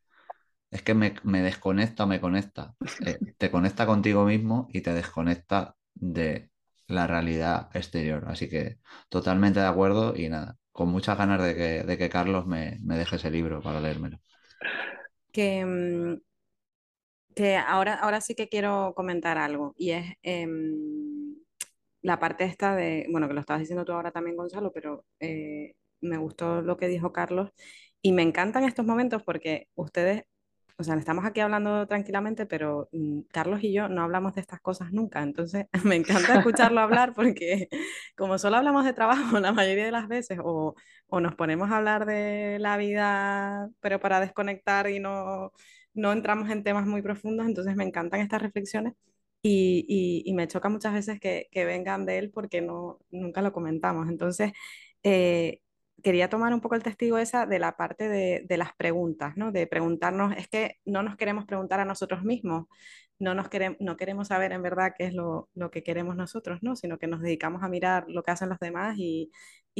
Es 0.70 0.82
que 0.82 0.94
me, 0.94 1.12
desconecta 1.42 2.04
o 2.04 2.06
me 2.06 2.20
conecta. 2.20 2.74
Eh, 3.06 3.18
te 3.36 3.50
conecta 3.50 3.86
contigo 3.86 4.24
mismo 4.24 4.68
y 4.72 4.80
te 4.80 4.94
desconecta 4.94 5.76
de 5.94 6.50
la 6.86 7.06
realidad 7.06 7.70
exterior. 7.74 8.24
Así 8.26 8.48
que 8.48 8.78
totalmente 9.10 9.60
de 9.60 9.66
acuerdo 9.66 10.16
y 10.16 10.30
nada, 10.30 10.56
con 10.72 10.88
muchas 10.88 11.18
ganas 11.18 11.42
de 11.42 11.96
que, 11.98 12.08
Carlos 12.08 12.46
me, 12.46 12.78
deje 12.80 13.16
ese 13.16 13.30
libro 13.30 13.60
para 13.60 13.80
leérmelo. 13.82 14.18
Que, 15.30 15.64
mm, 15.64 16.20
que 17.34 17.56
ahora, 17.56 17.96
ahora 17.96 18.22
sí 18.22 18.34
que 18.34 18.48
quiero 18.48 18.94
comentar 18.96 19.36
algo 19.36 19.74
y 19.76 19.90
es... 19.90 20.06
Em, 20.22 21.07
la 22.02 22.18
parte 22.18 22.44
esta 22.44 22.74
de, 22.76 23.06
bueno, 23.10 23.28
que 23.28 23.34
lo 23.34 23.40
estabas 23.40 23.60
diciendo 23.60 23.84
tú 23.84 23.92
ahora 23.92 24.10
también, 24.12 24.36
Gonzalo, 24.36 24.72
pero 24.72 25.04
eh, 25.20 25.74
me 26.00 26.18
gustó 26.18 26.62
lo 26.62 26.76
que 26.76 26.88
dijo 26.88 27.12
Carlos. 27.12 27.50
Y 28.02 28.12
me 28.12 28.22
encantan 28.22 28.64
estos 28.64 28.86
momentos 28.86 29.22
porque 29.24 29.68
ustedes, 29.74 30.22
o 30.78 30.84
sea, 30.84 30.94
estamos 30.96 31.24
aquí 31.24 31.40
hablando 31.40 31.86
tranquilamente, 31.88 32.46
pero 32.46 32.88
mm, 32.92 33.22
Carlos 33.32 33.62
y 33.62 33.72
yo 33.72 33.88
no 33.88 34.02
hablamos 34.02 34.34
de 34.34 34.40
estas 34.40 34.60
cosas 34.60 34.92
nunca, 34.92 35.22
entonces 35.22 35.66
me 35.84 35.96
encanta 35.96 36.36
escucharlo 36.38 36.80
hablar 36.80 37.14
porque 37.14 37.68
como 38.16 38.38
solo 38.38 38.56
hablamos 38.56 38.84
de 38.84 38.92
trabajo 38.92 39.40
la 39.40 39.52
mayoría 39.52 39.84
de 39.86 39.92
las 39.92 40.08
veces 40.08 40.38
o, 40.42 40.74
o 41.08 41.20
nos 41.20 41.34
ponemos 41.34 41.70
a 41.70 41.78
hablar 41.78 42.06
de 42.06 42.58
la 42.60 42.76
vida, 42.76 43.68
pero 43.80 44.00
para 44.00 44.20
desconectar 44.20 44.88
y 44.90 45.00
no, 45.00 45.52
no 45.94 46.12
entramos 46.12 46.50
en 46.50 46.62
temas 46.62 46.86
muy 46.86 47.02
profundos, 47.02 47.46
entonces 47.46 47.74
me 47.76 47.84
encantan 47.84 48.20
estas 48.20 48.42
reflexiones 48.42 48.94
y, 49.42 50.32
me 50.34 50.48
choca 50.48 50.68
muchas 50.68 50.94
veces 50.94 51.20
que, 51.20 51.48
vengan 51.54 52.06
de 52.06 52.18
él 52.18 52.30
porque 52.30 52.60
no, 52.60 52.98
nunca 53.10 53.42
lo 53.42 53.52
comentamos. 53.52 54.08
Entonces, 54.08 54.52
eh, 55.02 55.60
quería 56.02 56.28
tomar 56.28 56.52
un 56.54 56.60
poco 56.60 56.74
el 56.74 56.82
testigo 56.82 57.18
esa 57.18 57.46
de 57.46 57.58
la 57.58 57.76
parte 57.76 58.08
de, 58.08 58.56
las 58.56 58.74
preguntas, 58.76 59.36
¿no? 59.36 59.52
De 59.52 59.66
preguntarnos, 59.66 60.36
es 60.36 60.48
que 60.48 60.76
no 60.84 61.02
nos 61.02 61.16
queremos 61.16 61.44
preguntar 61.46 61.80
a 61.80 61.84
nosotros 61.84 62.24
mismos, 62.24 62.66
no, 63.18 63.34
nos 63.34 63.48
queremos, 63.48 63.78
no 63.80 63.96
queremos 63.96 64.28
saber 64.28 64.52
en 64.52 64.62
verdad 64.62 64.94
qué 64.96 65.06
es 65.06 65.14
lo, 65.14 65.48
que 65.72 65.82
queremos 65.82 66.16
nosotros, 66.16 66.60
¿no? 66.62 66.76
Sino 66.76 66.98
que 66.98 67.08
nos 67.08 67.20
dedicamos 67.22 67.62
a 67.62 67.68
mirar 67.68 68.04
lo 68.08 68.22
que 68.22 68.30
hacen 68.30 68.48
los 68.48 68.58
demás 68.58 68.96
y, 68.98 69.30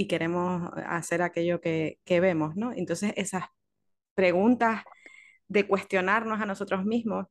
queremos 0.08 0.70
hacer 0.86 1.22
aquello 1.22 1.60
que, 1.60 1.98
que 2.04 2.20
vemos, 2.20 2.54
¿no? 2.56 2.72
Entonces, 2.72 3.12
esas 3.16 3.44
preguntas 4.14 4.84
de 5.48 5.66
cuestionarnos 5.66 6.40
a 6.40 6.46
nosotros 6.46 6.84
mismos 6.84 7.26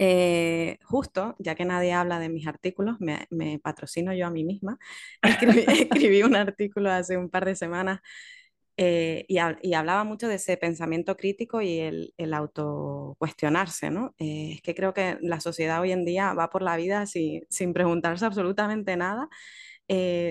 eh, 0.00 0.78
justo, 0.84 1.34
ya 1.40 1.56
que 1.56 1.64
nadie 1.64 1.92
habla 1.92 2.20
de 2.20 2.28
mis 2.28 2.46
artículos, 2.46 2.98
me, 3.00 3.58
patrocino 3.58 4.14
yo 4.14 4.26
a 4.26 4.30
mí 4.30 4.44
misma. 4.44 4.78
Escribí, 5.22 6.22
un 6.22 6.36
artículo 6.36 6.90
hace 6.92 7.16
un 7.16 7.28
par 7.28 7.44
de 7.44 7.56
semanas 7.56 8.00
eh, 8.76 9.24
y, 9.28 9.38
hablaba 9.74 10.04
mucho 10.04 10.28
de 10.28 10.36
ese 10.36 10.56
pensamiento 10.56 11.16
crítico 11.16 11.60
y 11.62 11.80
el, 11.80 12.14
el 12.16 12.32
autocuestionarse, 12.32 13.90
¿no? 13.90 14.14
Eh, 14.18 14.52
es 14.54 14.62
que 14.62 14.74
creo 14.74 14.94
que 14.94 15.18
la 15.20 15.40
sociedad 15.40 15.80
hoy 15.80 15.90
en 15.90 16.04
día 16.04 16.32
va 16.32 16.48
por 16.50 16.62
la 16.62 16.76
vida 16.76 17.06
sin, 17.06 17.42
sin 17.50 17.72
preguntarse 17.72 18.24
absolutamente 18.24 18.96
nada, 18.96 19.28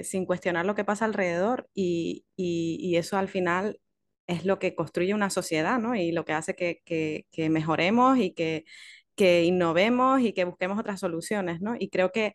sin 0.03 0.25
cuestionar 0.25 0.65
lo 0.65 0.75
que 0.75 0.85
pasa 0.85 1.05
alrededor 1.05 1.69
y, 1.73 2.25
y, 2.37 2.95
eso 2.95 3.17
al 3.17 3.27
final 3.27 3.79
es 4.27 4.45
lo 4.45 4.59
que 4.59 4.75
construye 4.75 5.13
una 5.13 5.29
sociedad, 5.29 5.79
¿no? 5.79 5.95
Y 5.95 6.11
lo 6.11 6.25
que 6.25 6.33
hace 6.33 6.55
que, 6.55 6.81
que 6.85 7.49
mejoremos 7.49 8.17
y 8.19 8.31
que 8.33 8.65
que 9.17 9.43
innovemos 9.45 10.21
y 10.21 10.33
que 10.33 10.45
busquemos 10.45 10.79
otras 10.79 10.99
soluciones, 11.01 11.61
¿no? 11.61 11.75
Y 11.77 11.89
creo 11.89 12.11
que, 12.13 12.33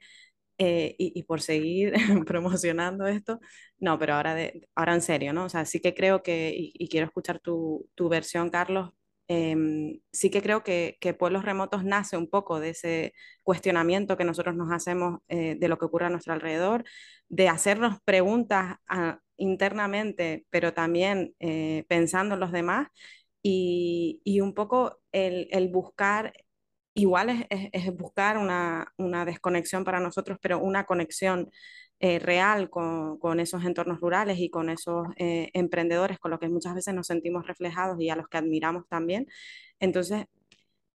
eh, 0.58 0.94
y, 0.98 1.22
por 1.24 1.40
seguir 1.42 1.92
promocionando 2.26 3.06
esto, 3.06 3.40
no, 3.78 3.98
pero 3.98 4.14
ahora, 4.14 4.34
de, 4.34 4.68
ahora 4.74 4.94
en 4.94 5.02
serio, 5.02 5.32
¿no? 5.32 5.46
O 5.46 5.48
sea, 5.48 5.64
sí 5.66 5.80
que 5.80 5.94
creo 5.94 6.22
que, 6.22 6.52
y, 6.56 6.88
quiero 6.88 7.06
escuchar 7.06 7.40
tu, 7.40 7.88
tu 7.94 8.08
versión, 8.08 8.50
Carlos, 8.50 8.90
em, 9.28 10.00
sí 10.12 10.30
que 10.30 10.42
creo 10.42 10.62
que, 10.64 10.98
que, 11.00 11.14
Pueblos 11.14 11.44
Remotos 11.44 11.84
nace 11.84 12.16
un 12.16 12.28
poco 12.28 12.60
de 12.60 12.70
ese 12.70 13.14
cuestionamiento 13.42 14.16
que 14.16 14.24
nosotros 14.24 14.56
nos 14.56 14.72
hacemos 14.72 15.20
eh, 15.28 15.56
de 15.58 15.68
lo 15.68 15.78
que 15.78 15.86
ocurre 15.86 16.06
a 16.06 16.10
nuestro 16.10 16.32
alrededor, 16.34 16.84
de 17.28 17.48
hacernos 17.48 17.98
preguntas 18.04 18.76
ah, 18.88 19.20
internamente, 19.36 20.46
pero 20.50 20.74
también 20.74 21.34
eh, 21.40 21.84
pensando 21.88 22.34
en 22.34 22.40
los 22.40 22.52
demás. 22.52 22.88
Y, 23.44 24.20
y 24.24 24.40
un 24.40 24.54
poco 24.54 25.00
el, 25.12 25.48
el 25.50 25.68
buscar 25.68 26.32
igual 26.94 27.46
es, 27.50 27.96
buscar 27.96 28.38
una, 28.38 29.24
desconexión 29.24 29.84
para 29.84 30.00
nosotros, 30.00 30.38
pero 30.40 30.58
una 30.58 30.84
conexión 30.84 31.50
eh, 32.00 32.18
real 32.18 32.70
con, 32.70 33.40
esos 33.40 33.64
entornos 33.64 34.00
rurales 34.00 34.38
y 34.38 34.50
con 34.50 34.68
esos 34.70 35.06
eh, 35.16 35.50
emprendedores 35.54 36.18
con 36.18 36.30
los 36.32 36.40
que 36.40 36.48
muchas 36.48 36.74
veces 36.74 36.94
nos 36.94 37.06
sentimos 37.06 37.46
reflejados 37.46 38.00
y 38.00 38.10
a 38.10 38.16
los 38.16 38.28
que 38.28 38.38
admiramos 38.38 38.88
también. 38.88 39.26
Entonces, 39.80 40.26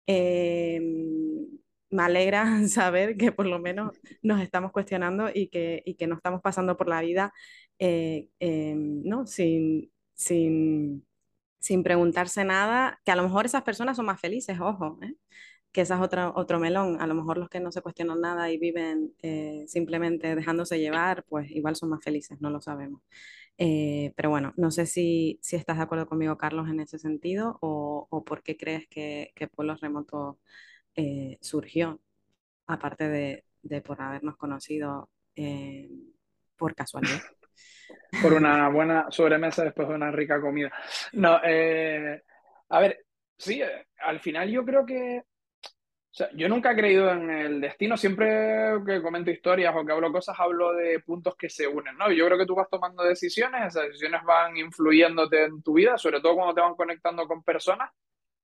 eh, 0.07 0.79
me 1.89 2.03
alegra 2.03 2.45
saber 2.67 3.17
que 3.17 3.31
por 3.31 3.45
lo 3.47 3.59
menos 3.59 3.91
nos 4.21 4.41
estamos 4.41 4.71
cuestionando 4.71 5.29
y 5.33 5.47
que, 5.49 5.83
que 5.97 6.07
no 6.07 6.15
estamos 6.15 6.41
pasando 6.41 6.77
por 6.77 6.87
la 6.89 7.01
vida 7.01 7.33
¿no? 7.79 9.25
sin, 9.27 9.91
sin, 10.13 11.05
sin 11.59 11.83
preguntarse 11.83 12.43
nada, 12.45 12.99
que 13.05 13.11
a 13.11 13.15
lo 13.15 13.23
mejor 13.23 13.45
esas 13.45 13.63
personas 13.63 13.97
son 13.97 14.05
más 14.07 14.19
felices, 14.21 14.59
ojo, 14.59 14.99
¿eh? 15.01 15.15
Que 15.77 15.81
esa 15.81 15.93
es 15.93 16.01
otra, 16.01 16.31
otro 16.33 16.59
melón. 16.59 16.99
A 16.99 17.05
lo 17.05 17.13
mejor 17.13 17.37
los 17.37 17.49
que 17.49 17.59
no 17.59 17.71
se 17.71 17.83
cuestionan 17.83 18.19
nada 18.19 18.49
y 18.49 18.57
viven 18.57 19.13
eh, 19.21 19.63
simplemente 19.67 20.35
dejándose 20.35 20.79
llevar, 20.79 21.23
pues 21.29 21.51
igual 21.51 21.75
son 21.75 21.89
más 21.89 22.03
felices, 22.03 22.41
no 22.41 22.49
lo 22.49 22.59
sabemos. 22.61 23.03
Eh, 23.59 24.11
pero 24.15 24.31
bueno, 24.31 24.55
no 24.57 24.71
sé 24.71 24.87
si, 24.87 25.37
si, 25.39 25.55
estás 25.55 25.77
de 25.77 25.83
acuerdo 25.83 26.07
conmigo, 26.07 26.35
Carlos, 26.35 26.67
en 26.67 26.79
ese 26.79 26.97
sentido 26.97 27.59
o, 27.61 28.07
o 28.09 28.23
por 28.23 28.41
qué 28.41 28.57
crees 28.57 28.87
que, 28.87 29.31
que 29.35 29.47
Pueblos 29.47 29.79
Remotos 29.79 30.37
eh, 30.95 31.37
surgió, 31.41 32.01
aparte 32.65 33.07
de, 33.07 33.45
de, 33.61 33.81
por 33.81 34.01
habernos 34.01 34.35
conocido 34.35 35.11
por 36.57 36.73
casualidad. 36.73 37.21
Por 38.23 38.33
una 38.33 38.67
buena 38.69 39.05
sobremesa 39.11 39.63
después 39.63 39.87
de 39.87 39.93
una 39.93 40.11
rica 40.11 40.41
comida. 40.41 40.71
No, 41.13 41.35
a 41.35 42.79
ver, 42.79 43.05
sí, 43.37 43.61
al 43.99 44.19
final 44.19 44.49
yo 44.49 44.65
creo 44.65 44.85
que 44.85 45.23
yo 46.33 46.49
nunca 46.49 46.71
he 46.71 46.75
creído 46.75 47.11
en 47.11 47.29
el 47.29 47.61
destino, 47.61 47.97
siempre 47.97 48.73
que 48.85 49.01
comento 49.01 49.31
historias 49.31 49.73
o 49.75 49.85
que 49.85 49.91
hablo 49.91 50.11
cosas, 50.11 50.35
hablo 50.39 50.73
de 50.73 50.99
puntos 50.99 51.35
que 51.35 51.49
se 51.49 51.67
unen, 51.67 51.97
¿no? 51.97 52.11
Yo 52.11 52.25
creo 52.25 52.37
que 52.37 52.45
tú 52.45 52.55
vas 52.55 52.69
tomando 52.69 53.03
decisiones, 53.03 53.67
esas 53.67 53.87
decisiones 53.87 54.21
van 54.23 54.57
influyéndote 54.57 55.45
en 55.45 55.61
tu 55.61 55.73
vida, 55.73 55.97
sobre 55.97 56.21
todo 56.21 56.35
cuando 56.35 56.53
te 56.53 56.61
van 56.61 56.75
conectando 56.75 57.27
con 57.27 57.43
personas 57.43 57.91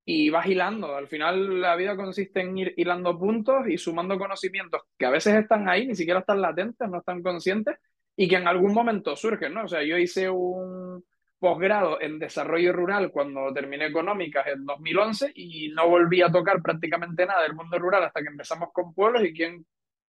y 0.05 0.29
vas 0.29 0.45
hilando. 0.47 0.95
Al 0.95 1.07
final 1.07 1.61
la 1.61 1.75
vida 1.75 1.95
consiste 1.95 2.41
en 2.41 2.57
ir 2.57 2.73
hilando 2.77 3.17
puntos 3.17 3.67
y 3.67 3.77
sumando 3.77 4.17
conocimientos 4.17 4.81
que 4.97 5.05
a 5.05 5.11
veces 5.11 5.35
están 5.35 5.69
ahí, 5.69 5.87
ni 5.87 5.95
siquiera 5.95 6.19
están 6.19 6.41
latentes, 6.41 6.89
no 6.89 6.99
están 6.99 7.23
conscientes 7.23 7.77
y 8.15 8.27
que 8.27 8.35
en 8.35 8.47
algún 8.47 8.73
momento 8.73 9.15
surgen, 9.15 9.53
¿no? 9.53 9.63
O 9.65 9.67
sea, 9.67 9.83
yo 9.83 9.97
hice 9.97 10.29
un 10.29 11.03
posgrado 11.43 11.99
en 11.99 12.19
desarrollo 12.19 12.71
rural 12.71 13.11
cuando 13.11 13.51
terminé 13.53 13.87
económicas 13.87 14.47
en 14.47 14.63
2011 14.63 15.33
y 15.35 15.73
no 15.75 15.89
volví 15.89 16.21
a 16.21 16.31
tocar 16.31 16.61
prácticamente 16.61 17.25
nada 17.25 17.43
del 17.43 17.53
mundo 17.53 17.77
rural 17.77 18.01
hasta 18.01 18.21
que 18.21 18.29
empezamos 18.29 18.69
con 18.71 18.93
pueblos 18.93 19.25
y 19.25 19.33
quién 19.33 19.65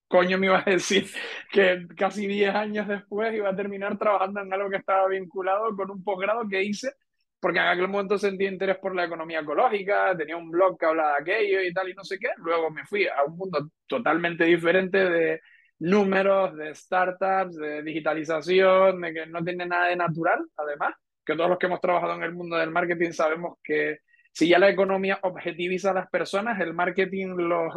coño 0.07 0.37
me 0.37 0.45
iba 0.45 0.63
a 0.65 0.71
decir 0.71 1.05
que 1.51 1.85
casi 1.97 2.27
10 2.27 2.55
años 2.55 2.87
después 2.87 3.33
iba 3.35 3.49
a 3.49 3.55
terminar 3.57 3.97
trabajando 3.97 4.39
en 4.39 4.53
algo 4.53 4.69
que 4.69 4.77
estaba 4.77 5.05
vinculado 5.09 5.75
con 5.75 5.91
un 5.91 6.01
posgrado 6.01 6.47
que 6.47 6.63
hice 6.63 6.93
porque 7.41 7.59
en 7.59 7.65
aquel 7.65 7.89
momento 7.89 8.17
sentía 8.17 8.49
interés 8.49 8.77
por 8.77 8.95
la 8.95 9.03
economía 9.03 9.41
ecológica, 9.41 10.15
tenía 10.15 10.37
un 10.37 10.49
blog 10.49 10.79
que 10.79 10.85
hablaba 10.85 11.15
de 11.15 11.21
aquello 11.23 11.61
y 11.61 11.73
tal 11.73 11.89
y 11.89 11.93
no 11.93 12.05
sé 12.05 12.17
qué, 12.17 12.29
luego 12.37 12.71
me 12.71 12.85
fui 12.85 13.05
a 13.05 13.25
un 13.27 13.35
mundo 13.35 13.69
totalmente 13.85 14.45
diferente 14.45 14.97
de 14.97 15.41
números, 15.79 16.55
de 16.55 16.73
startups, 16.73 17.57
de 17.57 17.83
digitalización, 17.83 19.01
de 19.01 19.13
que 19.13 19.25
no 19.25 19.43
tiene 19.43 19.65
nada 19.65 19.89
de 19.89 19.97
natural, 19.97 20.39
además, 20.55 20.95
que 21.27 21.35
todos 21.35 21.49
los 21.49 21.59
que 21.59 21.65
hemos 21.65 21.81
trabajado 21.81 22.15
en 22.15 22.23
el 22.23 22.33
mundo 22.33 22.55
del 22.55 22.71
marketing 22.71 23.11
sabemos 23.11 23.57
que 23.61 23.99
si 24.31 24.47
ya 24.47 24.59
la 24.59 24.69
economía 24.69 25.19
objetiviza 25.23 25.91
a 25.91 25.95
las 25.95 26.09
personas, 26.09 26.59
el 26.61 26.73
marketing 26.73 27.35
los 27.35 27.73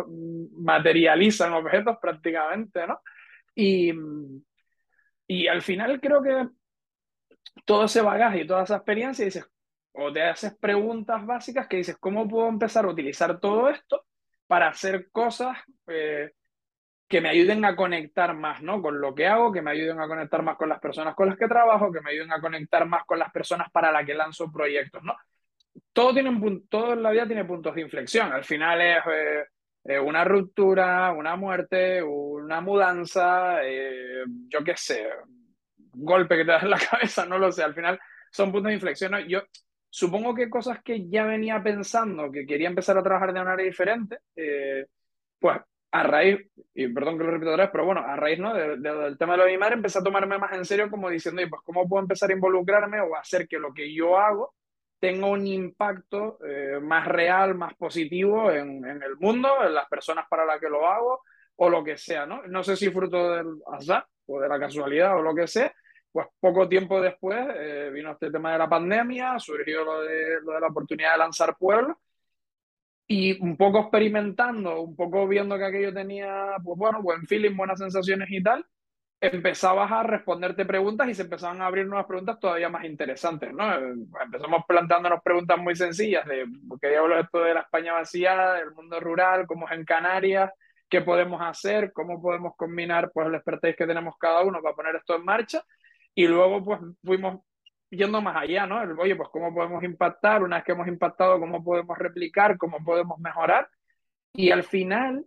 materializa 0.59 1.49
en 1.49 1.55
objetos 1.55 1.97
prácticamente, 2.01 2.87
¿no? 2.87 3.01
Y, 3.55 3.93
y 5.27 5.49
al 5.49 5.63
final 5.63 6.01
creo 6.01 6.23
que 6.23 6.49
todo 7.65 7.85
ese 7.85 8.03
bagaje 8.03 8.43
y 8.43 8.47
toda 8.47 8.65
esa 8.65 8.77
experiencia, 8.77 9.25
dices, 9.25 9.51
o 9.93 10.13
te 10.13 10.23
haces 10.23 10.55
preguntas 10.59 11.25
básicas 11.27 11.67
que 11.67 11.79
dices, 11.79 11.97
¿cómo 11.99 12.29
puedo 12.29 12.49
empezar 12.49 12.85
a 12.85 12.89
utilizar 12.89 13.41
todo 13.41 13.69
esto 13.71 14.07
para 14.47 14.69
hacer 14.69 15.11
cosas 15.11 15.57
eh, 15.89 16.33
que 17.11 17.21
me 17.21 17.29
ayuden 17.29 17.65
a 17.65 17.75
conectar 17.75 18.37
más 18.37 18.63
¿no? 18.63 18.81
con 18.81 19.01
lo 19.01 19.13
que 19.13 19.27
hago, 19.27 19.51
que 19.51 19.61
me 19.61 19.73
ayuden 19.73 19.99
a 20.01 20.07
conectar 20.07 20.45
más 20.45 20.57
con 20.57 20.69
las 20.69 20.79
personas 20.79 21.17
con 21.17 21.29
las 21.29 21.37
que 21.37 21.49
trabajo, 21.49 21.91
que 21.91 22.01
me 22.01 22.13
ayuden 22.13 22.33
a 22.33 22.41
conectar 22.41 22.87
más 22.87 23.05
con 23.05 23.19
las 23.19 23.33
personas 23.33 23.69
para 23.73 23.91
las 23.91 24.07
que 24.07 24.15
lanzo 24.15 24.51
proyectos, 24.53 25.03
¿no? 25.03 25.17
Todo, 25.93 26.15
tiene 26.15 26.31
un, 26.31 26.69
todo 26.69 26.93
en 26.93 27.03
la 27.03 27.11
vida 27.11 27.27
tiene 27.27 27.45
puntos 27.45 27.75
de 27.75 27.81
inflexión. 27.81 28.33
Al 28.33 28.45
final 28.45 28.81
es 28.81 28.99
eh, 29.13 29.45
eh, 29.87 29.99
una 29.99 30.23
ruptura, 30.23 31.11
una 31.11 31.35
muerte, 31.35 32.01
una 32.01 32.61
mudanza, 32.61 33.59
eh, 33.65 34.23
yo 34.47 34.63
qué 34.63 34.77
sé, 34.77 35.05
un 35.95 36.05
golpe 36.05 36.37
que 36.37 36.45
te 36.45 36.53
das 36.53 36.63
en 36.63 36.71
la 36.71 36.79
cabeza, 36.91 37.27
no 37.27 37.39
lo 37.41 37.51
sé. 37.51 37.65
Al 37.65 37.75
final 37.75 37.99
son 38.31 38.53
puntos 38.53 38.69
de 38.69 38.75
inflexión. 38.75 39.19
Yo 39.27 39.43
supongo 39.89 40.33
que 40.33 40.49
cosas 40.49 40.81
que 40.81 41.09
ya 41.09 41.25
venía 41.25 41.61
pensando, 41.61 42.31
que 42.31 42.47
quería 42.47 42.69
empezar 42.69 42.97
a 42.97 43.03
trabajar 43.03 43.33
de 43.33 43.41
manera 43.43 43.65
diferente, 43.65 44.19
pues 45.41 45.61
a 45.93 46.03
raíz, 46.05 46.39
y 46.75 46.89
perdón 46.89 47.19
que 47.19 47.25
lo 47.25 47.31
repito 47.31 47.51
otra 47.51 47.65
vez, 47.65 47.73
pero 47.73 47.85
bueno, 47.85 48.01
a 48.01 48.17
raíz 48.17 48.39
¿no? 48.39 48.55
del 48.55 49.19
tema 49.19 49.33
de 49.33 49.39
lo 49.39 49.45
de 49.45 49.53
mi 49.53 49.59
madre, 49.59 49.75
empecé 49.75 49.99
a 49.99 50.03
tomarme 50.03 50.39
más 50.39 50.53
en 50.53 50.65
serio 50.65 50.89
como 50.89 51.11
diciendo, 51.11 51.43
pues, 51.49 51.63
¿cómo 51.65 51.89
puedo 51.89 52.03
empezar 52.03 52.31
a 52.31 52.35
involucrarme 52.35 53.01
o 53.01 53.17
hacer 53.17 53.49
que 53.49 53.59
lo 53.59 53.75
que 53.75 53.93
yo 53.93 54.19
hago 54.19 54.55
tenga 55.01 55.27
un 55.27 55.47
impacto 55.47 56.39
eh, 56.47 56.79
más 56.81 57.09
real, 57.09 57.55
más 57.55 57.75
positivo 57.75 58.53
en, 58.53 58.85
en, 58.85 59.03
el 59.03 59.17
mundo, 59.17 59.49
en 59.65 59.75
las 59.75 59.89
personas 59.89 60.27
para 60.29 60.45
las 60.45 60.61
que 60.61 60.69
lo 60.69 60.87
hago 60.87 61.23
o 61.57 61.71
lo 61.71 61.83
que 61.83 61.97
sea, 61.97 62.27
¿no? 62.27 62.43
No 62.47 62.63
sé 62.63 62.77
si 62.77 62.91
fruto 62.91 63.33
del 63.33 63.47
azar 63.73 64.07
o 64.27 64.41
de 64.41 64.49
la 64.49 64.61
casualidad 64.61 65.17
o 65.17 65.23
lo 65.23 65.35
que 65.35 65.47
sea, 65.47 65.73
pues 66.13 66.27
poco 66.39 66.69
tiempo 66.69 67.01
después 67.01 67.39
eh, 67.55 67.91
vino 67.93 68.13
este 68.13 68.31
tema 68.31 68.53
de 68.53 68.59
la 68.59 68.69
pandemia, 68.69 69.39
surgió 69.39 69.85
lo 69.85 70.03
de, 70.03 70.41
lo 70.43 70.53
de 70.53 70.61
la 70.61 70.67
oportunidad 70.69 71.13
de 71.13 71.19
lanzar 71.19 71.57
Pueblo 71.59 71.99
y 73.13 73.43
un 73.43 73.57
poco 73.57 73.81
experimentando, 73.81 74.83
un 74.83 74.95
poco 74.95 75.27
viendo 75.27 75.59
que 75.59 75.65
aquello 75.65 75.93
tenía, 75.93 76.55
pues 76.63 76.79
bueno, 76.79 77.03
buen 77.03 77.27
feeling, 77.27 77.57
buenas 77.57 77.81
sensaciones 77.81 78.31
y 78.31 78.41
tal, 78.41 78.65
empezabas 79.21 79.91
a 79.91 80.05
responderte 80.05 80.65
preguntas 80.65 81.09
y 81.09 81.15
se 81.17 81.23
empezaban 81.23 81.61
a 81.61 81.67
abrir 81.67 81.89
nuevas 81.89 82.07
preguntas 82.07 82.39
todavía 82.39 82.69
más 82.69 82.85
interesantes, 82.85 83.53
¿no? 83.53 83.65
Empezamos 83.75 84.63
planteándonos 84.65 85.23
preguntas 85.25 85.59
muy 85.59 85.75
sencillas 85.75 86.25
de 86.25 86.45
qué 86.81 86.91
diablos 86.91 87.25
esto 87.25 87.41
de 87.41 87.55
la 87.55 87.63
España 87.63 87.95
vacía, 87.95 88.53
del 88.53 88.71
mundo 88.75 89.01
rural, 89.01 89.45
cómo 89.49 89.69
es 89.69 89.73
en 89.77 89.85
Canarias, 89.85 90.53
qué 90.89 91.01
podemos 91.01 91.43
hacer, 91.43 91.93
cómo 91.93 92.23
podemos 92.23 92.55
combinar 92.57 93.11
pues 93.13 93.27
el 93.27 93.35
expertise 93.35 93.75
que 93.75 93.89
tenemos 93.89 94.15
cada 94.21 94.43
uno 94.43 94.63
para 94.63 94.77
poner 94.77 94.95
esto 94.95 95.17
en 95.17 95.25
marcha 95.25 95.65
y 96.15 96.29
luego 96.29 96.63
pues 96.65 96.81
fuimos 97.05 97.41
yendo 97.91 98.23
más 98.23 98.37
allá, 98.37 98.67
¿no? 98.67 98.83
El, 98.83 98.99
oye, 98.99 99.17
pues 99.17 99.29
cómo 99.31 99.53
podemos 99.53 99.83
impactar, 99.83 100.43
una 100.43 100.57
vez 100.57 100.65
que 100.65 100.73
hemos 100.73 100.89
impactado, 100.89 101.39
cómo 101.39 101.63
podemos 101.63 101.99
replicar, 101.99 102.57
cómo 102.57 102.83
podemos 102.85 103.19
mejorar. 103.19 103.69
Y 104.33 104.51
al 104.51 104.63
final, 104.63 105.25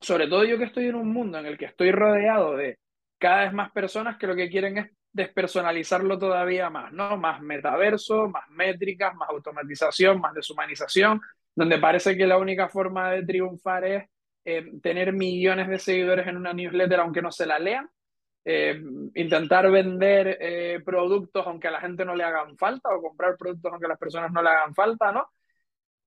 sobre 0.00 0.26
todo 0.26 0.44
yo 0.44 0.58
que 0.58 0.64
estoy 0.64 0.86
en 0.86 0.94
un 0.94 1.12
mundo 1.12 1.38
en 1.38 1.46
el 1.46 1.58
que 1.58 1.66
estoy 1.66 1.92
rodeado 1.92 2.56
de 2.56 2.78
cada 3.18 3.44
vez 3.44 3.52
más 3.52 3.70
personas 3.70 4.16
que 4.16 4.26
lo 4.26 4.34
que 4.34 4.48
quieren 4.48 4.78
es 4.78 4.90
despersonalizarlo 5.12 6.18
todavía 6.18 6.70
más, 6.70 6.90
¿no? 6.92 7.18
Más 7.18 7.42
metaverso, 7.42 8.28
más 8.28 8.48
métricas, 8.48 9.14
más 9.14 9.28
automatización, 9.28 10.20
más 10.20 10.32
deshumanización, 10.34 11.20
donde 11.54 11.78
parece 11.78 12.16
que 12.16 12.26
la 12.26 12.38
única 12.38 12.68
forma 12.68 13.10
de 13.10 13.24
triunfar 13.24 13.84
es 13.84 14.04
eh, 14.44 14.72
tener 14.82 15.12
millones 15.12 15.68
de 15.68 15.78
seguidores 15.78 16.26
en 16.26 16.36
una 16.36 16.52
newsletter 16.52 16.98
aunque 16.98 17.22
no 17.22 17.30
se 17.30 17.46
la 17.46 17.58
lean 17.58 17.88
eh, 18.44 18.80
intentar 19.14 19.70
vender 19.70 20.38
eh, 20.40 20.80
productos 20.84 21.46
aunque 21.46 21.68
a 21.68 21.70
la 21.70 21.80
gente 21.80 22.04
no 22.04 22.14
le 22.16 22.24
hagan 22.24 22.56
falta 22.56 22.88
o 22.94 23.00
comprar 23.00 23.36
productos 23.36 23.70
aunque 23.70 23.86
a 23.86 23.90
las 23.90 23.98
personas 23.98 24.32
no 24.32 24.42
le 24.42 24.48
hagan 24.48 24.74
falta, 24.74 25.12
¿no? 25.12 25.28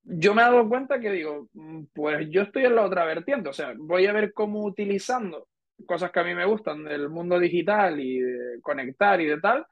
Yo 0.03 0.35
me 0.35 0.41
he 0.41 0.45
dado 0.45 0.67
cuenta 0.69 0.99
que 0.99 1.11
digo, 1.11 1.47
mm, 1.53 1.85
pues 1.93 2.27
yo 2.29 2.43
estoy 2.43 2.65
en 2.65 2.75
la 2.75 2.83
otra 2.83 3.05
vertiente, 3.05 3.49
o 3.49 3.53
sea, 3.53 3.73
voy 3.77 4.05
a 4.05 4.13
ver 4.13 4.33
cómo 4.33 4.63
utilizando 4.63 5.47
cosas 5.87 6.11
que 6.11 6.19
a 6.19 6.23
mí 6.23 6.35
me 6.35 6.45
gustan 6.45 6.83
del 6.83 7.09
mundo 7.09 7.39
digital 7.39 7.99
y 7.99 8.19
de 8.19 8.61
conectar 8.61 9.19
y 9.21 9.25
de 9.25 9.39
tal, 9.39 9.65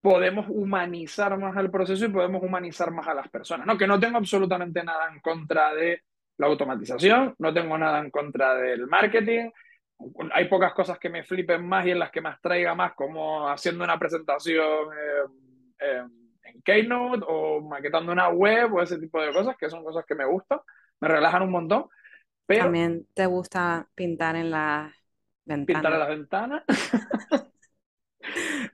podemos 0.00 0.46
humanizar 0.50 1.38
más 1.38 1.56
el 1.56 1.70
proceso 1.70 2.04
y 2.04 2.10
podemos 2.10 2.42
humanizar 2.42 2.90
más 2.90 3.08
a 3.08 3.14
las 3.14 3.28
personas, 3.28 3.66
¿no? 3.66 3.78
Que 3.78 3.86
no 3.86 3.98
tengo 3.98 4.18
absolutamente 4.18 4.84
nada 4.84 5.08
en 5.10 5.20
contra 5.20 5.74
de 5.74 6.02
la 6.36 6.46
automatización, 6.46 7.34
no 7.38 7.54
tengo 7.54 7.78
nada 7.78 8.00
en 8.00 8.10
contra 8.10 8.54
del 8.54 8.86
marketing, 8.86 9.50
hay 10.32 10.48
pocas 10.48 10.72
cosas 10.74 10.98
que 10.98 11.08
me 11.08 11.24
flipen 11.24 11.66
más 11.66 11.86
y 11.86 11.90
en 11.90 11.98
las 11.98 12.10
que 12.10 12.20
me 12.20 12.34
traiga 12.42 12.74
más, 12.74 12.94
como 12.94 13.48
haciendo 13.48 13.84
una 13.84 13.98
presentación 13.98 14.88
en 15.78 16.62
Keynote 16.62 17.24
o 17.26 17.60
maquetando 17.60 18.12
una 18.12 18.28
web 18.28 18.74
o 18.74 18.82
ese 18.82 18.98
tipo 18.98 19.20
de 19.20 19.32
cosas, 19.32 19.56
que 19.56 19.70
son 19.70 19.84
cosas 19.84 20.04
que 20.06 20.14
me 20.14 20.24
gustan, 20.24 20.60
me 21.00 21.08
relajan 21.08 21.42
un 21.42 21.50
montón. 21.50 21.86
Pero, 22.46 22.64
También 22.64 23.06
te 23.14 23.26
gusta 23.26 23.88
pintar 23.94 24.36
en 24.36 24.50
las 24.50 24.92
ventanas. 25.44 25.82
Pintar 25.82 25.92
en 25.92 25.98
las 25.98 26.08
ventanas. 26.08 26.62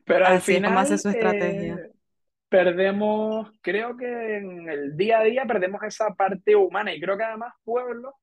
pero 0.05 0.27
al 0.27 0.41
final. 0.41 0.77
hace 0.77 0.99
su 0.99 1.09
estrategia. 1.09 1.75
Eh, 1.75 1.93
perdemos, 2.49 3.51
creo 3.61 3.97
que 3.97 4.39
en 4.39 4.68
el 4.68 4.97
día 4.97 5.21
a 5.21 5.25
día 5.25 5.45
perdemos 5.47 5.83
esa 5.85 6.14
parte 6.14 6.57
humana 6.57 6.93
y 6.93 7.01
creo 7.01 7.16
que 7.16 7.25
además 7.25 7.55
Pueblo 7.62 8.14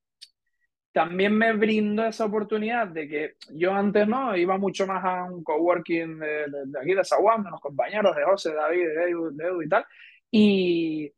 también 0.98 1.32
me 1.38 1.52
brindó 1.52 2.04
esa 2.06 2.24
oportunidad 2.24 2.88
de 2.88 3.06
que 3.06 3.34
yo 3.50 3.72
antes 3.72 4.08
no 4.08 4.36
iba 4.36 4.58
mucho 4.58 4.84
más 4.84 5.04
a 5.04 5.22
un 5.26 5.44
coworking 5.44 6.18
de, 6.18 6.26
de, 6.26 6.80
aquí 6.80 6.92
de 6.92 7.04
Zaguán, 7.04 7.44
de 7.44 7.50
los 7.50 7.60
compañeros 7.60 8.16
de 8.16 8.24
José, 8.24 8.52
David, 8.52 8.84
de 8.84 9.04
Edu, 9.08 9.30
de 9.30 9.44
Edu 9.44 9.62
y 9.62 9.68
tal. 9.68 9.86
Y, 10.28 11.12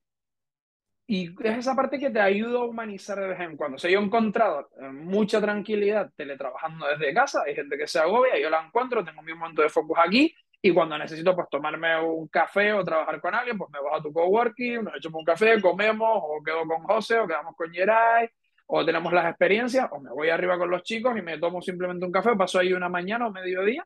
y 1.07 1.35
es 1.43 1.57
esa 1.57 1.74
parte 1.74 1.99
que 1.99 2.11
te 2.11 2.20
ayuda 2.20 2.59
a 2.59 2.64
humanizar 2.64 3.18
de 3.18 3.28
vez 3.28 3.41
en 3.41 3.57
cuando. 3.57 3.76
O 3.76 3.78
sea, 3.78 3.91
yo 3.91 4.01
he 4.01 4.03
encontrado 4.03 4.68
eh, 4.78 4.91
mucha 4.93 5.41
tranquilidad 5.41 6.11
teletrabajando 6.14 6.87
desde 6.87 7.14
casa. 7.14 7.45
Hay 7.47 7.55
gente 7.55 7.78
que 7.78 7.87
se 7.87 8.01
agobia, 8.01 8.39
yo 8.39 8.51
la 8.51 8.62
encuentro, 8.62 9.03
tengo 9.03 9.22
mi 9.22 9.33
momento 9.33 9.62
de 9.62 9.70
focus 9.70 9.97
aquí. 10.05 10.35
Y 10.61 10.74
cuando 10.74 10.99
necesito 10.99 11.35
pues 11.35 11.49
tomarme 11.49 11.99
un 12.03 12.28
café 12.28 12.74
o 12.74 12.85
trabajar 12.85 13.18
con 13.18 13.35
alguien, 13.35 13.57
pues 13.57 13.70
me 13.70 13.81
bajo 13.81 13.97
a 13.97 14.03
tu 14.03 14.12
coworking, 14.12 14.85
nos 14.85 14.97
echamos 14.97 15.20
un 15.20 15.24
café, 15.24 15.59
comemos, 15.59 16.20
o 16.22 16.43
quedo 16.45 16.66
con 16.66 16.83
José, 16.83 17.18
o 17.18 17.26
quedamos 17.26 17.57
con 17.57 17.72
Geray, 17.72 18.28
o 18.73 18.85
tenemos 18.85 19.12
las 19.12 19.27
experiencias, 19.27 19.89
o 19.91 20.01
me 20.01 20.11
voy 20.11 20.29
arriba 20.29 20.57
con 20.57 20.71
los 20.71 20.83
chicos 20.83 21.16
y 21.18 21.23
me 21.23 21.39
tomo 21.39 21.61
simplemente 21.61 22.07
un 22.07 22.12
café, 22.12 22.37
paso 22.37 22.59
ahí 22.59 22.73
una 22.73 22.89
mañana 22.89 23.27
o 23.27 23.33
mediodía 23.33 23.85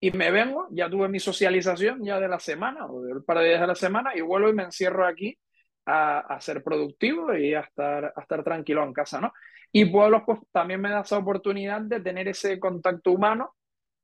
y 0.00 0.10
me 0.10 0.30
vengo, 0.30 0.68
ya 0.70 0.88
tuve 0.88 1.08
mi 1.08 1.20
socialización 1.20 2.02
ya 2.02 2.18
de 2.18 2.28
la 2.28 2.38
semana 2.38 2.86
o 2.86 3.02
de 3.02 3.12
un 3.12 3.24
par 3.24 3.38
de 3.38 3.48
días 3.48 3.60
de 3.60 3.66
la 3.66 3.74
semana 3.74 4.16
y 4.16 4.20
vuelvo 4.22 4.48
y 4.48 4.54
me 4.54 4.64
encierro 4.64 5.06
aquí 5.06 5.38
a, 5.86 6.20
a 6.20 6.40
ser 6.40 6.62
productivo 6.62 7.34
y 7.34 7.54
a 7.54 7.60
estar, 7.60 8.12
a 8.16 8.20
estar 8.20 8.42
tranquilo 8.42 8.82
en 8.82 8.92
casa, 8.92 9.20
¿no? 9.20 9.32
Y 9.70 9.84
Pueblos 9.86 10.22
pues 10.26 10.38
también 10.50 10.80
me 10.80 10.90
da 10.90 11.00
esa 11.00 11.18
oportunidad 11.18 11.82
de 11.82 12.00
tener 12.00 12.26
ese 12.28 12.58
contacto 12.58 13.12
humano 13.12 13.54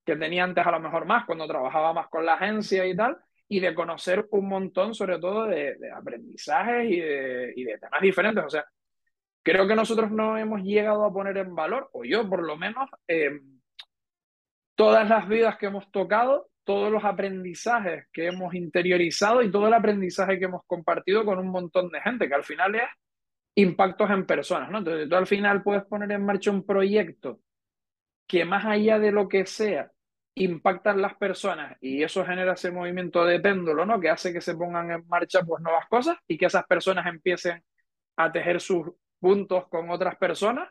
que 0.04 0.16
tenía 0.16 0.44
antes 0.44 0.66
a 0.66 0.70
lo 0.70 0.80
mejor 0.80 1.06
más 1.06 1.24
cuando 1.26 1.46
trabajaba 1.46 1.92
más 1.92 2.08
con 2.08 2.24
la 2.24 2.34
agencia 2.34 2.86
y 2.86 2.94
tal, 2.94 3.16
y 3.48 3.60
de 3.60 3.74
conocer 3.74 4.26
un 4.30 4.48
montón 4.48 4.94
sobre 4.94 5.18
todo 5.18 5.46
de, 5.46 5.76
de 5.76 5.90
aprendizajes 5.90 6.90
y 6.90 7.00
de, 7.00 7.52
y 7.56 7.64
de 7.64 7.78
temas 7.78 8.00
diferentes. 8.00 8.44
O 8.44 8.50
sea, 8.50 8.64
creo 9.48 9.66
que 9.66 9.74
nosotros 9.74 10.10
no 10.10 10.36
hemos 10.36 10.62
llegado 10.62 11.04
a 11.04 11.12
poner 11.12 11.38
en 11.38 11.54
valor, 11.54 11.88
o 11.92 12.04
yo 12.04 12.28
por 12.28 12.42
lo 12.44 12.56
menos, 12.56 12.88
eh, 13.06 13.40
todas 14.74 15.08
las 15.08 15.26
vidas 15.26 15.56
que 15.56 15.66
hemos 15.66 15.90
tocado, 15.90 16.50
todos 16.64 16.92
los 16.92 17.02
aprendizajes 17.02 18.06
que 18.12 18.26
hemos 18.26 18.54
interiorizado 18.54 19.42
y 19.42 19.50
todo 19.50 19.68
el 19.68 19.74
aprendizaje 19.74 20.38
que 20.38 20.44
hemos 20.44 20.62
compartido 20.66 21.24
con 21.24 21.38
un 21.38 21.48
montón 21.48 21.88
de 21.88 22.00
gente, 22.02 22.28
que 22.28 22.34
al 22.34 22.44
final 22.44 22.74
es 22.74 22.88
impactos 23.54 24.10
en 24.10 24.26
personas, 24.26 24.70
¿no? 24.70 24.78
Entonces 24.78 25.08
tú 25.08 25.16
al 25.16 25.26
final 25.26 25.62
puedes 25.62 25.84
poner 25.84 26.12
en 26.12 26.24
marcha 26.24 26.50
un 26.50 26.64
proyecto 26.64 27.40
que 28.26 28.44
más 28.44 28.66
allá 28.66 28.98
de 28.98 29.10
lo 29.12 29.28
que 29.28 29.46
sea, 29.46 29.90
impactan 30.34 31.00
las 31.02 31.14
personas 31.14 31.76
y 31.80 32.02
eso 32.02 32.24
genera 32.24 32.52
ese 32.52 32.70
movimiento 32.70 33.24
de 33.24 33.40
péndulo, 33.40 33.86
¿no? 33.86 33.98
Que 33.98 34.10
hace 34.10 34.32
que 34.32 34.40
se 34.40 34.54
pongan 34.54 34.90
en 34.90 35.08
marcha 35.08 35.42
pues 35.42 35.62
nuevas 35.62 35.86
cosas 35.88 36.18
y 36.28 36.36
que 36.36 36.46
esas 36.46 36.66
personas 36.66 37.06
empiecen 37.06 37.64
a 38.16 38.30
tejer 38.30 38.60
sus 38.60 38.86
puntos 39.18 39.68
con 39.68 39.90
otras 39.90 40.16
personas, 40.16 40.68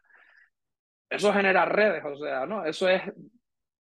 eso 1.09 1.33
genera 1.33 1.65
redes, 1.65 2.03
o 2.05 2.17
sea, 2.17 2.45
¿no? 2.45 2.65
Eso 2.65 2.89
es 2.89 3.01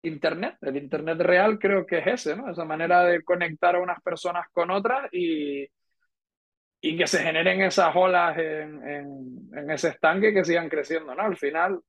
Internet, 0.03 0.57
el 0.61 0.77
Internet 0.77 1.19
real 1.21 1.57
creo 1.59 1.85
que 1.85 1.99
es 1.99 2.07
ese, 2.07 2.35
¿no? 2.35 2.49
Esa 2.49 2.65
manera 2.65 3.03
de 3.03 3.23
conectar 3.23 3.75
a 3.75 3.81
unas 3.81 4.01
personas 4.01 4.47
con 4.51 4.71
otras 4.71 5.09
y, 5.11 5.67
y 6.81 6.97
que 6.97 7.07
se 7.07 7.19
generen 7.19 7.61
esas 7.61 7.95
olas 7.95 8.37
en, 8.37 8.87
en, 9.53 9.71
ese 9.71 9.89
estanque 9.89 10.33
que 10.33 10.45
sigan 10.45 10.69
creciendo, 10.69 11.15
¿no? 11.15 11.23
Al 11.23 11.37
final, 11.37 11.79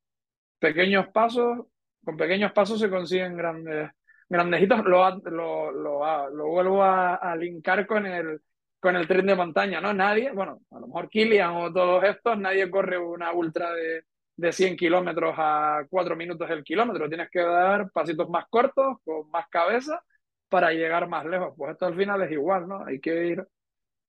pequeños 0.58 1.08
pasos 1.08 1.66
con 2.04 2.16
pequeños 2.16 2.52
pasos 2.52 2.80
se 2.80 2.88
consiguen 2.88 3.36
grandes, 3.36 3.90
grandes 4.28 4.62
hitos. 4.62 4.82
Lo, 4.84 5.10
lo, 5.18 5.70
lo, 5.70 6.30
lo 6.30 6.48
vuelvo 6.48 6.82
a, 6.82 7.16
a, 7.16 7.36
linkar 7.36 7.86
con 7.86 8.06
el, 8.06 8.40
con 8.80 8.96
el 8.96 9.08
tren 9.08 9.26
de 9.26 9.34
montaña, 9.34 9.80
¿no? 9.80 9.92
Nadie, 9.92 10.32
bueno, 10.32 10.60
a 10.70 10.78
lo 10.80 10.86
mejor 10.86 11.08
Kilian 11.08 11.56
o 11.56 11.72
todos 11.72 12.04
estos, 12.04 12.38
nadie 12.38 12.70
corre 12.70 12.98
una 12.98 13.32
ultra 13.32 13.72
de, 13.72 14.04
de 14.36 14.52
100 14.52 14.76
kilómetros 14.76 15.34
a 15.36 15.84
4 15.90 16.16
minutos 16.16 16.48
el 16.50 16.62
kilómetro. 16.64 17.08
Tienes 17.08 17.28
que 17.30 17.40
dar 17.40 17.90
pasitos 17.90 18.28
más 18.30 18.46
cortos, 18.48 18.98
con 19.04 19.28
más 19.30 19.48
cabeza, 19.48 20.02
para 20.48 20.72
llegar 20.72 21.08
más 21.08 21.26
lejos. 21.26 21.54
Pues 21.56 21.72
esto 21.72 21.86
al 21.86 21.96
final 21.96 22.22
es 22.22 22.30
igual, 22.30 22.68
¿no? 22.68 22.84
Hay 22.84 23.00
que 23.00 23.26
ir 23.26 23.46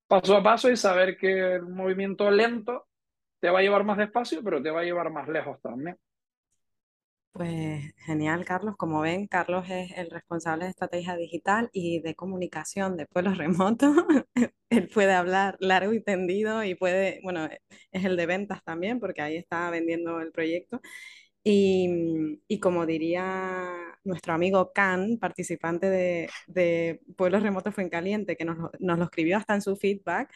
paso 0.07 0.35
a 0.35 0.43
paso 0.43 0.69
y 0.69 0.77
saber 0.77 1.17
que 1.17 1.55
el 1.55 1.63
movimiento 1.63 2.29
lento 2.31 2.87
te 3.39 3.49
va 3.49 3.59
a 3.59 3.61
llevar 3.61 3.83
más 3.83 3.97
despacio, 3.97 4.43
pero 4.43 4.61
te 4.61 4.71
va 4.71 4.81
a 4.81 4.83
llevar 4.83 5.11
más 5.11 5.27
lejos 5.27 5.61
también. 5.61 5.97
Pues 7.31 7.93
genial, 8.05 8.43
Carlos. 8.45 8.75
Como 8.77 9.01
ven, 9.01 9.27
Carlos 9.27 9.65
es 9.69 9.91
el 9.97 10.09
responsable 10.09 10.65
de 10.65 10.71
estrategia 10.71 11.15
digital 11.15 11.69
y 11.71 12.01
de 12.01 12.15
comunicación 12.15 12.97
de 12.97 13.05
pueblos 13.05 13.37
remotos. 13.37 13.95
Él 14.69 14.89
puede 14.93 15.13
hablar 15.13 15.57
largo 15.59 15.93
y 15.93 16.03
tendido 16.03 16.63
y 16.63 16.75
puede, 16.75 17.19
bueno, 17.23 17.47
es 17.91 18.05
el 18.05 18.17
de 18.17 18.25
ventas 18.25 18.63
también, 18.63 18.99
porque 18.99 19.21
ahí 19.21 19.37
está 19.37 19.69
vendiendo 19.69 20.19
el 20.21 20.31
proyecto. 20.31 20.81
Y, 21.43 21.89
y 22.47 22.59
como 22.59 22.85
diría 22.85 23.71
nuestro 24.03 24.33
amigo 24.33 24.71
Can, 24.73 25.17
participante 25.19 25.89
de, 25.89 26.29
de 26.47 27.01
Pueblos 27.17 27.43
Remotos 27.43 27.75
Fue 27.75 27.83
en 27.83 27.89
Caliente, 27.89 28.35
que 28.37 28.45
nos, 28.45 28.57
nos, 28.79 28.99
lo 28.99 29.05
escribió 29.05 29.37
hasta 29.37 29.55
en 29.55 29.61
su 29.61 29.75
feedback, 29.77 30.31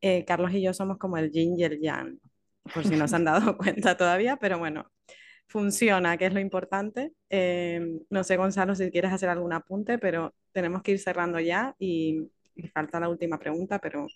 eh, 0.00 0.24
Carlos 0.26 0.52
y 0.54 0.62
yo 0.62 0.74
somos 0.74 0.98
como 0.98 1.18
el 1.18 1.30
yin 1.32 1.58
y 1.58 1.64
el 1.64 1.80
yang, 1.80 2.18
por 2.74 2.84
si 2.86 2.96
no 2.96 3.08
se 3.08 3.16
han 3.16 3.24
dado 3.26 3.56
cuenta 3.58 3.96
todavía, 3.96 4.36
pero 4.38 4.58
bueno, 4.58 4.90
funciona, 5.48 6.16
que 6.18 6.26
es 6.26 6.34
lo 6.34 6.40
importante. 6.40 7.12
Eh, 7.30 8.00
no 8.10 8.24
sé, 8.24 8.36
Gonzalo, 8.36 8.74
si 8.74 8.90
quieres 8.90 9.12
hacer 9.12 9.28
algún 9.28 9.52
apunte, 9.52 9.98
pero 9.98 10.34
tenemos 10.52 10.82
que 10.82 10.92
ir 10.92 10.98
cerrando 11.00 11.40
ya 11.40 11.74
y, 11.78 12.30
y 12.54 12.68
falta 12.68 13.00
la 13.00 13.08
última 13.08 13.38
pregunta, 13.38 13.78
pero 13.78 14.06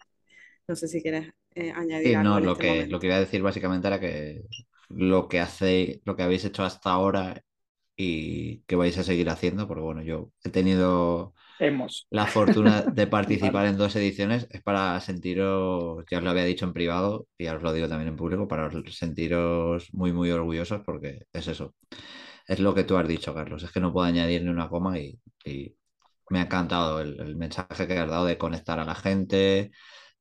no 0.69 0.77
sé 0.77 0.89
si 0.89 1.03
quieres 1.03 1.31
eh, 1.55 1.73
añadir 1.73 2.15
sí, 2.15 2.17
algo. 2.17 2.37
No, 2.37 2.39
en 2.39 2.45
lo, 2.45 2.57
este 2.57 2.59
que, 2.59 2.67
momento. 2.67 2.97
lo 2.97 3.01
que 3.01 3.07
iba 3.07 3.17
a 3.17 3.21
decir 3.21 3.43
básicamente 3.43 3.87
era 3.89 4.01
que 4.01 4.43
lo 4.89 5.29
que 5.29 5.41
hacéis, 5.41 6.01
lo 6.05 6.17
que 6.17 6.23
habéis 6.23 6.45
hecho 6.45 6.65
hasta 6.65 6.91
ahora 6.91 7.43
y 7.97 8.63
que 8.63 8.77
vais 8.77 8.97
a 8.99 9.05
seguir 9.05 9.29
haciendo, 9.31 9.69
porque 9.69 9.83
bueno, 9.83 10.03
yo 10.03 10.33
he 10.45 10.51
tenido 10.51 11.35
Hemos. 11.61 12.09
la 12.11 12.27
fortuna 12.27 12.83
de 12.93 13.07
participar 13.07 13.67
en 13.67 13.77
dos 13.77 13.95
ediciones, 13.97 14.47
es 14.51 14.63
para 14.63 15.01
sentiros, 15.01 16.05
ya 16.11 16.19
os 16.19 16.25
lo 16.25 16.31
había 16.31 16.45
dicho 16.45 16.65
en 16.65 16.73
privado 16.73 17.27
y 17.39 17.47
ahora 17.47 17.59
os 17.59 17.63
lo 17.65 17.73
digo 17.73 17.89
también 17.89 18.09
en 18.09 18.17
público, 18.17 18.49
para 18.49 18.71
sentiros 18.91 19.89
muy, 19.93 20.13
muy 20.13 20.31
orgullosos 20.31 20.83
porque 20.85 21.27
es 21.33 21.49
eso. 21.49 21.75
Es 22.47 22.61
lo 22.61 22.75
que 22.75 22.85
tú 22.85 22.97
has 22.97 23.09
dicho, 23.09 23.35
Carlos, 23.35 23.63
es 23.63 23.71
que 23.73 23.81
no 23.81 23.93
puedo 23.93 24.07
añadir 24.07 24.43
ni 24.43 24.51
una 24.51 24.69
coma 24.69 24.99
y, 24.99 25.19
y 25.45 25.77
me 26.31 26.41
ha 26.41 26.43
encantado 26.45 27.01
el, 27.01 27.21
el, 27.21 27.37
mensaje 27.37 27.87
que 27.87 27.99
has 27.99 28.11
dado 28.11 28.27
de 28.27 28.39
conectar 28.39 28.79
a 28.81 28.85
la 28.85 28.95
gente, 28.95 29.71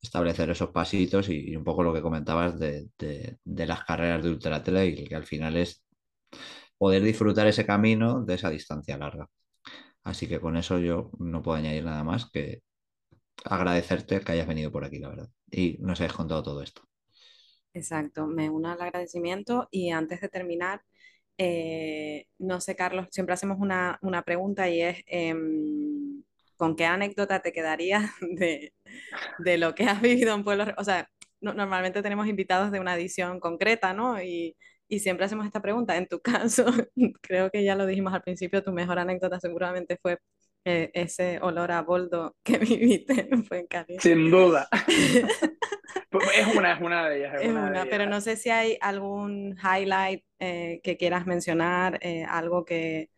establecer 0.01 0.49
esos 0.51 0.71
pasitos 0.71 1.29
y, 1.29 1.51
y 1.51 1.55
un 1.55 1.63
poco 1.63 1.83
lo 1.83 1.93
que 1.93 2.01
comentabas 2.01 2.59
de, 2.59 2.89
de, 2.99 3.37
de 3.43 3.65
las 3.67 3.83
carreras 3.85 4.23
de 4.23 4.29
ultra 4.31 4.63
trail, 4.63 5.07
que 5.07 5.15
al 5.15 5.25
final 5.25 5.57
es 5.57 5.83
poder 6.77 7.03
disfrutar 7.03 7.47
ese 7.47 7.65
camino 7.65 8.23
de 8.25 8.35
esa 8.35 8.49
distancia 8.49 8.97
larga. 8.97 9.27
Así 10.04 10.28
que 10.28 10.39
con 10.39 10.58
eso 10.58 10.80
yo 10.80 11.12
no 11.20 11.41
puedo 11.41 11.58
añadir 11.58 11.84
nada 11.84 12.04
más 12.04 12.30
que 12.30 12.62
agradecerte 13.45 14.22
que 14.22 14.32
hayas 14.32 14.47
venido 14.47 14.72
por 14.72 14.84
aquí, 14.84 15.00
la 15.00 15.10
verdad, 15.10 15.30
y 15.52 15.78
nos 15.80 16.00
hayas 16.02 16.14
contado 16.14 16.43
todo 16.43 16.62
esto. 16.62 16.82
Exacto, 17.74 18.28
me 18.28 18.50
uno 18.50 18.70
al 18.70 18.82
agradecimiento 18.82 19.68
y 19.72 19.91
antes 19.91 20.22
de 20.22 20.30
terminar, 20.30 20.82
eh, 21.38 22.26
no 22.39 22.60
sé, 22.62 22.76
Carlos, 22.76 23.08
siempre 23.12 23.34
hacemos 23.34 23.58
una, 23.60 24.00
una 24.02 24.24
pregunta 24.24 24.70
y 24.70 24.82
es, 24.82 25.04
eh, 25.08 25.34
¿con 26.58 26.76
qué 26.76 26.86
anécdota 26.86 27.41
te 27.41 27.54
quedarías 27.54 28.12
de, 28.22 28.74
de, 29.39 29.58
lo 29.58 29.76
que 29.76 29.84
has 29.86 30.02
vivido 30.02 30.34
en 30.36 30.43
pueblos? 30.43 30.70
O 30.78 30.84
sea, 30.84 31.10
no, 31.41 31.54
normalmente 31.54 32.02
tenemos 32.02 32.28
invitados 32.28 32.72
de 32.72 32.80
una 32.80 32.95
edición 32.95 33.39
concreta, 33.39 33.93
¿no? 33.93 34.22
Y, 34.22 34.56
y 34.89 34.99
siempre 34.99 35.25
hacemos 35.25 35.45
esta 35.45 35.61
pregunta. 35.61 35.95
En 35.97 36.07
tu 36.07 36.19
caso, 36.23 36.65
creo 37.21 37.51
que 37.51 37.63
ya 37.63 37.75
lo 37.75 37.85
dijimos 37.85 38.13
al 38.13 38.23
principio, 38.23 38.63
tu 38.63 38.73
mejor 38.73 38.99
anécdota 38.99 39.39
seguramente 39.39 39.97
fue 40.01 40.19
eh, 40.65 40.91
ese 40.93 41.39
olor 41.41 41.71
a 41.71 41.81
boldo 41.83 42.35
que 42.43 42.57
viviste 42.59 43.29
fue 43.47 43.59
en 43.59 43.67
caliente. 43.67 44.09
Sin 44.09 44.29
duda. 44.31 44.67
es 46.35 46.55
una, 46.55 46.73
es 46.73 46.81
una 46.81 47.09
de 47.09 47.17
ellas. 47.19 47.35
Es, 47.35 47.41
Es 47.43 47.49
una, 47.49 47.65
de 47.65 47.69
una, 47.69 47.83
ellas. 47.83 47.87
pero 47.89 48.05
no 48.07 48.21
sé 48.21 48.35
si 48.35 48.49
hay 48.49 48.77
algún 48.81 49.57
highlight 49.63 50.23
eh, 50.39 50.81
que 50.83 50.97
quieras 50.97 51.25
mencionar, 51.27 51.99
eh, 52.01 52.23
algo 52.25 52.65
que, 52.65 53.09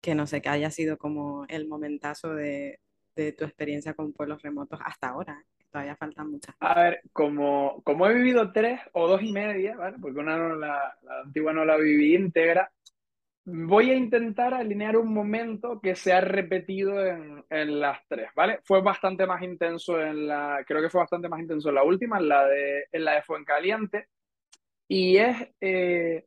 que 0.00 0.14
no 0.14 0.26
sé, 0.26 0.40
que 0.42 0.48
haya 0.48 0.70
sido 0.70 0.98
como 0.98 1.44
el 1.48 1.68
momentazo 1.68 2.34
de, 2.34 2.80
de 3.16 3.32
tu 3.32 3.44
experiencia 3.44 3.94
con 3.94 4.12
pueblos 4.12 4.42
remotos 4.42 4.80
hasta 4.84 5.08
ahora. 5.08 5.44
Todavía 5.70 5.96
faltan 5.96 6.30
muchas. 6.30 6.54
A 6.60 6.80
ver, 6.80 7.02
como, 7.12 7.82
como 7.84 8.06
he 8.06 8.14
vivido 8.14 8.52
tres 8.52 8.80
o 8.92 9.08
dos 9.08 9.22
y 9.22 9.32
media, 9.32 9.76
¿vale? 9.76 9.98
porque 10.00 10.20
una 10.20 10.36
no 10.36 10.56
la, 10.56 10.96
la 11.02 11.20
antigua 11.20 11.52
no 11.52 11.64
la 11.64 11.76
viví 11.76 12.14
íntegra, 12.14 12.70
voy 13.46 13.90
a 13.90 13.94
intentar 13.94 14.52
alinear 14.54 14.96
un 14.96 15.12
momento 15.14 15.80
que 15.80 15.94
se 15.94 16.12
ha 16.12 16.20
repetido 16.20 17.06
en, 17.06 17.44
en, 17.48 17.80
las 17.80 18.00
tres, 18.08 18.28
¿vale? 18.34 18.58
Fue 18.64 18.82
bastante 18.82 19.24
más 19.24 19.40
intenso 19.42 20.00
en 20.00 20.26
la, 20.26 20.64
creo 20.66 20.82
que 20.82 20.90
fue 20.90 21.00
bastante 21.00 21.28
más 21.28 21.40
intenso 21.40 21.68
en 21.68 21.76
la 21.76 21.84
última, 21.84 22.18
en 22.18 22.28
la 22.28 22.44
de, 22.46 22.86
en 22.90 23.04
la 23.04 23.14
de 23.14 23.22
Fuencaliente, 23.22 24.08
y 24.88 25.16
es 25.18 25.48
eh, 25.60 26.26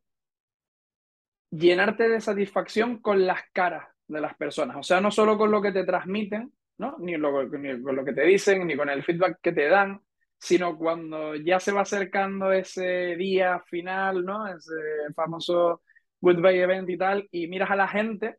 llenarte 1.50 2.08
de 2.08 2.22
satisfacción 2.22 3.02
con 3.02 3.26
las 3.26 3.42
caras 3.52 3.86
de 4.08 4.20
las 4.20 4.34
personas, 4.36 4.76
o 4.78 4.82
sea, 4.82 5.00
no 5.00 5.10
solo 5.10 5.36
con 5.36 5.50
lo 5.50 5.60
que 5.60 5.72
te 5.72 5.84
transmiten, 5.84 6.50
¿no? 6.80 6.96
Ni, 6.98 7.16
lo, 7.16 7.44
ni 7.44 7.82
con 7.82 7.94
lo 7.94 8.04
que 8.04 8.14
te 8.14 8.22
dicen, 8.22 8.66
ni 8.66 8.76
con 8.76 8.88
el 8.88 9.04
feedback 9.04 9.38
que 9.42 9.52
te 9.52 9.68
dan, 9.68 10.00
sino 10.38 10.78
cuando 10.78 11.34
ya 11.36 11.60
se 11.60 11.72
va 11.72 11.82
acercando 11.82 12.50
ese 12.52 13.16
día 13.16 13.60
final, 13.66 14.24
¿no? 14.24 14.48
Ese 14.48 14.72
famoso 15.14 15.82
Goodbye 16.20 16.62
Event 16.62 16.88
y 16.88 16.96
tal, 16.96 17.28
y 17.30 17.46
miras 17.48 17.70
a 17.70 17.76
la 17.76 17.86
gente 17.86 18.38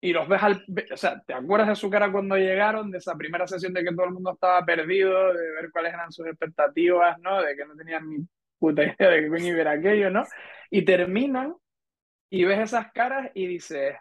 y 0.00 0.12
los 0.14 0.26
ves 0.26 0.42
al... 0.42 0.64
O 0.92 0.96
sea, 0.96 1.20
¿te 1.20 1.34
acuerdas 1.34 1.68
de 1.68 1.76
su 1.76 1.90
cara 1.90 2.10
cuando 2.10 2.36
llegaron? 2.36 2.90
De 2.90 2.98
esa 2.98 3.14
primera 3.14 3.46
sesión 3.46 3.74
de 3.74 3.84
que 3.84 3.92
todo 3.92 4.06
el 4.06 4.12
mundo 4.12 4.32
estaba 4.32 4.64
perdido, 4.64 5.34
de 5.34 5.50
ver 5.52 5.70
cuáles 5.70 5.92
eran 5.92 6.10
sus 6.10 6.26
expectativas, 6.26 7.18
¿no? 7.20 7.42
De 7.42 7.54
que 7.54 7.66
no 7.66 7.76
tenían 7.76 8.08
ni 8.08 8.26
puta 8.58 8.82
idea 8.82 9.10
de 9.10 9.30
que 9.30 9.46
iba 9.46 9.70
aquello, 9.70 10.10
¿no? 10.10 10.24
Y 10.70 10.82
terminan 10.86 11.54
y 12.30 12.44
ves 12.44 12.60
esas 12.60 12.90
caras 12.92 13.30
y 13.34 13.46
dices, 13.46 13.96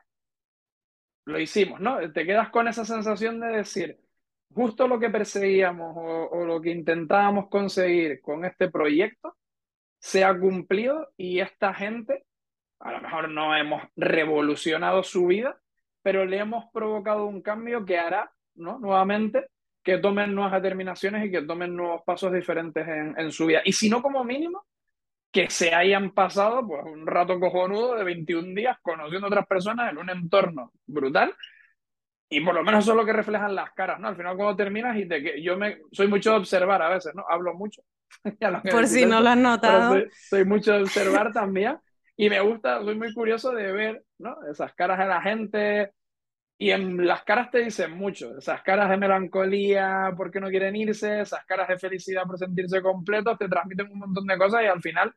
lo 1.29 1.39
hicimos, 1.39 1.79
¿no? 1.79 2.11
Te 2.11 2.25
quedas 2.25 2.49
con 2.49 2.67
esa 2.67 2.85
sensación 2.85 3.39
de 3.39 3.47
decir, 3.47 3.99
justo 4.53 4.87
lo 4.87 4.99
que 4.99 5.09
perseguíamos 5.09 5.95
o, 5.95 6.45
lo 6.45 6.61
que 6.61 6.71
intentábamos 6.71 7.49
conseguir 7.49 8.21
con 8.21 8.45
este 8.45 8.69
proyecto 8.69 9.35
se 9.99 10.23
ha 10.23 10.37
cumplido 10.37 11.09
y 11.17 11.39
esta 11.39 11.73
gente 11.73 12.25
a 12.79 12.91
lo 12.93 13.01
mejor 13.01 13.29
no 13.29 13.55
hemos 13.55 13.83
revolucionado 13.97 15.03
su 15.03 15.27
vida, 15.27 15.59
pero 16.01 16.25
le 16.25 16.37
hemos 16.37 16.71
provocado 16.71 17.25
un 17.25 17.41
cambio 17.41 17.85
que 17.85 17.97
hará, 17.97 18.31
¿no? 18.55 18.79
Nuevamente, 18.79 19.47
que 19.83 19.97
tomen 19.97 20.33
nuevas 20.33 20.61
determinaciones 20.61 21.25
y 21.25 21.31
que 21.31 21.41
tomen 21.41 21.75
nuevos 21.75 22.03
pasos 22.05 22.31
diferentes 22.31 22.87
en, 22.87 23.19
en, 23.19 23.31
su 23.33 23.45
vida. 23.45 23.61
Y 23.65 23.73
si 23.73 23.89
no, 23.89 24.01
como 24.01 24.23
mínimo, 24.23 24.65
que 25.31 25.49
se 25.49 25.73
hayan 25.73 26.11
pasado 26.11 26.65
pues, 26.67 26.83
un 26.85 27.05
rato 27.05 27.39
cojonudo 27.39 27.95
de 27.95 28.03
21 28.03 28.55
días 28.55 28.77
conociendo 28.81 29.27
a 29.27 29.29
otras 29.29 29.47
personas 29.47 29.91
en 29.91 29.97
un 29.97 30.09
entorno 30.09 30.71
brutal. 30.87 31.33
Y 32.31 32.41
por 32.41 32.53
lo 32.53 32.63
menos 32.63 32.83
eso 32.83 32.91
es 32.91 32.97
lo 32.97 33.05
que 33.05 33.13
reflejan 33.13 33.55
las 33.55 33.71
caras, 33.71 33.99
¿no? 33.99 34.07
Al 34.07 34.15
final 34.15 34.35
cuando 34.35 34.55
terminas 34.55 34.95
y 34.97 35.07
te, 35.07 35.41
yo 35.41 35.57
me, 35.57 35.79
soy 35.91 36.07
mucho 36.07 36.31
de 36.31 36.37
observar 36.37 36.81
a 36.81 36.89
veces, 36.89 37.13
¿no? 37.15 37.25
Hablo 37.27 37.53
mucho. 37.55 37.81
por 38.71 38.87
si 38.87 39.05
no 39.05 39.19
lo 39.19 39.29
has 39.29 39.37
notado. 39.37 39.93
Soy, 39.93 40.07
soy 40.11 40.45
mucho 40.45 40.73
de 40.73 40.83
observar 40.83 41.31
también. 41.33 41.77
Y 42.15 42.29
me 42.29 42.41
gusta, 42.41 42.83
soy 42.83 42.95
muy 42.95 43.13
curioso 43.13 43.51
de 43.51 43.71
ver 43.71 44.03
¿no? 44.17 44.35
esas 44.51 44.73
caras 44.73 44.99
de 44.99 45.05
la 45.05 45.21
gente. 45.21 45.93
Y 46.61 46.71
en 46.71 47.07
las 47.07 47.23
caras 47.23 47.49
te 47.49 47.59
dicen 47.59 47.91
mucho. 47.93 48.37
Esas 48.37 48.61
caras 48.63 48.89
de 48.89 48.97
melancolía 48.97 50.13
porque 50.17 50.41
no 50.41 50.49
quieren 50.49 50.75
irse, 50.75 51.21
esas 51.21 51.45
caras 51.45 51.69
de 51.69 51.79
felicidad 51.79 52.23
por 52.23 52.37
sentirse 52.37 52.81
completos, 52.81 53.37
te 53.37 53.47
transmiten 53.47 53.89
un 53.89 53.99
montón 53.99 54.27
de 54.27 54.37
cosas 54.37 54.63
y 54.63 54.65
al 54.65 54.81
final 54.81 55.13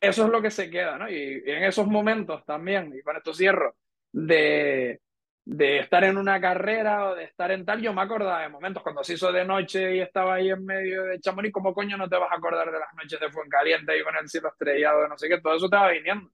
eso 0.00 0.24
es 0.24 0.30
lo 0.30 0.40
que 0.40 0.50
se 0.50 0.70
queda. 0.70 0.96
¿no? 0.98 1.08
Y, 1.10 1.42
y 1.46 1.50
en 1.50 1.64
esos 1.64 1.86
momentos 1.86 2.46
también, 2.46 2.94
y 2.98 3.02
con 3.02 3.14
esto 3.14 3.34
cierro, 3.34 3.76
de, 4.10 5.02
de 5.44 5.80
estar 5.80 6.02
en 6.04 6.16
una 6.16 6.40
carrera 6.40 7.10
o 7.10 7.14
de 7.14 7.24
estar 7.24 7.50
en 7.50 7.66
tal, 7.66 7.82
yo 7.82 7.92
me 7.92 8.00
acordaba 8.00 8.40
de 8.42 8.48
momentos 8.48 8.82
cuando 8.82 9.04
se 9.04 9.14
hizo 9.14 9.30
de 9.32 9.44
noche 9.44 9.96
y 9.96 10.00
estaba 10.00 10.36
ahí 10.36 10.48
en 10.48 10.64
medio 10.64 11.04
de 11.04 11.20
Chamonix, 11.20 11.52
¿cómo 11.52 11.74
coño 11.74 11.98
no 11.98 12.08
te 12.08 12.16
vas 12.16 12.32
a 12.32 12.36
acordar 12.36 12.72
de 12.72 12.78
las 12.78 12.94
noches 12.94 13.20
de 13.20 13.30
Fuencaliente 13.30 13.98
y 13.98 14.02
con 14.02 14.16
el 14.16 14.28
cielo 14.30 14.48
estrellado, 14.48 15.06
no 15.08 15.18
sé 15.18 15.28
qué? 15.28 15.40
Todo 15.42 15.56
eso 15.56 15.68
te 15.68 15.76
va 15.76 15.90
viniendo. 15.90 16.30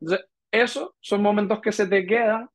Entonces, 0.00 0.26
esos 0.52 0.90
son 1.00 1.20
momentos 1.20 1.60
que 1.60 1.72
se 1.72 1.88
te 1.88 2.06
quedan 2.06 2.48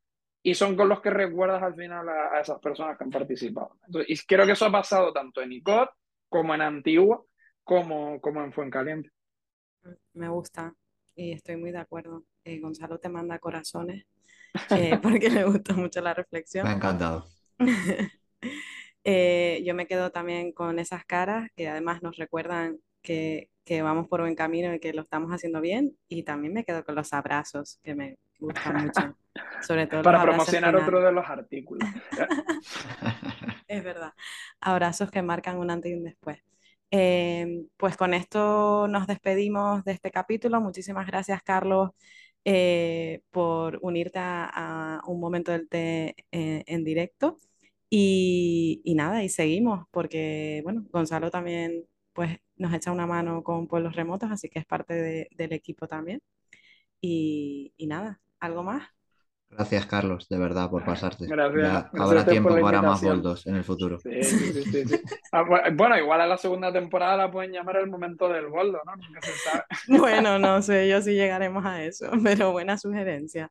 y 0.43 0.53
son 0.53 0.75
con 0.75 0.89
los 0.89 1.01
que 1.01 1.09
recuerdas 1.09 1.63
al 1.63 1.75
final 1.75 2.07
a, 2.09 2.35
a 2.35 2.41
esas 2.41 2.59
personas 2.59 2.97
que 2.97 3.05
han 3.05 3.09
participado. 3.09 3.77
Entonces, 3.87 4.09
y 4.11 4.25
creo 4.27 4.45
que 4.45 4.51
eso 4.51 4.65
ha 4.65 4.71
pasado 4.71 5.13
tanto 5.13 5.41
en 5.41 5.53
ICOT 5.53 5.89
como 6.29 6.53
en 6.53 6.61
Antigua 6.61 7.23
como, 7.63 8.19
como 8.21 8.43
en 8.43 8.53
Fuencaliente. 8.53 9.09
Me 10.13 10.29
gusta. 10.29 10.73
y 11.15 11.31
estoy 11.31 11.57
muy 11.57 11.71
de 11.71 11.79
acuerdo. 11.79 12.23
Eh, 12.43 12.59
Gonzalo 12.59 12.99
te 12.99 13.09
manda 13.09 13.39
corazones 13.39 14.05
eh, 14.71 14.97
porque 15.01 15.29
le 15.29 15.45
gustó 15.45 15.73
mucho 15.75 16.01
la 16.01 16.13
reflexión. 16.13 16.65
Me 16.65 16.71
ha 16.71 16.75
encantado. 16.75 17.25
Eh, 19.05 19.61
yo 19.65 19.75
me 19.75 19.85
quedo 19.85 20.13
también 20.13 20.53
con 20.53 20.79
esas 20.79 21.03
caras 21.03 21.49
que 21.57 21.67
además 21.67 22.01
nos 22.01 22.15
recuerdan 22.15 22.79
que, 23.01 23.49
que 23.65 23.81
vamos 23.81 24.07
por 24.07 24.21
buen 24.21 24.33
camino 24.33 24.73
y 24.73 24.79
que 24.79 24.93
lo 24.93 25.01
estamos 25.01 25.29
haciendo 25.31 25.59
bien. 25.59 25.97
Y 26.07 26.23
también 26.23 26.53
me 26.53 26.63
quedo 26.63 26.85
con 26.85 26.95
los 26.95 27.11
abrazos 27.11 27.81
que 27.83 27.95
me 27.95 28.17
gustan 28.39 28.85
mucho. 28.85 29.01
Sobre 29.65 29.87
todo 29.87 30.03
Para 30.03 30.21
promocionar 30.21 30.75
otro 30.75 31.01
de 31.01 31.11
los 31.11 31.25
artículos. 31.27 31.87
Es 33.67 33.83
verdad. 33.83 34.13
Abrazos 34.61 35.09
que 35.11 35.21
marcan 35.21 35.57
un 35.57 35.71
antes 35.71 35.91
y 35.91 35.95
un 35.95 36.03
después. 36.03 36.39
Eh, 36.91 37.65
pues 37.77 37.97
con 37.97 38.13
esto 38.13 38.87
nos 38.87 39.07
despedimos 39.07 39.83
de 39.83 39.93
este 39.93 40.11
capítulo. 40.11 40.61
Muchísimas 40.61 41.07
gracias, 41.07 41.41
Carlos, 41.43 41.91
eh, 42.45 43.21
por 43.31 43.79
unirte 43.81 44.19
a, 44.19 44.97
a 44.99 45.01
un 45.07 45.19
momento 45.19 45.51
del 45.51 45.67
té 45.69 46.15
eh, 46.31 46.63
en 46.67 46.83
directo. 46.83 47.37
Y, 47.89 48.81
y 48.83 48.95
nada, 48.95 49.23
y 49.23 49.29
seguimos, 49.29 49.85
porque 49.91 50.61
bueno, 50.63 50.83
Gonzalo 50.91 51.29
también 51.31 51.85
pues, 52.13 52.37
nos 52.57 52.73
echa 52.73 52.91
una 52.91 53.05
mano 53.07 53.43
con 53.43 53.67
pueblos 53.67 53.95
remotos, 53.95 54.31
así 54.31 54.49
que 54.49 54.59
es 54.59 54.65
parte 54.65 54.93
de- 54.95 55.27
del 55.37 55.53
equipo 55.53 55.87
también. 55.87 56.21
Y, 57.01 57.73
y 57.77 57.87
nada, 57.87 58.21
¿algo 58.39 58.63
más? 58.63 58.89
Gracias, 59.55 59.85
Carlos, 59.85 60.27
de 60.29 60.37
verdad, 60.37 60.69
por 60.69 60.83
pasarte. 60.85 61.25
Gracias, 61.29 61.61
Ya 61.61 61.69
gracias 61.71 62.01
a 62.01 62.03
habrá 62.03 62.25
tiempo 62.25 62.49
para 62.49 62.81
más 62.81 63.01
boldos 63.01 63.47
en 63.47 63.55
el 63.55 63.63
futuro. 63.63 63.99
Sí, 63.99 64.23
sí, 64.23 64.63
sí, 64.63 64.85
sí. 64.87 65.01
Ah, 65.31 65.43
bu- 65.43 65.75
Bueno, 65.75 65.97
igual 65.97 66.21
a 66.21 66.27
la 66.27 66.37
segunda 66.37 66.71
temporada 66.71 67.17
la 67.17 67.31
pueden 67.31 67.51
llamar 67.51 67.77
el 67.77 67.89
momento 67.89 68.27
del 68.29 68.47
boldo, 68.47 68.79
¿no? 68.85 68.95
Nunca 68.95 69.21
se 69.21 69.33
sabe. 69.33 69.63
Bueno, 69.87 70.39
no 70.39 70.61
sé 70.61 70.87
yo 70.89 71.01
si 71.01 71.13
llegaremos 71.13 71.65
a 71.65 71.83
eso, 71.83 72.09
pero 72.23 72.51
buena 72.51 72.77
sugerencia. 72.77 73.49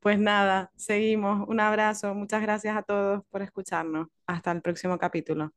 Pues 0.00 0.18
nada, 0.18 0.70
seguimos. 0.76 1.46
Un 1.48 1.60
abrazo. 1.60 2.14
Muchas 2.14 2.42
gracias 2.42 2.76
a 2.76 2.82
todos 2.82 3.22
por 3.30 3.42
escucharnos. 3.42 4.08
Hasta 4.26 4.50
el 4.52 4.62
próximo 4.62 4.98
capítulo. 4.98 5.52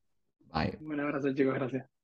Bye. 0.53 0.77
Un 0.81 0.99
abrazo, 0.99 1.33
chicos, 1.33 1.53
gracias. 1.55 1.94